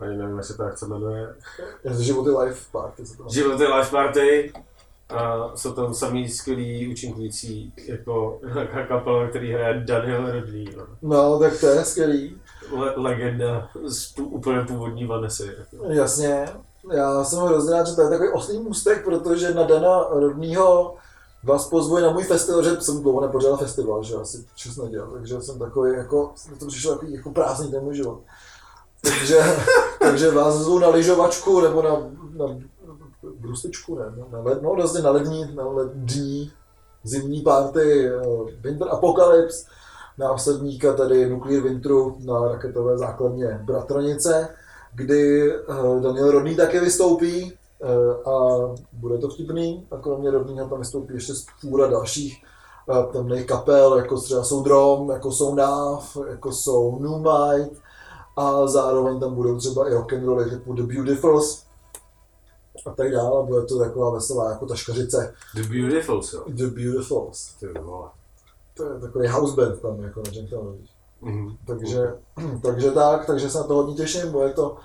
Ani 0.00 0.16
nevím, 0.16 0.36
jak 0.36 0.44
se 0.44 0.56
ta 0.56 0.66
akce 0.66 0.86
jmenuje. 0.86 1.34
Životy 1.98 2.30
Life 2.30 2.64
Party. 2.72 3.02
Životy 3.30 3.64
Life 3.66 3.90
Party. 3.90 4.52
A 5.08 5.50
jsou 5.56 5.72
tam 5.72 5.94
samý 5.94 6.28
skvělý 6.28 6.88
účinkující 6.88 7.72
jako 7.86 8.40
kapela, 8.88 9.28
který 9.28 9.52
hraje 9.52 9.82
Daniel 9.86 10.32
Rodný. 10.32 10.64
No. 10.76 10.86
no, 11.02 11.38
tak 11.38 11.60
to 11.60 11.66
je 11.66 11.84
skvělý. 11.84 12.40
Le- 12.72 12.92
legenda 12.96 13.68
z 13.86 14.18
úplně 14.18 14.60
původní 14.64 15.06
Vanessy. 15.06 15.50
Jasně. 15.88 16.46
Já 16.92 17.24
jsem 17.24 17.38
hrozně 17.38 17.72
rád, 17.72 17.86
že 17.86 17.94
to 17.94 18.02
je 18.02 18.08
takový 18.08 18.28
oslý 18.28 18.58
můstek, 18.58 19.04
protože 19.04 19.54
na 19.54 19.62
Dana 19.62 20.06
Rodnýho 20.10 20.94
vás 21.44 21.68
pozvuje 21.68 22.02
na 22.02 22.10
můj 22.10 22.24
festival, 22.24 22.62
že 22.62 22.80
jsem 22.80 23.02
dlouho 23.02 23.20
nepořádal 23.20 23.56
festival, 23.56 24.02
že 24.02 24.14
asi 24.14 24.44
čas 24.54 24.76
nedělal, 24.76 25.10
takže 25.10 25.42
jsem 25.42 25.58
takový 25.58 25.92
jako, 25.96 26.32
to 26.58 26.66
přišlo 26.66 26.94
takový 26.94 27.14
jako 27.14 27.30
prázdný 27.30 27.70
ten 27.70 27.84
můj 27.84 27.94
život. 27.94 28.20
Takže, 29.02 29.40
takže 29.98 30.30
vás 30.30 30.54
zvu 30.54 30.78
na 30.78 30.88
lyžovačku 30.88 31.60
nebo 31.60 31.82
na, 31.82 31.90
na 32.46 32.58
brustičku, 33.40 33.98
ne, 33.98 34.04
na, 34.32 34.38
led, 34.38 34.62
no, 34.62 34.74
vlastně 34.74 35.02
na 35.02 35.10
lední, 35.10 35.54
na 35.54 35.68
lední 35.68 36.52
zimní 37.04 37.40
party 37.42 38.10
uh, 38.10 38.50
Winter 38.60 38.88
Apocalypse, 38.90 39.66
následníka 40.18 40.92
tady 40.92 41.30
Nuclear 41.30 41.62
Winteru 41.62 42.16
na 42.20 42.48
raketové 42.48 42.98
základně 42.98 43.60
Bratronice 43.64 44.48
kdy 44.96 45.52
eh, 45.52 46.00
Daniel 46.00 46.30
Rodný 46.30 46.56
také 46.56 46.80
vystoupí 46.80 47.52
eh, 47.52 48.30
a 48.30 48.56
bude 48.92 49.18
to 49.18 49.28
vtipný. 49.28 49.86
A 49.90 49.96
kromě 49.96 50.30
Rodnýho 50.30 50.68
tam 50.68 50.78
vystoupí 50.78 51.14
ještě 51.14 51.34
spůra 51.34 51.86
dalších 51.86 52.44
eh, 52.90 53.12
temných 53.12 53.46
kapel, 53.46 53.98
jako 53.98 54.20
třeba 54.20 54.44
jsou 54.44 54.62
Drom, 54.62 55.10
jako 55.10 55.32
jsou 55.32 55.54
Nav, 55.54 56.16
jako 56.28 56.52
jsou 56.52 56.98
New 56.98 57.18
Might 57.18 57.82
a 58.36 58.66
zároveň 58.66 59.20
tam 59.20 59.34
budou 59.34 59.58
třeba 59.58 59.88
i 59.88 59.94
rock'n'rolly 59.94 60.50
typu 60.50 60.72
The 60.72 60.82
Beautifuls 60.82 61.66
a 62.86 62.90
tak 62.90 63.12
dále. 63.12 63.46
Bude 63.46 63.62
to 63.62 63.78
taková 63.78 64.10
veselá 64.10 64.50
jako 64.50 64.66
taškařice. 64.66 65.34
The 65.54 65.62
Beautifuls, 65.62 66.32
jo? 66.32 66.44
The 66.46 66.66
Beautifuls. 66.66 67.54
Ty 67.60 67.66
vole. 67.66 68.08
To 68.74 68.84
je 68.84 69.00
takový 69.00 69.28
house 69.28 69.56
band 69.56 69.80
tam 69.80 70.00
jako 70.00 70.22
na 70.26 70.30
Gentleman. 70.30 70.76
Mm-hmm. 71.26 71.56
Takže, 71.66 72.14
takže 72.62 72.90
tak, 72.90 73.26
takže 73.26 73.50
se 73.50 73.58
na 73.58 73.64
to 73.64 73.74
hodně 73.74 73.94
těším, 73.94 74.32
bude 74.32 74.52
to 74.52 74.76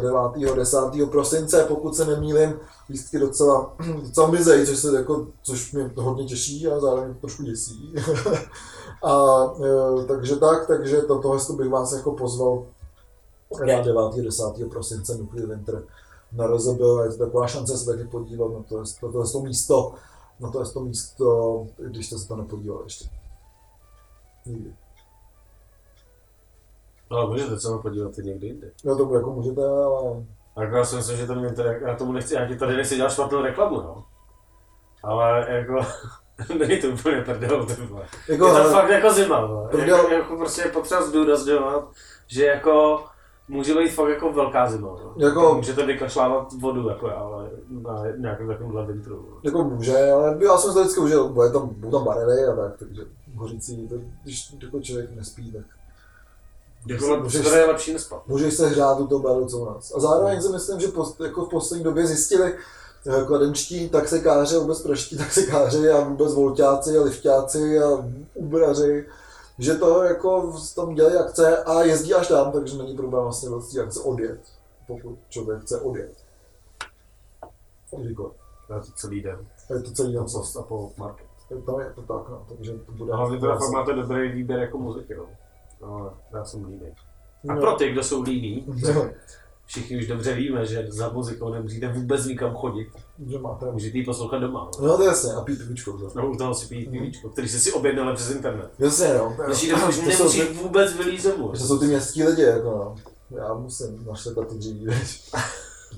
9. 0.00 0.52
Eh, 0.52 0.56
10. 0.56 0.78
prosince, 1.10 1.64
pokud 1.68 1.96
se 1.96 2.04
nemýlím, 2.04 2.60
lístky 2.90 3.18
docela, 3.18 3.76
docela 4.02 4.30
mizej, 4.30 4.66
což, 4.66 4.78
se 4.78 4.96
jako, 4.96 5.26
což 5.42 5.72
mě 5.72 5.90
hodně 5.94 6.24
těší 6.24 6.68
a 6.68 6.80
zároveň 6.80 7.14
trošku 7.14 7.42
děsí. 7.42 7.94
a 9.04 9.44
eh, 9.64 10.04
takže 10.04 10.36
tak, 10.36 10.66
takže 10.66 11.02
to, 11.02 11.18
tohle 11.18 11.40
bych 11.56 11.70
vás 11.70 11.92
jako 11.92 12.12
pozval 12.12 12.66
na 13.66 13.82
9. 13.82 14.24
10. 14.24 14.44
prosince 14.70 15.18
Nuclear 15.18 15.48
Winter 15.48 15.82
na 16.32 16.46
RZB, 16.46 16.80
je 17.04 17.10
to 17.10 17.18
taková 17.18 17.46
šance 17.46 17.78
se 17.78 17.86
taky 17.86 18.08
podívat 18.08 18.52
na 18.52 18.62
to, 18.62 18.82
to, 19.00 19.12
to, 19.12 19.32
to 19.32 19.40
místo, 19.40 19.94
na 20.40 20.50
to, 20.50 20.70
to 20.72 20.80
místo, 20.80 21.66
když 21.78 22.06
jste 22.06 22.18
se 22.18 22.28
to 22.28 22.36
nepodívali 22.36 22.84
ještě. 22.84 23.08
Nikdy. 24.46 24.74
No, 27.10 27.16
ale 27.16 27.26
můžete 27.30 27.60
se 27.60 27.68
podívat 27.82 28.18
i 28.18 28.22
někdy 28.22 28.46
jinde. 28.46 28.70
No 28.84 28.96
to 28.96 29.14
jako 29.14 29.30
můžete, 29.32 29.62
ale... 29.66 30.24
Tak 30.54 30.72
já 30.72 30.84
si 30.84 30.96
myslím, 30.96 31.16
že 31.16 31.26
to 31.26 31.34
mě 31.34 31.52
tady, 31.52 31.68
já 31.86 31.96
tomu 31.96 32.12
nechci, 32.12 32.34
já 32.34 32.46
ti 32.48 32.56
tady 32.56 32.76
nechci 32.76 32.96
dělat 32.96 33.12
špatnou 33.12 33.42
reklamu, 33.42 33.76
no. 33.76 34.04
Ale 35.02 35.46
jako, 35.48 35.80
není 36.58 36.80
to 36.80 36.88
úplně 36.88 37.20
prdel, 37.22 37.66
vole. 37.88 38.06
Jako, 38.28 38.46
je 38.46 38.52
to 38.52 38.56
ale- 38.60 38.72
fakt 38.72 38.88
jako 38.90 39.12
zima, 39.12 39.46
vole. 39.46 39.68
Prdel. 39.68 39.96
Jako, 39.96 40.10
jako, 40.14 40.36
prostě 40.36 40.62
je 40.62 40.68
potřeba 40.70 41.02
zdůrazňovat, 41.02 41.88
že 42.26 42.44
jako 42.46 43.04
může 43.48 43.74
být 43.74 43.88
fakt 43.88 44.08
jako 44.08 44.32
velká 44.32 44.70
zima, 44.70 44.88
no. 44.88 45.14
Jako- 45.16 45.54
Můžete 45.54 45.86
vykašlávat 45.86 46.52
vodu, 46.60 46.88
jako 46.88 47.08
já, 47.08 47.14
ale 47.14 47.50
na 47.68 48.04
nějakém 48.18 48.48
takovémhle 48.48 48.86
vintru. 48.86 49.26
no. 49.30 49.36
Jako 49.42 49.64
může, 49.64 50.10
ale 50.10 50.38
já 50.44 50.56
jsem 50.56 50.70
si 50.70 50.74
to 50.74 50.80
vždycky 50.80 51.00
užil, 51.00 51.28
bude 51.28 51.50
tam, 51.50 51.68
budou 51.68 51.90
tam 51.90 52.04
barely 52.04 52.44
a 52.44 52.56
tak, 52.56 52.78
takže 52.78 53.02
hořící, 53.36 53.88
to, 53.88 53.94
když 54.22 54.54
jako 54.62 54.80
člověk 54.80 55.10
nespí, 55.16 55.52
tak 55.52 55.62
Jako, 56.86 57.16
můžeš, 57.16 57.46
to 57.46 57.54
je 57.54 57.64
lepší 57.64 57.92
nespat. 57.92 58.26
můžeš 58.26 58.54
se 58.54 58.68
hrát 58.68 59.00
u 59.00 59.06
toho 59.06 59.22
baru, 59.22 59.46
co 59.46 59.58
u 59.58 59.64
nás. 59.64 59.92
A 59.96 60.00
zároveň 60.00 60.42
si 60.42 60.48
myslím, 60.48 60.80
že 60.80 60.88
post, 60.88 61.20
jako 61.20 61.44
v 61.44 61.48
poslední 61.48 61.84
době 61.84 62.06
zjistili 62.06 62.54
eh, 63.06 63.24
kladenčtí 63.24 63.88
taxikáři, 63.88 64.56
vůbec 64.56 64.82
praští 64.82 65.16
taxikáři 65.18 65.90
a 65.90 66.00
vůbec 66.00 66.34
volťáci 66.34 66.98
a 66.98 67.02
lifťáci 67.02 67.78
a 67.82 68.04
ubraři, 68.34 69.06
že 69.58 69.74
to 69.74 70.02
jako 70.02 70.54
tam 70.74 70.94
dělají 70.94 71.16
akce 71.16 71.64
a 71.64 71.82
jezdí 71.82 72.14
až 72.14 72.28
tam, 72.28 72.52
takže 72.52 72.78
není 72.78 72.96
problém 72.96 73.22
vlastně 73.22 73.48
vlastně 73.48 73.80
akce 73.80 74.00
odjet, 74.00 74.40
pokud 74.86 75.18
člověk 75.28 75.62
chce 75.62 75.80
odjet. 75.80 76.12
Kdykoliv. 77.98 78.32
Na 78.70 78.80
to 78.80 78.86
celý 78.96 79.22
den. 79.22 79.38
A 79.70 79.74
je 79.74 79.82
to 79.82 79.90
celý 79.90 80.12
den. 80.12 80.22
Post 80.22 80.56
a 80.56 80.62
po 80.62 80.92
market. 80.96 81.26
Tam 81.66 81.80
je 81.80 81.92
to 81.94 82.02
tak, 82.02 82.28
no, 82.28 82.46
takže 82.48 82.72
to 82.72 82.92
bude... 82.92 83.12
A 83.12 83.16
hlavně 83.16 83.40
teda 83.40 83.58
fakt 83.58 83.70
máte 83.70 83.92
dobrý 83.92 84.32
výběr 84.32 84.60
jako 84.60 84.78
muziky, 84.78 85.14
no. 85.14 85.26
No, 85.82 86.14
já 86.34 86.44
jsem 86.44 86.64
líný. 86.64 86.86
A 87.48 87.54
No. 87.54 87.60
pro 87.60 87.72
ty, 87.72 87.90
kdo 87.92 88.02
jsou 88.04 88.22
líní, 88.22 88.64
No, 88.94 89.10
všichni 89.66 89.98
už 89.98 90.06
dobře 90.06 90.34
víme, 90.34 90.66
že 90.66 90.86
za 90.88 91.08
muzikou 91.08 91.50
nemusíte 91.52 91.92
vůbec 91.92 92.24
nikam 92.26 92.54
chodit. 92.54 92.88
že 93.26 93.38
máte... 93.38 93.72
Můžete 93.72 93.98
ji 93.98 94.04
poslouchat 94.04 94.38
doma. 94.38 94.70
No. 94.80 94.96
To 94.96 95.02
jasně, 95.02 95.32
a 95.32 95.40
pít 95.40 95.58
pivíčko. 95.58 95.98
No, 96.14 96.30
u 96.30 96.36
toho 96.36 96.54
si 96.54 96.66
pít 96.66 96.90
pivíčko, 96.90 97.28
který 97.28 97.48
jsi 97.48 97.60
si 97.60 97.72
objednal 97.72 98.14
přes 98.16 98.30
internet. 98.30 98.70
Jasně, 98.78 99.14
no. 99.14 99.36
Když 99.46 99.62
jdeš, 99.62 99.78
To 99.78 99.92
jsou 99.92 100.18
nemusíš 100.18 100.40
ty- 100.48 100.52
vůbec 100.54 100.92
vylít 100.96 101.22
zemů. 101.22 101.48
To 101.48 101.56
jsou 101.58 101.78
ty 101.78 101.86
městský 101.86 102.22
lidi, 102.24 102.42
jako 102.42 102.68
no. 102.70 102.94
Já 103.38 103.54
musím 103.54 104.04
našlepat 104.06 104.48
ty 104.48 104.54
dříví, 104.54 104.86
víš. 104.86 105.30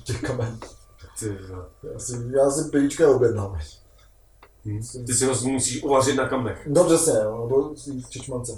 Těch 0.04 0.20
kamen. 0.22 0.58
Ty. 1.20 1.36
Já 1.92 1.98
si, 1.98 2.12
já 2.36 2.50
si 2.50 2.70
pivíčka 2.70 3.08
objednám. 3.10 3.52
viď. 3.58 3.78
Hm. 4.64 5.04
Ty 5.06 5.14
si 5.14 5.26
ho 5.26 5.34
musíš 5.44 5.82
uvařit 5.82 6.14
na 6.16 6.28
kamnech. 6.28 6.66
No 6.66 6.84
přesně, 6.84 7.12
no, 7.24 7.38
nebo 7.48 7.76
si 7.76 7.90
v 8.00 8.10
Čečmance. 8.10 8.52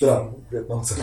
Teda, 0.00 0.28
Větnamce. 0.50 0.94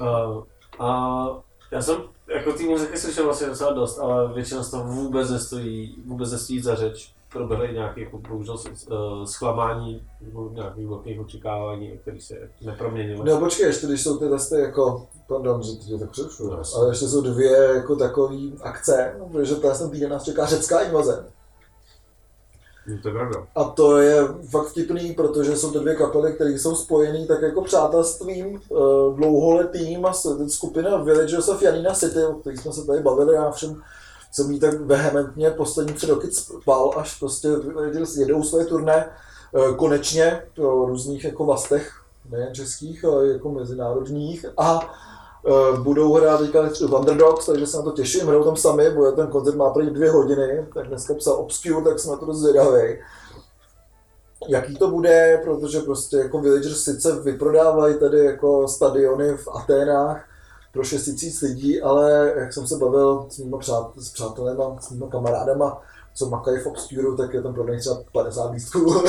Uh, 0.00 0.44
a 0.78 1.42
já 1.70 1.82
jsem 1.82 1.96
jako 2.34 2.52
té 2.52 2.62
muziky 2.62 2.98
slyšel 2.98 3.24
vlastně 3.24 3.46
docela 3.46 3.72
dost, 3.72 3.98
ale 3.98 4.32
většina 4.32 4.62
z 4.62 4.70
toho 4.70 4.84
vůbec 4.84 5.30
nestojí, 5.30 6.02
vůbec 6.06 6.32
nestojí 6.32 6.62
za 6.62 6.74
řeč. 6.74 7.14
Proběhly 7.32 7.72
nějaké 7.72 8.00
jako 8.00 8.18
bohužel 8.18 8.54
uh, 8.54 9.24
zklamání 9.24 10.06
nebo 10.20 10.50
nějakých 10.52 10.86
velkých 10.86 11.20
očekávání, 11.20 11.98
které 11.98 12.20
se 12.20 12.50
neproměnily. 12.62 13.30
No 13.30 13.38
počkej, 13.38 13.66
ještě 13.66 13.86
když 13.86 14.02
jsou 14.02 14.18
ty 14.18 14.28
testy 14.28 14.60
jako, 14.60 15.06
pardon, 15.28 15.62
že 15.62 15.72
tě 15.72 15.98
tak 15.98 16.10
přerušuju, 16.10 16.50
No, 16.50 16.62
ale 16.76 16.90
ještě 16.90 17.06
jsou 17.06 17.20
dvě 17.20 17.52
jako 17.52 17.96
takové 17.96 18.36
akce, 18.62 19.16
protože 19.32 19.54
ten 19.54 19.90
týden 19.90 20.10
nás 20.10 20.24
čeká 20.24 20.46
řecká 20.46 20.80
invaze. 20.80 21.32
To 23.02 23.08
je. 23.08 23.14
A 23.54 23.64
to 23.64 23.98
je 23.98 24.28
fakt 24.50 24.66
vtipný, 24.66 25.12
protože 25.12 25.56
jsou 25.56 25.72
to 25.72 25.80
dvě 25.80 25.94
kapely, 25.94 26.32
které 26.32 26.50
jsou 26.50 26.74
spojené 26.74 27.26
tak 27.26 27.42
jako 27.42 27.62
přátelstvím 27.62 28.60
uh, 28.68 29.16
dlouholetým 29.16 30.06
a 30.06 30.12
skupina 30.48 30.96
Villagers 30.96 31.48
of 31.48 31.62
Janina 31.62 31.94
City, 31.94 32.24
o 32.24 32.32
kterých 32.32 32.60
jsme 32.60 32.72
se 32.72 32.86
tady 32.86 33.02
bavili, 33.02 33.34
já 33.34 33.50
všem 33.50 33.82
jsem 34.32 34.50
jí 34.50 34.60
tak 34.60 34.80
vehementně 34.80 35.50
poslední 35.50 35.94
tři 35.94 36.06
roky 36.06 36.30
spal, 36.30 36.92
až 36.96 37.18
prostě 37.18 37.48
Villagers 37.56 38.16
jedou 38.16 38.42
své 38.42 38.64
turné 38.64 39.10
uh, 39.52 39.76
konečně 39.76 40.42
po 40.56 40.86
různých 40.86 41.24
jako 41.24 41.44
vlastech, 41.44 41.92
nejen 42.30 42.54
českých, 42.54 43.04
ale 43.04 43.28
jako 43.28 43.50
mezinárodních 43.50 44.46
a 44.56 44.94
budou 45.82 46.14
hrát 46.14 46.40
teďka 46.40 46.62
v 46.62 46.94
Underdogs, 46.94 47.46
takže 47.46 47.66
se 47.66 47.76
na 47.76 47.82
to 47.82 47.90
těším, 47.90 48.26
hrajou 48.26 48.44
tam 48.44 48.56
sami, 48.56 48.90
bude 48.90 49.12
ten 49.12 49.26
koncert 49.26 49.56
má 49.56 49.70
prý 49.70 49.90
dvě 49.90 50.10
hodiny, 50.10 50.66
tak 50.74 50.88
dneska 50.88 51.14
psal 51.14 51.34
Obscure, 51.34 51.84
tak 51.84 51.98
jsem 51.98 52.10
na 52.10 52.16
to 52.16 52.26
dost 52.26 52.38
zvědavý 52.38 52.98
jaký 54.48 54.76
to 54.76 54.90
bude, 54.90 55.40
protože 55.44 55.80
prostě 55.80 56.16
jako 56.16 56.40
Villagers 56.40 56.84
sice 56.84 57.20
vyprodávají 57.20 57.98
tady 57.98 58.24
jako 58.24 58.68
stadiony 58.68 59.36
v 59.36 59.48
Aténách 59.48 60.29
pro 60.72 60.84
6 60.84 61.04
tisíc 61.04 61.42
lidí, 61.42 61.82
ale 61.82 62.32
jak 62.36 62.52
jsem 62.52 62.66
se 62.66 62.76
bavil 62.76 63.26
s 63.28 63.38
mýma 63.38 63.58
přát, 63.58 63.92
s 63.96 64.10
přátelema, 64.10 64.76
s 64.80 64.90
mýma 64.90 65.06
kamarádama, 65.06 65.82
co 66.14 66.28
makají 66.28 66.58
v 66.58 66.66
Obscuru, 66.66 67.16
tak 67.16 67.34
je 67.34 67.42
tam 67.42 67.54
prodej 67.54 67.80
třeba 67.80 68.02
50 68.12 68.50
lístků. 68.50 68.94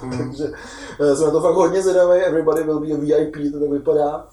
Takže 0.00 0.44
eh, 1.00 1.16
jsem 1.16 1.26
na 1.26 1.30
to 1.30 1.40
fakt 1.40 1.54
hodně 1.54 1.82
zvědavý, 1.82 2.20
everybody 2.20 2.62
will 2.62 2.80
be 2.80 2.86
a 2.86 2.96
VIP, 2.96 3.52
to 3.52 3.60
tak 3.60 3.70
vypadá. 3.70 4.28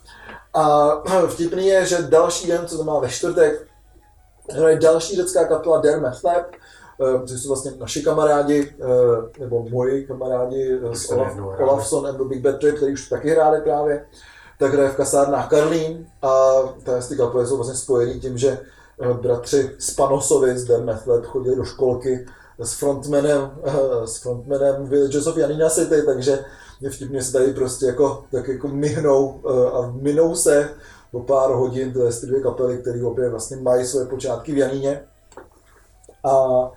A 0.53 0.95
vtipný 1.27 1.67
je, 1.67 1.85
že 1.85 1.97
další 1.97 2.47
den, 2.47 2.67
co 2.67 2.77
to 2.77 2.83
má 2.83 2.99
ve 2.99 3.09
čtvrtek, 3.09 3.67
hraje 4.51 4.79
další 4.79 5.15
řecká 5.15 5.45
kapela 5.45 5.81
Dermeth 5.81 6.23
Lab, 6.23 6.45
eh, 6.51 7.27
což 7.27 7.41
jsou 7.41 7.47
vlastně 7.47 7.71
naši 7.79 8.03
kamarádi, 8.03 8.75
eh, 8.81 9.39
nebo 9.39 9.69
moji 9.69 10.07
kamarádi 10.07 10.79
tady 10.79 11.21
Olaf. 11.21 11.59
Olafson 11.59 12.07
and 12.07 12.17
the 12.17 12.23
Big 12.23 12.41
Bad 12.41 12.59
Trip, 12.59 12.75
který 12.75 12.93
už 12.93 13.09
taky 13.09 13.29
hráli 13.29 13.61
právě, 13.61 14.05
tak 14.59 14.73
hraje 14.73 14.89
v 14.89 14.95
kasárnách 14.95 15.49
Karlín 15.49 16.07
a 16.21 16.53
ty 17.09 17.15
kapely 17.17 17.47
jsou 17.47 17.55
vlastně 17.55 17.75
spojený 17.75 18.19
tím, 18.19 18.37
že 18.37 18.59
eh, 19.01 19.13
bratři 19.13 19.71
z 19.79 19.93
Panosovi 19.93 20.57
z 20.57 20.65
Dermeth 20.65 21.07
Lab 21.07 21.25
chodili 21.25 21.55
do 21.55 21.63
školky 21.63 22.27
s 22.59 22.73
frontmanem, 22.73 23.51
eh, 23.63 24.07
s 24.07 24.17
frontmanem 24.17 24.87
Villages 24.87 25.27
of 25.27 25.37
Janina 25.37 25.69
City, 25.69 26.01
takže 26.01 26.45
je 26.81 26.89
vtipně 26.89 27.23
se 27.23 27.33
tady 27.33 27.53
prostě 27.53 27.85
jako, 27.85 28.23
tak 28.31 28.47
jako 28.47 28.67
myhnou 28.67 29.41
eh, 29.49 29.71
a 29.71 29.93
minou 30.01 30.35
se 30.35 30.69
po 31.11 31.19
pár 31.19 31.51
hodin 31.51 31.93
tyhle 31.93 32.13
ty 32.13 32.27
dvě 32.27 32.41
kapely, 32.41 32.77
které 32.77 33.03
obě 33.03 33.29
vlastně 33.29 33.57
mají 33.57 33.85
svoje 33.85 34.05
počátky 34.05 34.53
v 34.53 34.57
Janíně. 34.57 35.03
A 36.23 36.71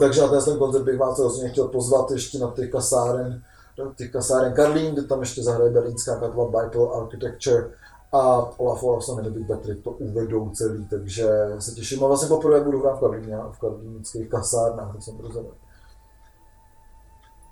takže 0.00 0.20
na 0.20 0.40
ten 0.40 0.58
koncert 0.58 0.82
bych 0.82 0.98
vás 0.98 1.18
rozhodně 1.18 1.50
chtěl 1.50 1.68
pozvat 1.68 2.10
ještě 2.10 2.38
na 2.38 2.52
těch 2.56 2.70
kasáren, 2.70 3.42
do 3.76 3.94
těch 3.94 4.12
kasáren 4.12 4.54
Karlín, 4.54 4.94
kde 4.94 5.02
tam 5.02 5.20
ještě 5.20 5.42
zahraje 5.42 5.70
berlínská 5.70 6.20
kapela 6.20 6.46
Bible 6.46 6.88
Architecture 6.94 7.70
a 8.12 8.50
Olaf 8.58 8.82
Olafson 8.82 9.26
a 9.26 9.30
Big 9.30 9.46
Battery 9.46 9.74
to 9.74 9.90
uvedou 9.90 10.50
celý, 10.50 10.86
takže 10.86 11.28
se 11.58 11.74
těším 11.74 12.04
a 12.04 12.06
vlastně 12.06 12.28
poprvé 12.28 12.60
budu 12.60 12.80
hrát 12.80 12.96
v 12.96 13.00
Karlíně, 13.00 13.36
v 13.52 13.58
karlínských 13.58 14.28
kasárnách, 14.28 14.92
tak 14.92 15.02
jsem 15.02 15.16
to 15.16 15.22
rozhodl. 15.22 15.54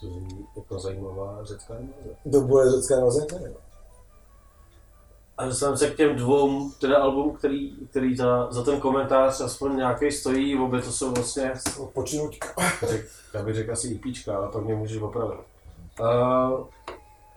To 0.01 0.07
zní 0.07 0.47
jako 0.57 0.79
zajímavá 0.79 1.45
řecká 1.45 1.75
invaze. 1.75 2.17
To 2.33 2.41
bude 2.41 2.71
řecká 2.71 2.97
invaze? 2.97 3.27
A 5.39 5.45
dostaneme 5.45 5.79
se 5.79 5.91
k 5.91 5.97
těm 5.97 6.17
dvou 6.17 6.71
teda 6.71 6.97
album, 6.97 7.37
který, 7.37 7.87
který 7.87 8.17
za, 8.17 8.53
za 8.53 8.63
ten 8.63 8.81
komentář 8.81 9.41
aspoň 9.41 9.77
nějaký 9.77 10.13
stojí, 10.13 10.59
obě 10.59 10.83
to 10.83 10.93
jsou 10.93 11.13
vlastně, 11.13 11.53
řek, 12.83 13.07
já 13.35 13.43
bych 13.43 13.55
řekl 13.55 13.73
asi 13.73 13.95
EPčka, 13.95 14.37
ale 14.37 14.49
pak 14.49 14.65
mě 14.65 14.75
můžeš 14.75 15.03
opravit. 15.03 15.50
Uh, 16.01 16.67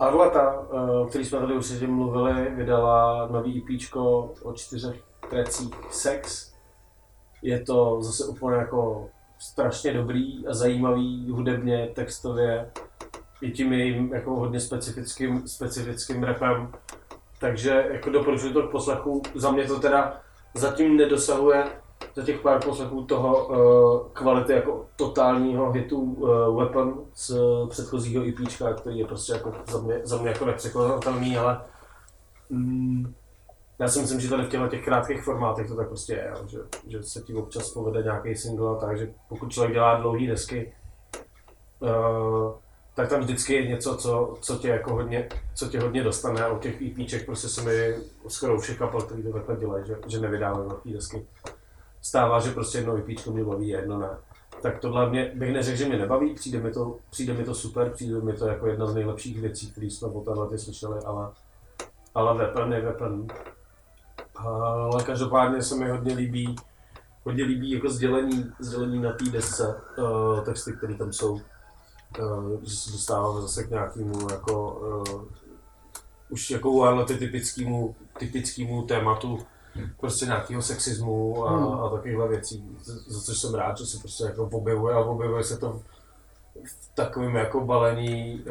Arleta, 0.00 0.60
uh, 0.60 1.08
který 1.08 1.24
jsme 1.24 1.38
tady 1.38 1.54
určitě 1.54 1.86
mluvili, 1.86 2.50
vydala 2.50 3.28
nový 3.30 3.62
EPčko 3.62 4.32
o 4.42 4.52
čtyřech 4.52 5.02
trecích 5.30 5.74
Sex. 5.90 6.52
Je 7.42 7.60
to 7.60 8.02
zase 8.02 8.24
úplně 8.24 8.56
jako 8.56 9.08
strašně 9.38 9.92
dobrý 9.92 10.46
a 10.46 10.54
zajímavý 10.54 11.30
hudebně, 11.30 11.88
textově, 11.94 12.70
i 13.40 13.50
tím 13.50 13.72
jejím 13.72 14.12
jako 14.14 14.30
hodně 14.36 14.60
specifickým, 14.60 15.48
specifickým 15.48 16.22
rapem. 16.22 16.72
Takže 17.40 17.88
jako 17.90 18.10
doporučuji 18.10 18.52
to 18.52 18.68
k 18.68 18.70
poslechu. 18.70 19.22
Za 19.34 19.50
mě 19.50 19.64
to 19.64 19.80
teda 19.80 20.20
zatím 20.54 20.96
nedosahuje 20.96 21.64
za 22.14 22.22
těch 22.22 22.40
pár 22.40 22.64
poslechů 22.64 23.04
toho 23.04 23.46
uh, 23.46 24.08
kvality 24.12 24.52
jako 24.52 24.86
totálního 24.96 25.72
hitu 25.72 26.00
uh, 26.00 26.58
Weapon 26.58 27.04
z 27.14 27.36
předchozího 27.68 28.24
EPčka, 28.28 28.74
který 28.74 28.98
je 28.98 29.06
prostě 29.06 29.32
jako 29.32 29.52
za 29.70 29.80
mě, 29.80 30.00
za 30.04 30.16
mě 30.16 30.28
jako 30.28 30.44
nepřekladatelný, 30.44 31.36
ale 31.36 31.60
mm, 32.50 33.14
já 33.78 33.88
si 33.88 34.00
myslím, 34.00 34.20
že 34.20 34.28
tady 34.28 34.42
v 34.42 34.48
těchto 34.48 34.68
těch 34.68 34.84
krátkých 34.84 35.22
formátech 35.22 35.68
to 35.68 35.76
tak 35.76 35.88
prostě 35.88 36.12
je, 36.12 36.32
že, 36.46 36.58
že 36.86 37.02
se 37.02 37.20
ti 37.20 37.34
občas 37.34 37.70
povede 37.70 38.02
nějaký 38.02 38.34
single, 38.34 38.76
takže 38.80 39.12
pokud 39.28 39.52
člověk 39.52 39.72
dělá 39.72 40.00
dlouhé 40.00 40.26
desky, 40.26 40.72
uh, 41.80 42.52
tak 42.94 43.08
tam 43.08 43.20
vždycky 43.20 43.54
je 43.54 43.68
něco, 43.68 43.96
co, 43.96 44.34
co, 44.40 44.56
tě 44.56 44.68
jako 44.68 44.94
hodně, 44.94 45.28
co 45.54 45.68
tě 45.68 45.80
hodně 45.80 46.02
dostane 46.02 46.44
a 46.44 46.52
u 46.52 46.58
těch 46.58 46.82
EPček 46.82 47.26
prostě 47.26 47.48
se 47.48 47.62
mi 47.62 47.94
skoro 48.28 48.60
všech 48.60 48.78
kapel, 48.78 49.00
který 49.00 49.22
to 49.22 49.32
takhle 49.32 49.56
dělají, 49.56 49.86
že, 49.86 49.96
že 50.06 50.20
nevydávají 50.20 50.68
velké 50.68 50.90
desky. 50.90 51.26
Stává, 52.04 52.40
že 52.40 52.50
prostě 52.50 52.78
jedno 52.78 52.96
EPčko 52.96 53.32
mě 53.32 53.44
baví, 53.44 53.68
jedno 53.68 53.98
ne. 53.98 54.08
tak 54.62 54.78
tohle 54.78 55.10
mě, 55.10 55.32
bych 55.34 55.52
neřekl, 55.52 55.78
že 55.78 55.88
mě 55.88 55.98
nebaví, 55.98 56.34
přijde 56.34 56.60
mi, 56.60 56.72
to, 56.72 56.98
přijde 57.10 57.34
mi 57.34 57.44
to 57.44 57.54
super, 57.54 57.90
přijde 57.90 58.20
mi 58.20 58.32
to 58.32 58.46
jako 58.46 58.66
jedna 58.66 58.86
z 58.86 58.94
nejlepších 58.94 59.40
věcí, 59.40 59.70
které 59.70 59.86
jsme 59.86 60.08
o 60.08 60.20
téhle 60.20 60.58
slyšeli, 60.58 61.00
ale, 61.06 61.30
ale 62.14 62.38
weapon 62.38 62.72
je 62.72 62.80
weapon. 62.80 63.26
Ale 64.36 65.02
každopádně 65.02 65.62
se 65.62 65.76
mi 65.76 65.90
hodně 65.90 66.14
líbí, 66.14 66.56
hodně 67.22 67.44
líbí 67.44 67.70
jako 67.70 67.88
sdělení, 67.90 68.52
sdělení 68.58 69.02
na 69.02 69.12
té 69.12 69.24
desce, 69.24 69.80
uh, 69.98 70.44
texty, 70.44 70.72
které 70.72 70.94
tam 70.94 71.12
jsou. 71.12 71.32
Uh, 71.32 72.62
že 72.62 72.76
se 72.76 72.92
dostáváme 72.92 73.40
zase 73.40 73.64
k 73.64 73.70
nějakému 73.70 74.30
jako 74.30 74.72
uh, 74.72 75.24
už 76.28 76.50
jako 76.50 77.04
ty 77.04 77.16
typickému, 77.16 77.96
typickému 78.18 78.82
tématu 78.82 79.38
prostě 80.00 80.26
nějakého 80.26 80.62
sexismu 80.62 81.46
a, 81.46 81.56
hmm. 81.56 81.80
a 81.80 81.88
takovýchhle 81.88 82.28
věcí, 82.28 82.64
za 83.06 83.20
což 83.20 83.38
jsem 83.38 83.54
rád, 83.54 83.78
že 83.78 83.86
se 83.86 83.98
prostě 83.98 84.24
jako 84.24 84.48
objevuje 84.52 84.94
a 84.94 84.98
objevuje 84.98 85.44
se 85.44 85.56
to 85.56 85.72
v, 86.64 86.94
takovém 86.94 87.36
jako 87.36 87.60
balení, 87.60 88.44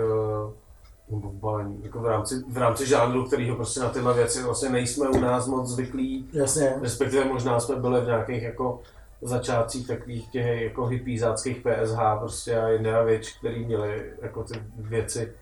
uh, 1.10 1.22
v 1.22 1.34
balení, 1.34 1.80
jako 1.84 2.00
v 2.00 2.06
rámci, 2.06 2.44
v 2.50 2.58
rámci 2.58 2.88
žánru, 2.88 3.26
kterýho 3.26 3.56
prostě 3.56 3.80
na 3.80 3.90
tyhle 3.90 4.14
věci 4.14 4.44
vlastně 4.44 4.70
nejsme 4.70 5.10
u 5.10 5.20
nás 5.20 5.48
moc 5.48 5.70
zvyklí. 5.70 6.30
Jasně. 6.34 6.74
Respektive 6.82 7.26
možná 7.26 7.60
jsme 7.60 7.76
byli 7.76 8.02
v 8.02 8.06
nějakých 8.06 8.44
jako 8.44 8.80
začátcích 9.22 9.88
takových 9.88 10.28
těch 10.28 10.62
jako 10.62 10.86
hippiezáckých 10.86 11.58
PSH 11.58 12.00
prostě 12.20 12.58
a 12.58 12.70
Indiavič, 12.70 13.38
který 13.38 13.66
měli 13.66 14.12
jako 14.22 14.44
ty 14.44 14.64
věci, 14.76 15.34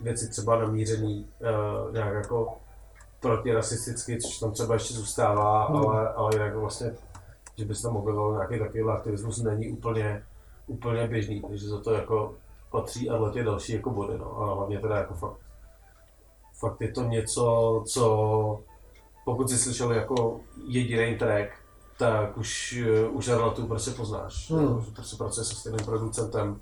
věci 0.00 0.28
třeba 0.28 0.58
namířený 0.58 1.26
uh, 1.40 1.94
nějak 1.94 2.14
jako 2.14 2.56
protirasisticky, 3.24 4.18
což 4.18 4.38
tam 4.38 4.52
třeba 4.52 4.74
ještě 4.74 4.94
zůstává, 4.94 5.66
hmm. 5.66 5.76
ale, 5.76 6.08
ale 6.08 6.34
jinak 6.34 6.56
vlastně, 6.56 6.94
že 7.56 7.64
by 7.64 7.74
se 7.74 7.82
tam 7.82 7.96
objevil 7.96 8.32
nějaký 8.32 8.58
takový 8.58 8.82
aktivismus, 8.82 9.42
není 9.42 9.68
úplně, 9.68 10.22
úplně 10.66 11.08
běžný, 11.08 11.42
takže 11.48 11.68
za 11.68 11.80
to 11.80 11.92
jako 11.92 12.34
patří 12.70 13.10
a 13.10 13.16
letě 13.16 13.44
další 13.44 13.72
jako 13.72 13.90
body, 13.90 14.18
no. 14.18 14.42
A 14.42 14.54
hlavně 14.54 14.78
teda 14.78 14.96
jako 14.96 15.14
fakt, 15.14 15.38
fakt 16.60 16.80
je 16.80 16.92
to 16.92 17.02
něco, 17.02 17.82
co 17.86 18.04
pokud 19.24 19.50
jsi 19.50 19.58
slyšel 19.58 19.92
jako 19.92 20.40
jediný 20.66 21.18
track, 21.18 21.50
tak 21.98 22.38
už, 22.38 22.78
už 23.10 23.30
tu 23.54 23.66
prostě 23.66 23.90
poznáš. 23.90 24.50
Hmm. 24.50 24.80
Že 24.80 24.90
prostě 24.90 25.16
pracuje 25.16 25.44
se 25.44 25.54
stejným 25.54 25.84
producentem. 25.84 26.60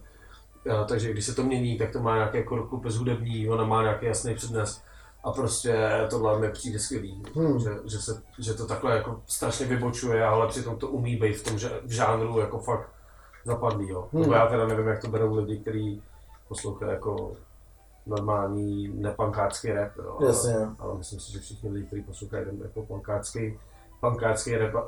Ja, 0.65 0.85
takže 0.85 1.13
když 1.13 1.27
se 1.27 1.35
to 1.35 1.43
mění, 1.43 1.79
tak 1.79 1.93
to 1.93 2.01
má 2.01 2.15
nějaké 2.15 2.39
jako 2.39 2.77
bez 2.77 2.97
hudební, 2.97 3.49
ona 3.49 3.65
má 3.65 3.83
nějaký 3.83 4.07
jasný 4.07 4.35
přednes 4.35 4.83
a 5.25 5.33
prostě 5.33 6.07
tohle 6.11 6.39
mi 6.39 6.51
přijde 6.51 6.79
skvělý, 6.79 7.23
hmm. 7.35 7.59
že, 7.59 7.71
že, 7.85 7.99
se, 7.99 8.23
že, 8.39 8.55
to 8.55 8.67
takhle 8.67 8.97
jako 8.97 9.23
strašně 9.27 9.67
vybočuje, 9.67 10.25
ale 10.25 10.49
přitom 10.49 10.77
to 10.77 10.89
umí 10.89 11.17
být 11.17 11.37
v 11.37 11.45
tom 11.45 11.59
že, 11.59 11.81
v 11.85 11.91
žánru 11.91 12.41
jako 12.41 12.59
fakt 12.59 12.91
zapadlý. 13.45 13.89
Jo. 13.89 14.09
Hmm. 14.13 14.33
já 14.33 14.47
teda 14.47 14.67
nevím, 14.67 14.87
jak 14.87 15.01
to 15.01 15.09
berou 15.09 15.35
lidi, 15.35 15.59
kteří 15.59 16.03
poslouchají 16.49 16.93
jako 16.93 17.37
normální 18.07 18.89
nepankácký 18.89 19.73
rap, 19.73 19.97
jo. 19.97 20.19
Jasně. 20.27 20.55
Ale, 20.55 20.75
ale, 20.79 20.99
myslím 20.99 21.21
si, 21.21 21.33
že 21.33 21.41
všichni 21.41 21.71
lidi, 21.71 21.87
kteří 21.87 22.03
poslouchají 22.03 22.45
ten 22.45 22.59
jako 22.63 22.87
pankácký, 22.87 23.59
pankácký 24.01 24.57
rap, 24.57 24.75
uh, 24.75 24.83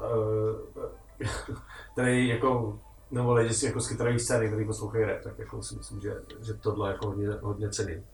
který 1.92 2.28
jako 2.28 2.78
nebo 3.10 3.34
lidi 3.34 3.66
jako 3.66 3.80
z 3.80 3.88
kytarový 3.88 4.18
scény, 4.18 4.48
kteří 4.48 4.64
poslouchají 4.64 5.04
rap, 5.04 5.22
tak 5.22 5.38
jako 5.38 5.62
si 5.62 5.76
myslím, 5.76 6.00
že, 6.00 6.16
že 6.40 6.54
tohle 6.54 6.90
jako 6.90 7.06
hodně, 7.06 7.28
hodně 7.42 7.70
cením. 7.70 8.04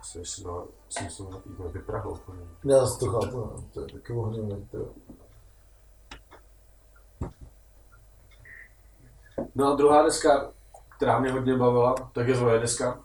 Asi 0.00 0.18
ještě 0.18 0.44
na, 0.44 0.52
si 0.88 1.04
myslím, 1.04 1.30
na 1.30 1.66
vyprahlo. 1.72 2.18
Já 2.64 2.86
si 2.86 2.98
to 2.98 3.06
chápu, 3.06 3.36
no. 3.36 3.64
to 3.74 3.80
je 3.80 3.86
taky 3.86 4.12
ohněvé, 4.12 4.56
to 4.70 4.78
No 9.54 9.72
a 9.72 9.76
druhá 9.76 10.02
deska, 10.02 10.52
která 10.96 11.18
mě 11.18 11.32
hodně 11.32 11.56
bavila, 11.56 11.94
tak 12.12 12.28
je 12.28 12.34
tvoje 12.34 12.58
deska. 12.58 13.00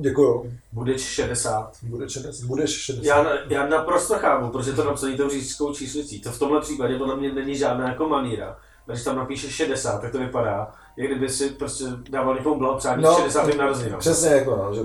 Děkuju. 0.00 0.52
Budeš 0.72 1.02
60. 1.02 1.72
Budeš 1.82 2.12
60. 2.12 2.46
Budeš 2.46 2.70
60. 2.70 3.06
Já, 3.06 3.26
já 3.48 3.66
naprosto 3.66 4.14
chápu, 4.14 4.48
protože 4.48 4.72
to 4.72 4.84
napsaný 4.84 5.16
tou 5.16 5.28
říčskou 5.28 5.74
číslicí. 5.74 6.20
To 6.20 6.32
v 6.32 6.38
tomhle 6.38 6.60
případě 6.60 6.98
podle 6.98 7.16
mě 7.16 7.32
není 7.32 7.56
žádná 7.56 7.88
jako 7.88 8.08
maníra. 8.08 8.58
Když 8.86 9.04
tam 9.04 9.16
napíše 9.16 9.50
60, 9.50 10.00
tak 10.00 10.12
to 10.12 10.18
vypadá, 10.18 10.74
jak 10.96 11.10
kdyby 11.10 11.28
si 11.28 11.50
prostě 11.50 11.84
dával 12.10 12.34
někomu 12.34 12.58
blahopřání 12.58 13.02
no, 13.02 13.14
60. 13.16 13.54
narozeninám. 13.54 14.00
Přesně 14.00 14.28
jako 14.28 14.56
no, 14.56 14.74
že 14.74 14.80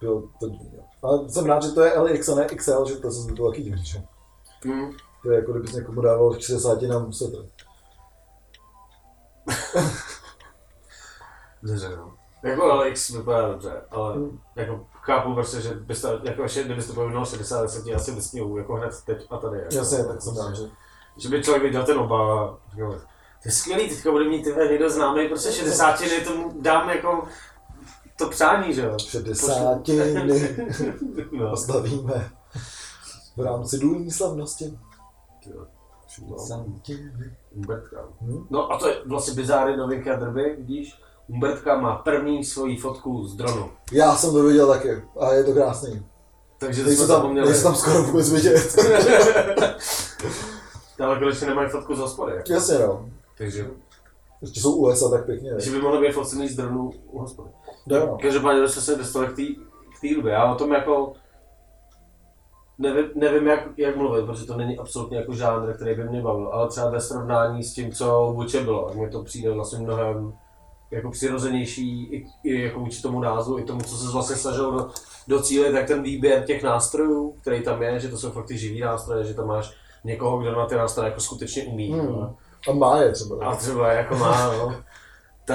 bylo 0.00 0.22
to 0.40 0.48
divný. 0.48 0.78
Ale 1.02 1.28
jsem 1.28 1.46
rád, 1.46 1.62
že 1.62 1.70
to 1.70 1.82
je 1.82 1.98
LX 1.98 2.28
a 2.28 2.34
ne 2.34 2.44
XL, 2.44 2.86
že 2.86 2.96
to 2.96 3.10
se 3.10 3.34
to 3.34 3.50
taky 3.50 3.62
divný, 3.62 3.84
že? 3.84 4.02
Hmm. 4.64 4.92
To 5.22 5.30
je 5.30 5.36
jako 5.36 5.52
kdybys 5.52 5.72
někomu 5.72 6.00
dával 6.00 6.38
60 6.38 6.82
nám 6.82 7.12
setr. 7.12 7.46
Dobře, 11.62 11.96
no. 11.96 12.14
Jako 12.42 12.66
LX 12.66 13.10
vypadá 13.10 13.48
dobře, 13.48 13.82
ale 13.90 14.14
hmm. 14.14 14.40
jako 14.56 14.86
chápu 14.92 15.34
prostě, 15.34 15.60
že 15.60 15.74
byste, 15.74 16.20
jako, 16.22 16.44
kdybyste 16.64 16.92
povinul 16.92 17.24
60, 17.24 17.60
tak 17.60 17.70
se 17.70 17.82
ti 17.82 17.94
asi 17.94 18.14
vysmějou, 18.14 18.56
jako 18.56 18.74
hned 18.74 19.02
teď 19.04 19.26
a 19.30 19.36
tady. 19.36 19.58
Jako, 19.58 19.74
Jasně, 19.74 20.04
tak 20.04 20.22
jsem 20.22 20.36
rád, 20.36 20.56
že... 20.56 20.62
Že 21.16 21.28
by 21.28 21.42
člověk 21.42 21.62
viděl 21.62 21.84
ten 21.84 21.98
oba 21.98 22.40
a 22.40 22.56
říkal, 22.70 22.92
to 22.92 23.48
je 23.48 23.52
skvělý, 23.52 23.88
teďka 23.88 24.10
bude 24.10 24.24
mít 24.24 24.42
tyhle 24.42 24.66
někdo 24.66 24.90
známý, 24.90 25.28
prostě 25.28 25.52
60 25.52 26.02
tomu 26.24 26.52
dám 26.60 26.90
jako 26.90 27.28
to 28.20 28.28
přání, 28.28 28.74
že 28.74 28.82
jo? 28.82 28.98
60 28.98 29.88
no. 31.32 31.52
oslavíme 31.52 32.30
v 33.36 33.40
rámci 33.40 33.78
důlní 33.78 34.10
slavnosti. 34.10 34.78
Umbertka. 37.50 38.04
Hmm? 38.20 38.46
No 38.50 38.72
a 38.72 38.78
to 38.78 38.88
je 38.88 38.96
vlastně 39.06 39.34
bizáry 39.34 39.76
novinka 39.76 40.16
drby, 40.16 40.54
vidíš? 40.58 41.00
Umbertka 41.28 41.80
má 41.80 41.96
první 41.96 42.44
svoji 42.44 42.76
fotku 42.76 43.26
z 43.26 43.36
dronu. 43.36 43.70
Já 43.92 44.16
jsem 44.16 44.32
to 44.32 44.42
viděl 44.42 44.66
taky 44.66 45.02
a 45.20 45.32
je 45.32 45.44
to 45.44 45.52
krásný. 45.52 46.06
Takže 46.58 46.84
to 46.84 46.90
jsme 46.90 47.06
tam, 47.06 47.06
zapomněli. 47.06 47.46
Nejsem 47.46 47.64
tam 47.64 47.74
skoro 47.74 48.02
vůbec 48.02 48.32
vidět. 48.32 48.76
Ale 51.04 51.18
konečně 51.18 51.46
nemají 51.46 51.68
fotku 51.68 51.94
z 51.94 51.98
hospody. 51.98 52.32
Jasně 52.48 52.78
no. 52.78 53.10
Takže... 53.38 53.70
Ještě 54.40 54.60
jsou 54.60 54.76
u 54.76 54.86
lesa 54.86 55.10
tak 55.10 55.26
pěkně. 55.26 55.50
Takže 55.50 55.70
by 55.70 55.82
mohlo 55.82 56.00
být 56.00 56.12
focený 56.12 56.48
z 56.48 56.56
dronu 56.56 56.92
u 57.06 57.18
hospody. 57.18 57.50
No. 57.86 58.18
Každopádně 58.22 58.68
jsme 58.68 58.82
se 58.82 58.96
dostali 58.96 59.26
k 59.26 60.00
té 60.00 60.14
době. 60.14 60.32
Já 60.32 60.52
o 60.52 60.54
tom 60.54 60.72
jako 60.72 61.12
nevím, 62.78 63.04
nevím 63.14 63.46
jak, 63.46 63.60
jak 63.76 63.96
mluvit, 63.96 64.26
protože 64.26 64.46
to 64.46 64.56
není 64.56 64.78
absolutně 64.78 65.16
jako 65.18 65.34
žánr, 65.34 65.74
který 65.74 65.94
by 65.94 66.04
mě 66.04 66.22
bavil, 66.22 66.48
ale 66.52 66.68
třeba 66.68 66.90
ve 66.90 67.00
srovnání 67.00 67.64
s 67.64 67.74
tím, 67.74 67.92
co 67.92 68.32
vůči 68.34 68.60
bylo, 68.60 68.90
mi 68.94 69.10
to 69.10 69.22
přijde 69.22 69.50
vlastně 69.50 69.78
mnohem 69.78 70.32
jako 70.90 71.10
přirozenější 71.10 72.14
i, 72.14 72.26
i 72.44 72.62
jako 72.62 72.80
vůči 72.80 73.02
tomu 73.02 73.20
názvu, 73.20 73.58
i 73.58 73.62
tomu, 73.62 73.80
co 73.80 73.96
se 73.96 74.12
vlastně 74.12 74.36
snažil 74.36 74.72
do, 74.72 74.88
docílit, 75.28 75.72
tak 75.72 75.86
ten 75.86 76.02
výběr 76.02 76.44
těch 76.44 76.62
nástrojů, 76.62 77.34
který 77.40 77.62
tam 77.62 77.82
je, 77.82 78.00
že 78.00 78.08
to 78.08 78.18
jsou 78.18 78.30
fakt 78.30 78.46
ty 78.46 78.58
živý 78.58 78.80
nástroje, 78.80 79.24
že 79.24 79.34
tam 79.34 79.46
máš 79.46 79.74
někoho, 80.04 80.38
kdo 80.38 80.52
na 80.52 80.66
ty 80.66 80.74
nástroje 80.74 81.08
jako 81.08 81.20
skutečně 81.20 81.64
umí. 81.64 81.92
Hmm. 81.92 82.06
No. 82.06 82.36
A 82.68 82.72
má 82.72 83.02
je 83.02 83.12
třeba. 83.12 83.46
A 83.46 83.56
třeba 83.56 83.92
jako 83.92 84.16
má, 84.16 84.52
no. 84.52 84.74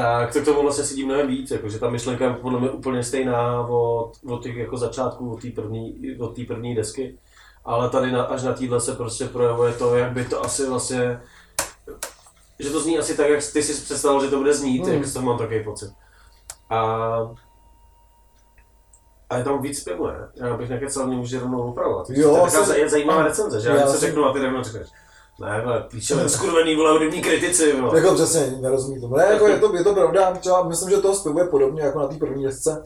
Tak 0.02 0.34
to 0.34 0.42
k 0.42 0.46
tomu 0.46 0.62
vlastně 0.62 0.84
sedí 0.84 1.06
mnohem 1.06 1.28
víc, 1.28 1.52
jako, 1.52 1.70
že 1.70 1.80
ta 1.80 1.90
myšlenka 1.90 2.26
je 2.26 2.34
podle 2.34 2.60
mě 2.60 2.70
úplně 2.70 3.04
stejná 3.04 3.68
od, 3.68 4.12
od 4.30 4.44
těch 4.44 4.56
jako 4.56 4.78
začátků, 4.78 5.34
od 5.34 5.42
té 5.42 5.50
první, 5.50 6.18
od 6.20 6.36
první 6.48 6.76
desky. 6.76 7.18
Ale 7.66 7.90
tady 7.90 8.12
na, 8.12 8.24
až 8.24 8.44
na 8.44 8.54
týhle 8.54 8.82
se 8.82 8.96
prostě 8.96 9.26
projevuje 9.26 9.74
to, 9.74 9.96
jak 9.96 10.12
by 10.12 10.26
to 10.26 10.46
asi 10.46 10.70
vlastně 10.70 11.20
že 12.60 12.70
to 12.70 12.80
zní 12.80 13.00
asi 13.00 13.18
tak, 13.18 13.30
jak 13.30 13.40
ty 13.54 13.64
si 13.64 13.82
představil, 13.82 14.24
že 14.24 14.30
to 14.30 14.38
bude 14.38 14.54
znít, 14.54 14.86
mm. 14.86 14.94
jak 14.94 15.06
z 15.06 15.14
toho 15.14 15.26
mám 15.26 15.38
takový 15.38 15.64
pocit. 15.64 15.92
A, 16.70 16.78
a 19.30 19.38
je 19.38 19.44
tam 19.44 19.62
víc 19.62 19.80
zpěvu, 19.80 20.08
ne? 20.08 20.30
Já 20.36 20.58
bych 20.58 20.70
nekecal, 20.70 21.08
mě 21.08 21.18
může 21.18 21.40
rovnou 21.40 21.62
opravovat. 21.62 22.10
Jo, 22.10 22.30
to 22.30 22.36
je 22.36 22.52
taková 22.52 22.90
zajímavá 22.90 23.24
recenze, 23.24 23.62
že 23.62 23.70
já, 23.70 23.76
já 23.76 23.88
se 23.88 24.00
řeknu 24.00 24.26
a 24.26 24.34
ty 24.34 24.40
rovnou 24.40 24.64
řekneš. 24.64 24.88
Ne, 25.40 25.64
ale 25.64 25.86
píčele, 25.92 26.30
skurvený 26.30 26.76
vole 26.76 26.92
hudební 26.92 27.22
kritici, 27.22 27.82
vole. 27.82 28.00
Jako 28.00 28.16
přesně, 28.16 28.58
nerozumí 28.62 29.02
tomu. 29.02 29.16
Ne, 29.16 29.26
jako 29.32 29.48
je 29.48 29.60
to, 29.60 29.76
je 29.76 29.84
to 29.84 29.94
pravda, 29.94 30.36
třeba 30.36 30.64
myslím, 30.64 30.90
že 30.90 30.98
to 30.98 31.16
zpěvuje 31.16 31.46
podobně 31.46 31.82
jako 31.82 32.00
na 32.00 32.08
té 32.08 32.16
první 32.16 32.44
desce, 32.44 32.84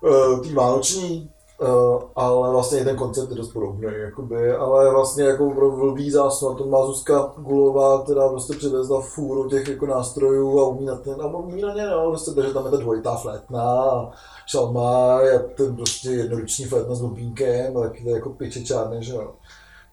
uh, 0.00 0.40
tý 0.40 0.54
vánoční, 0.54 1.30
Uh, 1.62 2.02
ale 2.16 2.50
vlastně 2.50 2.78
i 2.78 2.84
ten 2.84 2.96
koncept 2.96 3.30
je 3.30 3.36
dost 3.36 3.52
podobný, 3.52 3.82
jakoby, 3.82 4.52
ale 4.52 4.90
vlastně 4.90 5.24
jako 5.24 5.50
vlbý 5.50 6.10
zásnu, 6.10 6.54
to 6.54 6.66
má 6.66 6.86
Zuzka 6.86 7.32
Gulová, 7.36 8.02
která 8.02 8.28
prostě 8.28 8.54
přivezla 8.54 9.00
fůru 9.00 9.48
těch 9.48 9.68
jako 9.68 9.86
nástrojů 9.86 10.60
a 10.60 10.68
umí 10.68 10.86
na 10.86 10.96
ten, 10.96 11.22
a 11.22 11.26
umí 11.26 11.62
na 11.62 11.74
ně, 11.74 11.86
no, 11.86 12.08
prostě, 12.08 12.30
takže 12.30 12.54
tam 12.54 12.64
je 12.64 12.70
ta 12.70 12.76
dvojitá 12.76 13.16
flétna, 13.16 14.10
šalma, 14.46 15.20
je 15.20 15.38
ten 15.38 15.76
prostě 15.76 16.10
jednoruční 16.10 16.64
flétna 16.64 16.94
s 16.94 17.00
bobínkem, 17.00 17.76
a 17.76 17.80
taky 17.80 18.04
to 18.04 18.10
jako 18.10 18.30
piče 18.30 18.64
čárny, 18.64 19.04
že 19.04 19.14
jo. 19.14 19.32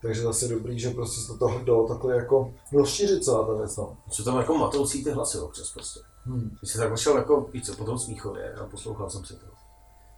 Takže 0.02 0.22
zase 0.22 0.48
dobrý, 0.48 0.80
že 0.80 0.89
prostě 0.89 1.22
se 1.22 1.38
to 1.38 1.60
dalo 1.66 1.88
takhle 1.88 2.16
jako 2.16 2.54
rozšířit 2.74 3.24
celá 3.24 3.46
ta 3.48 3.54
věc, 3.54 3.78
no. 3.78 3.98
Co 4.12 4.24
tam 4.24 4.38
jako 4.38 4.56
matoucí 4.58 5.04
ty 5.04 5.12
hlasy 5.12 5.38
občas 5.39 5.70
prostě. 5.72 6.00
Hmm. 6.26 6.58
Když 6.60 6.72
jsi 6.72 6.78
tak 6.78 6.98
šel 6.98 7.18
jako 7.18 7.41
více 7.54 7.72
po 7.76 7.84
tom 7.86 8.00
smíchově 8.00 8.54
a 8.54 8.66
poslouchal 8.66 9.10
jsem 9.10 9.26
si 9.26 9.34
to. 9.34 9.46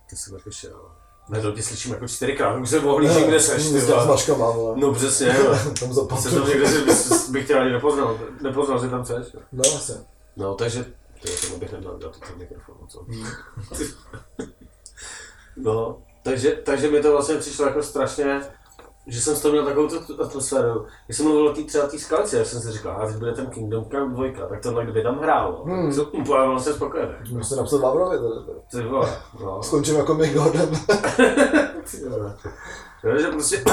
Ty 0.09 0.15
jsi 0.15 0.31
tak 0.31 0.41
šel. 0.49 0.81
Najednou 1.29 1.51
tě 1.51 1.63
slyším 1.63 1.91
jako 1.93 2.07
čtyřikrát, 2.07 2.59
už 2.61 2.69
se 2.69 2.79
ohlížím, 2.79 3.27
kde 3.27 3.39
seš, 3.39 3.69
ty 3.69 3.81
S 3.81 3.89
maškama, 4.07 4.49
vole. 4.51 4.75
No 4.77 4.93
přesně, 4.93 5.27
jo. 5.39 5.55
Tam 5.79 5.89
Se 5.89 5.93
zapamatuju. 5.93 6.35
tam 6.35 6.47
někde 6.49 6.67
si- 6.95 7.31
bych 7.31 7.47
tě 7.47 7.55
ani 7.59 7.71
nepoznal, 7.71 8.19
nepoznal, 8.41 8.81
že 8.81 8.89
tam 8.89 9.05
seš. 9.05 9.27
No, 9.51 9.61
asi. 9.75 9.93
No, 10.35 10.55
takže, 10.55 10.85
to 11.51 11.57
bych 11.57 11.71
neměl 11.71 11.97
dát 11.97 12.19
ten 12.19 12.37
mikrofon, 12.37 12.75
co? 12.87 13.05
No, 15.57 16.01
takže, 16.23 16.51
takže 16.65 16.91
mi 16.91 17.01
to 17.01 17.11
vlastně 17.11 17.35
přišlo 17.35 17.65
jako 17.65 17.83
strašně, 17.83 18.41
že 19.07 19.21
jsem 19.21 19.35
z 19.35 19.41
toho 19.41 19.51
měl 19.51 19.65
takovou 19.65 19.87
tu 19.87 20.23
atmosféru. 20.23 20.85
Když 21.05 21.17
jsem 21.17 21.25
mluvil 21.25 21.47
o 21.47 21.53
té 21.53 21.63
třeba 21.63 21.87
té 21.87 21.99
skalici, 21.99 22.35
já 22.35 22.45
jsem 22.45 22.61
si 22.61 22.71
říkal, 22.71 23.01
a 23.01 23.07
teď 23.07 23.15
bude 23.15 23.31
ten 23.31 23.47
Kingdom 23.47 23.85
Come 23.91 24.13
2, 24.31 24.47
tak 24.49 24.61
tohle 24.63 24.83
kdyby 24.83 25.03
tam 25.03 25.19
hrál, 25.19 25.61
Hmm. 25.65 25.81
hmm. 25.81 25.93
jsem 25.93 26.05
úplně 26.13 26.47
vlastně 26.47 26.73
spokojený. 26.73 27.13
Musím 27.31 27.57
napsat 27.57 27.81
Vavrovi 27.81 28.17
tady. 28.17 28.59
Ty 28.71 28.89
vole, 28.89 29.17
no. 29.39 29.63
Skončím 29.63 29.95
jako 29.95 30.13
Mick 30.13 30.33
Gordon. 30.33 30.69
Jo, 33.03 33.17
že 33.19 33.27
prostě 33.27 33.63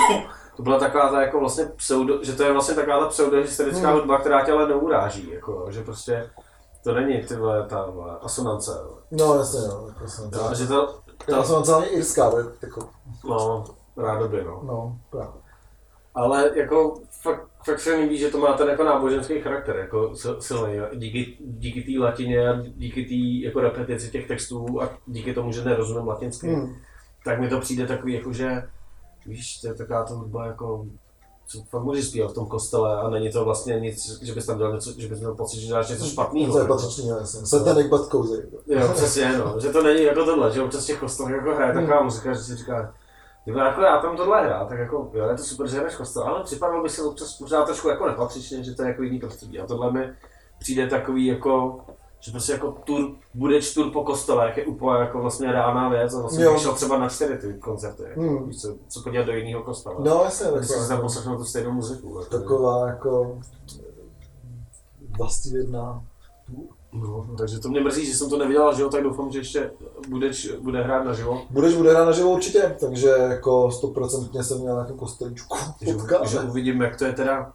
to 0.56 0.62
byla 0.62 0.78
taková 0.78 1.08
ta 1.10 1.22
jako 1.22 1.40
vlastně 1.40 1.64
pseudo, 1.76 2.24
že 2.24 2.32
to 2.32 2.42
je 2.42 2.52
vlastně 2.52 2.74
taková 2.74 3.00
ta 3.00 3.06
pseudohistorická 3.06 3.88
Hmm. 3.88 3.98
hudba, 3.98 4.18
která 4.18 4.44
tě 4.44 4.52
ale 4.52 4.68
neuráží, 4.68 5.30
jako, 5.30 5.66
že 5.70 5.82
prostě 5.82 6.30
to 6.84 6.94
není 6.94 7.24
ty 7.24 7.36
vole, 7.36 7.66
ta 7.68 7.86
asonance. 8.22 8.70
No, 9.10 9.34
jasně, 9.34 9.60
no. 9.68 9.84
Jako 9.88 10.08
jsem 10.08 10.30
Jo, 10.34 10.40
a 10.50 10.54
že 10.54 10.66
to, 10.66 10.94
to, 11.26 11.42
jsem 11.44 11.62
celá 11.62 11.84
irská, 11.84 12.30
tak 12.30 12.46
jako, 12.62 12.88
no, 13.24 13.64
rádoby, 14.00 14.44
no. 14.44 14.60
no, 14.66 14.98
právě. 15.10 15.32
Ale 16.14 16.50
jako 16.54 16.94
fakt, 17.22 17.46
fakt 17.64 17.80
se 17.80 17.96
mi 17.96 18.02
líbí, 18.02 18.18
že 18.18 18.28
to 18.30 18.38
má 18.38 18.52
ten 18.52 18.68
jako 18.68 18.84
náboženský 18.84 19.40
charakter, 19.40 19.76
jako 19.76 20.10
sil- 20.20 20.38
silný. 20.38 20.74
jo. 20.76 20.86
Díky, 20.94 21.36
díky 21.40 21.82
té 21.82 22.00
latině 22.04 22.48
a 22.48 22.52
díky 22.76 23.04
té 23.04 23.46
jako 23.46 23.60
repetici 23.60 24.10
těch 24.10 24.28
textů 24.28 24.82
a 24.82 24.88
díky 25.06 25.34
tomu, 25.34 25.52
že 25.52 25.64
nerozumím 25.64 26.08
latinsky, 26.08 26.54
Hmm. 26.54 26.74
tak 27.24 27.40
mi 27.40 27.48
to 27.48 27.60
přijde 27.60 27.86
takový 27.86 28.12
jako, 28.14 28.32
že 28.32 28.62
víš, 29.26 29.60
to 29.60 29.66
je 29.66 29.74
taková 29.74 30.04
ta 30.04 30.14
hudba 30.14 30.46
jako 30.46 30.86
co 31.46 31.62
fakt 31.70 31.82
můžeš 31.82 32.08
zpívat 32.08 32.30
v 32.30 32.34
tom 32.34 32.46
kostele 32.46 32.96
a 33.00 33.10
není 33.10 33.32
to 33.32 33.44
vlastně 33.44 33.80
nic, 33.80 34.22
že 34.22 34.34
bys 34.34 34.46
tam 34.46 34.58
dělal 34.58 34.72
něco, 34.72 34.92
že 34.98 35.08
bys 35.08 35.18
měl 35.18 35.34
pocit, 35.34 35.60
že 35.60 35.66
děláš 35.66 35.88
něco 35.88 36.04
špatného. 36.04 36.52
To 36.52 36.58
je 36.60 36.64
patřičný, 36.68 37.08
jasně. 37.08 37.46
Satanic 37.46 37.86
but 37.86 38.08
cozy. 38.08 38.42
Jo, 38.66 38.88
přesně, 38.94 39.38
no. 39.38 39.54
Že 39.60 39.68
to 39.68 39.82
není 39.82 40.02
jako 40.02 40.24
tohle, 40.24 40.50
že 40.52 40.62
občas 40.62 40.84
v 40.84 40.86
těch 40.86 40.98
kostelech 41.00 41.34
jako 41.34 41.54
hraje 41.54 41.74
taková 41.74 42.02
muzika, 42.02 42.32
že 42.32 42.38
si 42.40 42.56
říká, 42.56 42.94
Kdyby 43.50 43.60
jako 43.66 43.80
já 43.80 43.98
tam 43.98 44.16
tohle 44.16 44.44
hrál, 44.46 44.66
tak 44.66 44.78
jako, 44.78 45.10
jo, 45.14 45.28
je 45.28 45.36
to 45.36 45.42
super, 45.42 45.68
že 45.68 45.76
hraješ 45.76 45.96
kostel, 45.96 46.22
ale 46.22 46.44
připadalo 46.44 46.82
by 46.82 46.88
si 46.88 47.02
občas 47.02 47.38
možná 47.40 47.64
trošku 47.64 47.88
jako 47.88 48.06
nepatřičně, 48.06 48.64
že 48.64 48.74
to 48.74 48.82
je 48.82 48.88
jako 48.88 49.02
jiný 49.02 49.18
prostředí. 49.20 49.58
A 49.60 49.66
tohle 49.66 49.92
mi 49.92 50.12
přijde 50.58 50.86
takový 50.86 51.26
jako, 51.26 51.80
že 52.20 52.30
prostě 52.30 52.52
jako 52.52 52.72
tur, 52.84 53.10
bude 53.34 53.58
tur 53.74 53.90
po 53.92 54.04
kostelech 54.04 54.56
je 54.56 54.66
úplně 54.66 54.98
jako 55.00 55.18
vlastně 55.20 55.52
reálná 55.52 55.88
věc 55.88 56.14
a 56.14 56.20
vlastně 56.20 56.44
Jo. 56.44 56.58
šel 56.58 56.74
třeba 56.74 56.98
na 56.98 57.08
čtyři 57.08 57.38
ty 57.38 57.54
koncerty, 57.54 58.02
jako, 58.02 58.20
Hmm. 58.20 58.48
víš 58.48 58.60
co, 58.62 58.74
co 58.88 59.02
podívat 59.02 59.24
do 59.26 59.32
jiného 59.32 59.62
kostela. 59.62 59.96
No, 59.98 60.20
jasně, 60.24 60.46
tak 60.52 60.64
si 60.64 60.72
tam 60.72 60.82
taková, 60.88 61.00
poslechnout 61.00 61.36
tu 61.36 61.44
stejnou 61.44 61.72
muziku. 61.72 62.20
Jako, 62.20 62.38
taková 62.38 62.86
jako 62.88 63.38
vlastivědná. 65.18 66.02
No, 66.92 67.26
takže 67.38 67.58
to 67.58 67.68
mě 67.68 67.80
mrzí, 67.80 68.06
že 68.06 68.14
jsem 68.14 68.30
to 68.30 68.38
neviděl, 68.38 68.74
že 68.74 68.82
jo, 68.82 68.88
tak 68.88 69.02
doufám, 69.02 69.30
že 69.30 69.38
ještě 69.38 69.70
bude, 70.08 70.30
bude 70.60 70.82
hrát 70.82 71.04
na 71.04 71.12
živo. 71.12 71.42
Budeš, 71.50 71.76
bude 71.76 71.90
hrát 71.90 72.04
naživo 72.04 72.30
určitě, 72.30 72.76
takže 72.80 73.08
jako 73.08 73.70
stoprocentně 73.70 74.44
jsem 74.44 74.60
měl 74.60 74.74
nějakou 74.74 74.94
kostelíčku 74.94 75.56
Že, 76.22 76.40
uvidím, 76.40 76.82
jak 76.82 76.96
to 76.96 77.04
je 77.04 77.12
teda, 77.12 77.52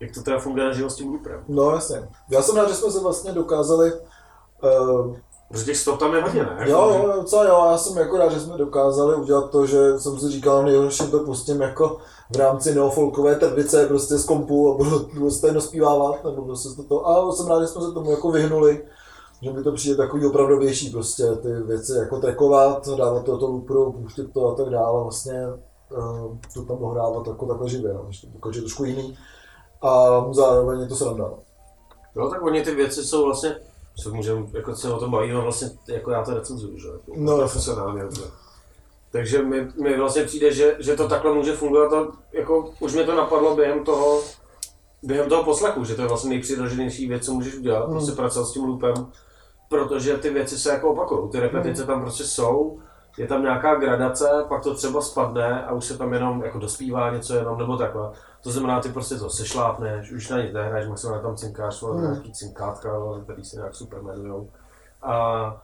jak 0.00 0.14
to 0.14 0.22
teda 0.22 0.38
funguje 0.38 0.64
na 0.64 0.72
živo 0.72 0.90
s 0.90 0.96
tím 0.96 1.08
Looprem. 1.08 1.44
No 1.48 1.70
jasně. 1.70 2.08
Já 2.30 2.42
jsem 2.42 2.56
rád, 2.56 2.68
že 2.68 2.74
jsme 2.74 2.90
se 2.90 3.00
vlastně 3.00 3.32
dokázali 3.32 3.92
uh, 3.92 5.16
Protože 5.52 5.64
těch 5.64 5.76
stop 5.76 5.98
tam 5.98 6.14
je 6.14 6.22
hodně, 6.22 6.42
ne? 6.42 6.56
Jo, 6.66 6.90
jo, 6.90 7.12
docela 7.16 7.44
jo, 7.44 7.66
já 7.70 7.78
jsem 7.78 7.98
jako 7.98 8.16
rád, 8.16 8.32
že 8.32 8.40
jsme 8.40 8.58
dokázali 8.58 9.16
udělat 9.16 9.50
to, 9.50 9.66
že 9.66 9.98
jsem 9.98 10.18
si 10.18 10.30
říkal, 10.30 10.62
nejhorší 10.62 11.10
to 11.10 11.18
pustím 11.18 11.60
jako 11.60 11.98
v 12.32 12.36
rámci 12.36 12.74
neofolkové 12.74 13.36
tradice 13.36 13.86
prostě 13.86 14.18
z 14.18 14.24
kompu 14.24 14.74
a 14.74 14.76
budu, 14.76 14.98
budu 15.14 15.30
stejno 15.30 15.60
zpívávat, 15.60 16.24
nebo 16.24 16.42
prostě 16.44 16.68
to, 16.76 16.82
to. 16.82 17.08
A 17.08 17.32
jsem 17.32 17.46
rád, 17.46 17.60
že 17.60 17.66
jsme 17.66 17.82
se 17.82 17.92
tomu 17.92 18.10
jako 18.10 18.30
vyhnuli, 18.30 18.84
že 19.42 19.52
mi 19.52 19.62
to 19.62 19.72
přijde 19.72 19.96
takový 19.96 20.26
opravdovější 20.26 20.90
prostě 20.90 21.24
ty 21.42 21.52
věci 21.52 21.92
jako 21.92 22.20
trackovat, 22.20 22.88
dávat 22.88 23.24
to 23.24 23.32
do 23.32 23.38
toho 23.38 23.52
loopru, 23.52 23.92
pouštět 23.92 24.32
to 24.32 24.48
a 24.48 24.54
tak 24.54 24.68
dále, 24.68 25.02
vlastně 25.02 25.46
uh, 25.96 26.36
to 26.54 26.64
tam 26.64 26.78
dohrávat 26.78 27.26
jako 27.26 27.46
takhle 27.46 27.68
živě, 27.68 27.94
no, 27.94 28.06
že 28.10 28.20
to 28.20 28.32
jako, 28.34 28.52
že 28.52 28.58
je 28.58 28.62
trošku 28.62 28.84
jiný. 28.84 29.18
A 29.82 30.24
zároveň 30.32 30.80
je 30.80 30.86
to 30.86 30.94
sranda. 30.96 31.24
no. 31.24 31.38
Jo, 32.16 32.28
tak 32.30 32.42
oni 32.42 32.62
ty 32.62 32.74
věci 32.74 33.04
jsou 33.04 33.24
vlastně, 33.24 33.56
co 34.02 34.14
můžeme, 34.14 34.46
jako 34.52 34.74
se 34.76 34.92
o 34.92 34.98
tom 34.98 35.10
bavíme, 35.10 35.40
vlastně 35.40 35.70
jako 35.88 36.10
já 36.10 36.24
to 36.24 36.34
recenzuju, 36.34 36.78
že? 36.78 36.88
Jako 36.88 37.12
No, 37.16 37.36
profesionálně. 37.36 38.02
že? 38.10 38.22
Takže 39.12 39.42
mi, 39.42 39.68
mi 39.82 39.96
vlastně 39.98 40.24
přijde, 40.24 40.52
že, 40.52 40.76
že 40.78 40.96
to 40.96 41.08
takhle 41.08 41.34
může 41.34 41.52
fungovat 41.52 41.92
a 41.92 42.06
jako 42.32 42.70
už 42.80 42.94
mi 42.94 43.04
to 43.04 43.16
napadlo 43.16 43.56
během 43.56 43.84
toho, 43.84 44.20
během 45.02 45.28
toho 45.28 45.44
poslechu, 45.44 45.84
že 45.84 45.94
to 45.94 46.02
je 46.02 46.08
vlastně 46.08 46.30
nejpřirozenější 46.30 47.08
věc, 47.08 47.24
co 47.24 47.32
můžeš 47.32 47.54
udělat, 47.54 47.82
Hmm. 47.84 47.92
prostě 47.92 48.12
pracovat 48.12 48.46
s 48.46 48.52
tím 48.52 48.64
loopem, 48.64 48.94
protože 49.68 50.16
ty 50.16 50.30
věci 50.30 50.58
se 50.58 50.70
jako 50.70 50.90
opakují, 50.90 51.30
ty 51.30 51.40
repetice 51.40 51.86
tam 51.86 52.00
prostě 52.00 52.24
jsou, 52.24 52.78
je 53.18 53.26
tam 53.26 53.42
nějaká 53.42 53.74
gradace, 53.74 54.44
pak 54.48 54.62
to 54.62 54.74
třeba 54.74 55.00
spadne 55.00 55.64
a 55.64 55.72
už 55.72 55.84
se 55.84 55.98
tam 55.98 56.12
jenom 56.12 56.44
jako 56.44 56.58
dospívá 56.58 57.10
něco 57.14 57.34
jenom 57.34 57.58
nebo 57.58 57.76
takhle. 57.76 58.10
To 58.42 58.50
znamená, 58.50 58.80
ty 58.80 58.88
prostě 58.88 59.14
to 59.14 59.30
sešlápneš, 59.30 60.12
už 60.12 60.28
na 60.28 60.42
nic 60.42 60.52
nehraješ, 60.52 60.88
maximálně 60.88 61.22
tam 61.22 61.36
cinkáš, 61.36 61.82
Hmm. 61.82 62.02
nějaký 62.02 62.32
cinkátka, 62.32 62.90
který 63.24 63.44
se 63.44 63.56
nějak 63.56 63.74
super 63.74 63.98
jmenujou. 63.98 64.50
A, 65.02 65.62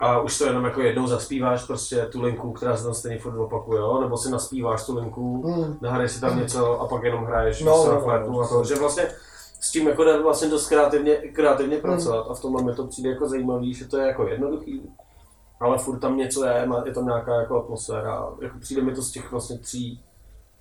a 0.00 0.20
už 0.20 0.38
to 0.38 0.44
jenom 0.44 0.64
jako 0.64 0.80
jednou 0.80 1.06
zaspíváš 1.06 1.64
prostě 1.64 2.06
tu 2.06 2.22
linku, 2.22 2.52
která 2.52 2.76
se 2.76 2.84
tam 2.84 2.94
stejně 2.94 3.18
furt 3.18 3.38
opakuje, 3.38 3.80
jo? 3.80 4.00
nebo 4.00 4.16
si 4.18 4.30
naspíváš 4.30 4.86
tu 4.86 4.96
linku, 4.96 5.42
Hmm. 5.50 5.76
nahraješ 5.80 6.12
si 6.12 6.20
tam 6.20 6.38
něco 6.38 6.80
a 6.80 6.88
pak 6.88 7.02
jenom 7.02 7.24
hraješ 7.24 7.62
No, 7.62 7.84
no, 7.86 8.22
no, 8.30 8.40
a 8.40 8.48
to, 8.48 8.64
že 8.64 8.74
vlastně 8.74 9.08
s 9.60 9.70
tím 9.70 9.88
jako 9.88 10.04
jde 10.04 10.22
vlastně 10.22 10.48
dost 10.48 10.68
kreativně, 10.68 11.16
kreativně 11.16 11.74
Hmm. 11.76 11.82
pracovat 11.82 12.26
a 12.30 12.34
v 12.34 12.40
tomhle 12.40 12.62
mi 12.62 12.74
to 12.74 12.86
přijde 12.86 13.10
jako 13.10 13.28
zajímavý, 13.28 13.74
že 13.74 13.84
to 13.84 13.98
je 13.98 14.06
jako 14.06 14.28
jednoduchý, 14.28 14.82
ale 15.60 15.78
furt 15.78 15.98
tam 15.98 16.16
něco 16.16 16.44
je, 16.44 16.66
má- 16.66 16.82
je 16.86 16.94
tam 16.94 17.06
nějaká 17.06 17.34
jako 17.34 17.62
atmosféra, 17.64 18.26
jako 18.42 18.58
přijde 18.58 18.82
mi 18.82 18.94
to 18.94 19.02
z 19.02 19.10
těch 19.10 19.30
vlastně 19.30 19.58
tří, 19.58 20.00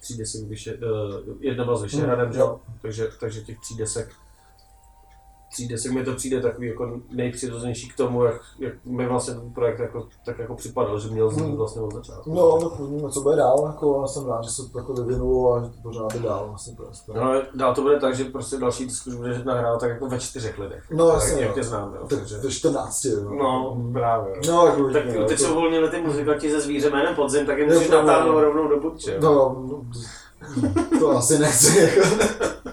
tří 0.02 0.18
desek 0.18 0.42
vyše, 0.48 0.74
uh, 0.74 0.80
jedna 1.40 1.64
byla 1.66 1.78
s 1.78 1.82
Vyšehradem, 1.84 2.34
že? 2.34 2.40
jo. 2.40 2.46
jo? 2.46 2.60
takže, 2.82 3.10
takže 3.20 3.42
těch 3.42 3.60
tří 3.60 3.78
desek 3.78 4.10
tří 5.52 5.68
desek 5.68 5.92
mi 5.92 6.04
to 6.06 6.14
přijde 6.16 6.42
takový 6.42 6.68
jako 6.68 6.92
nejpřirozenější 7.12 7.90
k 7.90 7.98
tomu, 7.98 8.24
jak, 8.24 8.42
jak 8.60 8.74
mi 8.86 9.08
vlastně 9.08 9.34
ten 9.34 9.52
projekt 9.54 9.80
jako, 9.80 10.08
tak 10.26 10.40
jako 10.40 10.56
připadal, 10.56 11.00
že 11.00 11.10
měl 11.10 11.30
znít 11.30 11.46
Hmm. 11.46 11.58
vlastně 11.58 11.82
od 11.82 11.94
začátku. 11.94 12.34
No, 12.34 12.70
tak 12.70 12.80
uvidíme, 12.80 13.10
co 13.10 13.22
bude 13.22 13.36
dál, 13.36 13.64
jako, 13.68 14.00
já 14.02 14.08
jsem 14.08 14.28
rád, 14.28 14.44
že 14.44 14.50
se 14.50 14.70
to 14.72 14.78
jako 14.78 14.94
vyvinulo 14.94 15.54
a 15.54 15.60
že 15.64 15.70
to 15.70 15.82
pořád 15.84 16.14
jde 16.14 16.20
dál 16.20 16.46
vlastně 16.50 16.74
prostě. 16.78 17.12
No, 17.16 17.22
ale 17.22 17.42
dál 17.56 17.76
to 17.76 17.82
bude 17.82 18.00
tak, 18.00 18.16
že 18.16 18.24
prostě 18.26 18.58
další 18.58 18.86
disk 18.86 19.08
už 19.08 19.16
budeš 19.16 19.44
nahrávat 19.44 19.80
tak 19.80 19.90
jako 19.90 20.08
ve 20.08 20.20
čtyřech 20.20 20.60
lidech. 20.60 20.84
No, 20.92 21.10
jasně, 21.10 21.42
Jak 21.42 21.50
no. 21.50 21.56
tě 21.56 21.64
znám, 21.64 21.94
jo. 21.94 22.08
Tak 22.10 22.20
Takže... 22.20 22.38
ve 22.38 22.52
14, 22.52 23.06
jo. 23.06 23.30
No, 23.30 23.78
právě. 23.94 24.34
No, 24.48 24.66
jako 24.66 24.90
Tak 24.94 25.04
uvidíme, 25.04 25.26
teď 25.26 25.40
co 25.40 25.52
uvolnili 25.52 25.90
ty 25.90 26.02
muzikanti 26.02 26.52
ze 26.52 26.62
zvíře 26.62 26.90
jménem 26.90 27.16
Podzim, 27.16 27.46
tak 27.46 27.58
musíš 27.68 27.88
pravda, 27.88 28.12
natáhnout 28.12 28.36
no. 28.36 28.42
rovnou 28.42 28.68
do. 28.68 28.94
No, 29.22 29.66
no, 29.70 29.86
to 31.00 31.10
asi 31.10 31.40
nechci, 31.40 31.80
jako. 31.80 32.08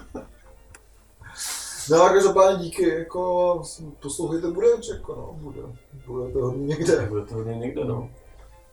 No 1.89 2.01
a 2.03 2.09
každopádně 2.09 2.63
díky, 2.63 2.89
jako 2.89 3.61
poslouchejte 3.99 4.47
Budeč, 4.47 4.89
jako 4.89 5.15
no, 5.15 5.33
bude, 5.33 5.61
bude 6.07 6.31
to 6.33 6.39
hodně 6.39 6.65
někde. 6.65 7.05
Bude 7.09 7.21
to 7.25 7.35
hodně 7.35 7.55
někde, 7.55 7.85
no. 7.85 8.09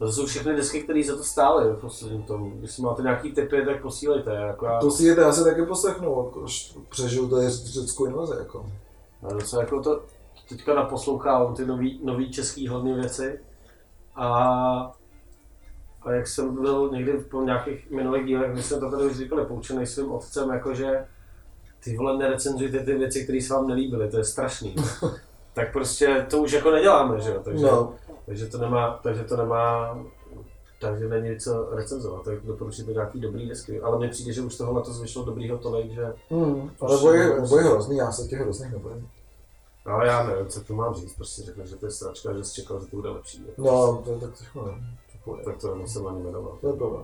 A 0.01 0.05
to 0.05 0.13
jsou 0.13 0.27
všechny 0.27 0.57
desky, 0.57 0.83
které 0.83 1.03
za 1.05 1.17
to 1.17 1.25
stály 1.25 1.73
v 1.73 1.81
posledním 1.81 2.23
tomu. 2.23 2.51
Když 2.51 2.79
máte 2.79 3.03
nějaký 3.03 3.33
typy, 3.33 3.65
tak 3.67 3.83
posílejte. 3.83 4.35
Jako 4.35 4.67
já, 4.67 4.81
To 4.81 4.91
si 4.91 5.05
jete, 5.05 5.21
já 5.21 5.33
si 5.33 5.45
taky 5.45 5.67
poslechnu, 5.67 6.25
jako, 6.25 6.47
přežiju 6.89 7.29
tady 7.29 7.51
řeckou 7.51 8.05
invazi, 8.07 8.35
jako. 8.39 8.67
já 9.23 9.29
docela 9.29 9.63
jako 9.63 9.83
to 9.83 10.03
teďka 10.49 10.75
naposlouchávám 10.75 11.55
ty 11.55 11.67
nový, 11.67 12.01
nový 12.05 12.31
český 12.33 12.69
hodně 12.69 12.95
věci. 12.95 13.41
A, 14.15 14.29
a 16.03 16.13
jak 16.13 16.29
jsem 16.29 16.55
byl 16.55 16.91
někdy 16.93 17.13
po 17.13 17.43
nějakých 17.43 17.91
minulých 17.91 18.27
dílech, 18.27 18.53
když 18.53 18.65
jsme 18.67 18.81
to 18.81 18.91
tady 18.91 19.05
už 19.05 19.17
říkali, 19.17 19.45
poučený 19.45 19.87
svým 19.87 20.13
otcem, 20.13 20.51
jakože 20.51 21.07
ty 21.85 21.97
vole 21.97 22.19
nerecenzujte 22.19 22.79
ty 22.81 22.95
věci, 22.95 23.25
které 23.25 23.43
se 23.43 23.55
vám 23.55 23.67
nelíbily, 23.69 24.11
to 24.11 24.17
je 24.19 24.25
strašný. 24.25 24.75
tak 25.55 25.73
prostě 25.73 26.27
to 26.31 26.39
už 26.39 26.53
jako 26.53 26.71
neděláme, 26.71 27.21
že 27.21 27.31
jo? 27.31 27.41
Takže, 27.45 27.65
No, 27.65 27.93
takže 28.27 28.47
to 28.47 28.59
nemá, 28.59 29.01
takže 29.03 29.25
to 29.25 29.37
nemá, 29.37 29.99
takže 30.81 31.09
není 31.09 31.41
co 31.41 31.69
recenzovat, 31.71 32.25
tak 32.25 32.41
doporučíte 32.43 32.93
nějaký 32.93 33.21
dobrý 33.21 33.49
desky. 33.49 33.81
Ale 33.81 33.99
mně 33.99 34.09
přijde, 34.09 34.33
že 34.33 34.43
už 34.43 34.57
toho 34.57 34.73
letos 34.73 35.01
vyšlo 35.01 35.25
dobrýho 35.25 35.59
tolik, 35.59 35.91
že 35.93 36.15
hmm, 36.31 36.71
ale 36.81 36.99
boje, 37.01 37.41
boje 37.49 37.65
hrozný, 37.65 37.97
já 37.97 38.13
se 38.13 38.29
těch 38.29 38.41
hrozných 38.41 38.73
nebojím. 38.73 39.09
no 39.87 40.01
já 40.01 40.23
nevím, 40.27 40.47
co 40.47 40.61
to 40.65 40.75
mám 40.75 40.95
říct, 40.95 41.15
prostě 41.15 41.43
řekne, 41.43 41.67
že 41.67 41.77
to 41.77 41.87
je 41.87 41.93
sračka, 41.93 42.33
že 42.33 42.45
jsi 42.45 42.55
čekal, 42.55 42.81
že 42.81 42.87
to 42.87 42.97
bude 42.97 43.09
lepší. 43.09 43.45
No, 43.59 44.03
to 44.05 44.13
je 44.13 44.19
tak 44.19 44.31
trochu, 44.39 44.59
no. 44.69 44.75
To 45.25 45.37
je- 45.39 45.45
Tak 45.45 45.57
to 45.61 45.75
nemusím 45.75 46.07
ani 46.07 46.23
jmenovat. 46.23 46.61
To 46.61 46.67
je 46.69 46.73
pravda. 46.73 46.99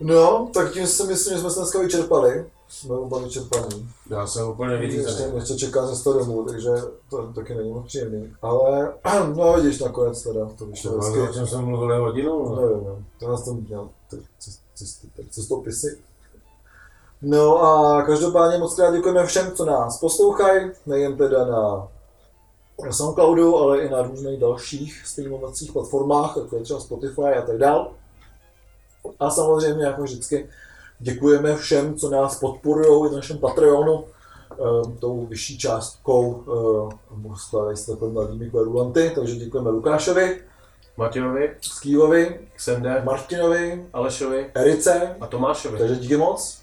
No, 0.00 0.50
tak 0.54 0.72
tím 0.72 0.86
si 0.86 1.04
myslím, 1.06 1.34
že 1.34 1.40
jsme 1.40 1.50
se 1.50 1.60
dneska 1.60 1.78
vyčerpali. 1.78 2.46
Jsme 2.68 2.94
oba 2.96 3.18
vyčerpaní. 3.18 3.88
Já 4.10 4.26
jsem 4.26 4.48
úplně 4.48 4.74
Ještě, 4.74 4.96
vyřízený. 5.02 5.34
ještě 5.36 5.54
čeká 5.56 5.86
cesta 5.88 6.12
domů, 6.12 6.44
takže 6.44 6.70
to 7.10 7.32
taky 7.34 7.54
není 7.54 7.72
moc 7.72 7.86
příjemný. 7.86 8.32
Ale, 8.42 8.94
no 9.36 9.52
vidíš, 9.52 9.78
nakonec 9.80 10.22
teda 10.22 10.48
to 10.58 10.66
vyšlo 10.66 10.92
O 10.96 11.00
hezky. 11.00 11.34
čem 11.34 11.46
jsem 11.46 11.64
mluvil 11.64 12.00
hodinu? 12.00 12.48
no. 12.48 12.56
Nevím, 12.62 12.84
no. 12.86 12.98
To 13.20 13.28
nás 13.28 13.44
tam 13.44 13.66
ty 14.10 15.24
cestopisy. 15.30 15.98
No 17.22 17.62
a 17.62 18.02
každopádně 18.02 18.58
moc 18.58 18.74
krát 18.74 18.94
děkujeme 18.94 19.26
všem, 19.26 19.52
co 19.52 19.64
nás 19.64 19.98
poslouchají, 20.00 20.70
nejen 20.86 21.16
teda 21.16 21.44
na 21.46 21.88
Soundcloudu, 22.90 23.56
ale 23.56 23.80
i 23.80 23.90
na 23.90 24.02
různých 24.02 24.40
dalších 24.40 25.06
streamovacích 25.06 25.72
platformách, 25.72 26.36
jako 26.36 26.56
je 26.56 26.62
třeba 26.62 26.80
Spotify 26.80 27.22
a 27.22 27.42
tak 27.42 27.58
dál. 27.58 27.92
A 29.20 29.30
samozřejmě, 29.30 29.84
jako 29.84 30.02
vždycky, 30.02 30.48
děkujeme 30.98 31.56
všem, 31.56 31.94
co 31.94 32.10
nás 32.10 32.38
podporují 32.38 33.08
i 33.08 33.10
na 33.10 33.16
našem 33.16 33.38
Patreonu, 33.38 34.04
eh, 34.52 34.56
tou 34.98 35.26
vyšší 35.26 35.58
částkou 35.58 36.30
uh, 37.24 37.36
stávají 37.36 37.76
se 37.76 37.90
takhle 37.90 38.08
mladými 38.08 38.50
kverulanty, 38.50 39.12
takže 39.14 39.36
děkujeme 39.36 39.70
Lukášovi, 39.70 40.40
Matějovi, 40.96 41.56
Skývovi, 41.60 42.40
Ksende, 42.56 43.02
Martinovi, 43.04 43.86
Alešovi 43.92 44.50
Erice, 44.54 45.16
a 45.20 45.26
Tomášovi. 45.26 45.78
takže 45.78 45.96
díky 45.96 46.16
moc. 46.16 46.60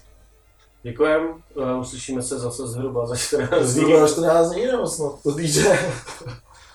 Děkujem, 0.82 1.28
eh, 1.62 1.74
uslyšíme 1.80 2.22
se 2.22 2.38
zase 2.38 2.66
zhruba 2.66 3.06
za 3.06 3.16
14 3.16 3.62
dní. 3.62 3.84
Zhruba 3.84 4.08
14 4.08 4.50
dní, 4.50 4.66
nebo 4.66 4.86
snad 4.86 5.22
to 5.22 5.30
DJ. 5.30 5.64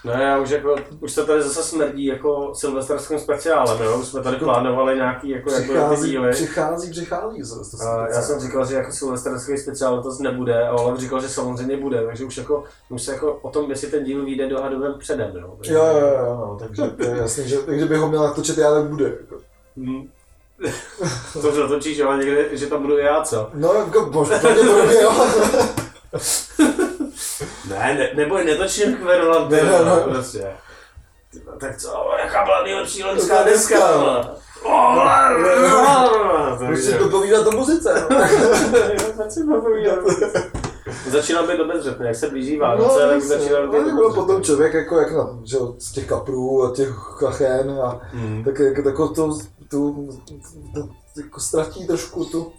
Ne, 0.06 0.24
já 0.24 0.38
už 0.39 0.49
jako, 0.49 0.76
už 0.99 1.12
se 1.12 1.26
tady 1.26 1.41
zase 1.41 1.64
smrdí 1.64 2.06
jako 2.06 2.51
silvestrským 2.56 3.20
speciálem, 3.20 3.82
jo? 3.84 3.97
Už 3.99 4.08
jsme 4.08 4.22
tady 4.24 4.38
plánovali 4.38 4.95
nějaký 4.95 5.30
jako, 5.30 5.51
jako 5.51 5.64
ty 5.64 5.70
Přichází, 5.74 6.10
díly. 6.12 6.32
přichází, 6.32 6.91
přichází. 6.91 7.41
to 7.41 7.84
A 7.88 8.08
já 8.10 8.22
jsem 8.22 8.39
říkal, 8.39 8.66
že 8.66 8.76
jako 8.76 8.91
silvestrský 8.91 9.58
speciál 9.58 9.95
letos 9.95 10.20
nebude, 10.20 10.68
a 10.68 10.72
Olev 10.72 10.99
říkal, 10.99 11.22
že 11.22 11.30
samozřejmě 11.30 11.78
bude, 11.78 12.06
takže 12.06 12.26
už 12.26 12.38
jako, 12.38 12.64
už 12.89 13.01
se 13.04 13.12
jako 13.14 13.34
o 13.41 13.49
tom, 13.49 13.70
jestli 13.70 13.88
ten 13.88 14.04
díl 14.04 14.26
vyjde 14.26 14.49
dohadujeme 14.49 14.95
předem, 14.97 15.32
jo? 15.36 15.54
Takže- 15.58 15.74
Jo, 15.74 15.86
jo, 15.86 16.08
jo, 16.08 16.36
no, 16.39 16.58
takže 16.60 16.84
to 16.84 17.04
je 17.04 17.18
jasný, 17.18 17.49
že 17.49 17.58
takže 17.58 17.86
bych 17.86 17.97
ho 17.99 18.10
měl 18.10 18.24
natočit 18.24 18.58
já, 18.58 18.72
tak 18.74 18.84
bude. 18.84 19.06
Jako. 19.06 19.36
Hm. 19.78 20.08
to 21.41 21.51
zatočíš, 21.51 21.99
ale 21.99 22.18
někde, 22.18 22.58
že 22.58 22.68
tam 22.68 22.82
budu 22.82 22.97
já, 22.97 23.22
co? 23.24 23.49
No, 23.54 23.74
jako, 23.74 24.06
bože, 24.06 24.36
pravděpodobně 24.41 25.01
jo. 25.01 25.12
Ne, 27.80 27.94
ne 27.96 28.10
neboj, 28.16 28.46
netočím 28.46 28.96
kverulanty, 28.98 29.56
Ne, 29.56 29.64
ne, 29.64 29.80
no, 29.86 29.96
ne. 29.96 30.02
prostě. 30.04 30.48
Tak 31.60 31.78
co, 31.78 32.10
jaká 32.24 32.44
byla 32.46 32.64
nejlepší 32.64 33.04
loňská 33.04 33.34
Jaká 33.36 33.50
deska? 33.50 33.78
Musím 36.60 36.68
takže- 36.68 36.98
to 36.98 37.10
povídat 37.10 37.48
o 37.48 37.52
muzice. 37.52 38.08
No. 38.10 38.20
Nechci 39.18 39.44
popovídat. 39.56 40.00
Začínám 41.10 41.48
být 41.48 41.60
obezřetný, 41.60 42.06
jak 42.08 42.16
se 42.16 42.30
blíží 42.30 42.58
Vánoce, 42.58 43.00
tak 43.00 43.12
jasně. 43.12 43.28
začínám 43.30 43.72
být 43.72 43.78
No, 43.78 43.84
tak 43.86 43.94
bylo 43.96 44.10
potom 44.10 44.24
obezřetný. 44.24 44.46
člověk 44.46 44.74
jako 44.74 45.00
jak 45.00 45.12
na, 45.12 45.40
že 45.44 45.58
z 45.80 45.92
těch 45.92 46.08
kaprů 46.08 46.64
a 46.64 46.72
těch 46.76 46.90
kachen 47.20 47.80
a 47.84 48.02
Hmm. 48.12 48.44
tak 48.44 48.60
jako 48.60 48.82
takovou 48.82 49.08
tu, 49.08 49.40
tu, 49.70 50.10
tu, 50.74 50.90
jako 51.18 51.40
ztratí 51.40 51.88
trošku 51.88 52.26
tu, 52.26 52.54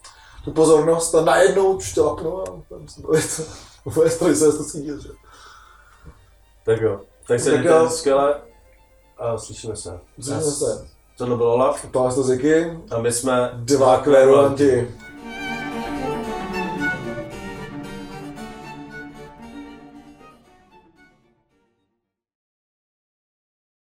tu 0.44 0.50
pozornost 0.52 1.14
a 1.14 1.20
najednou 1.24 1.80
šťapnu 1.80 2.40
a 2.40 2.44
tam 2.44 2.88
se 2.88 3.02
to 3.02 3.08
to 3.08 3.18
úplně 3.84 4.10
stojí 4.10 4.36
se 4.36 4.52
to 4.52 4.78
díl, 4.80 5.00
že? 5.00 5.08
Tak 6.64 6.80
jo, 6.80 7.00
tak 7.26 7.40
se 7.40 7.50
Tak 7.50 7.60
mějte 7.60 7.78
jo. 7.78 7.88
skvěle 7.90 8.40
a 9.18 9.38
slyšíme 9.38 9.76
se. 9.76 10.00
Slyšíme 10.14 10.40
se. 10.42 10.88
Tohle 11.18 11.36
byl 11.36 11.46
Olaf 11.46 11.86
Pás 11.86 12.14
to 12.14 12.22
Ziky, 12.22 12.78
a 12.90 12.98
my 12.98 13.12
jsme 13.12 13.50
dva 13.54 14.00
kverulanti. 14.00 14.94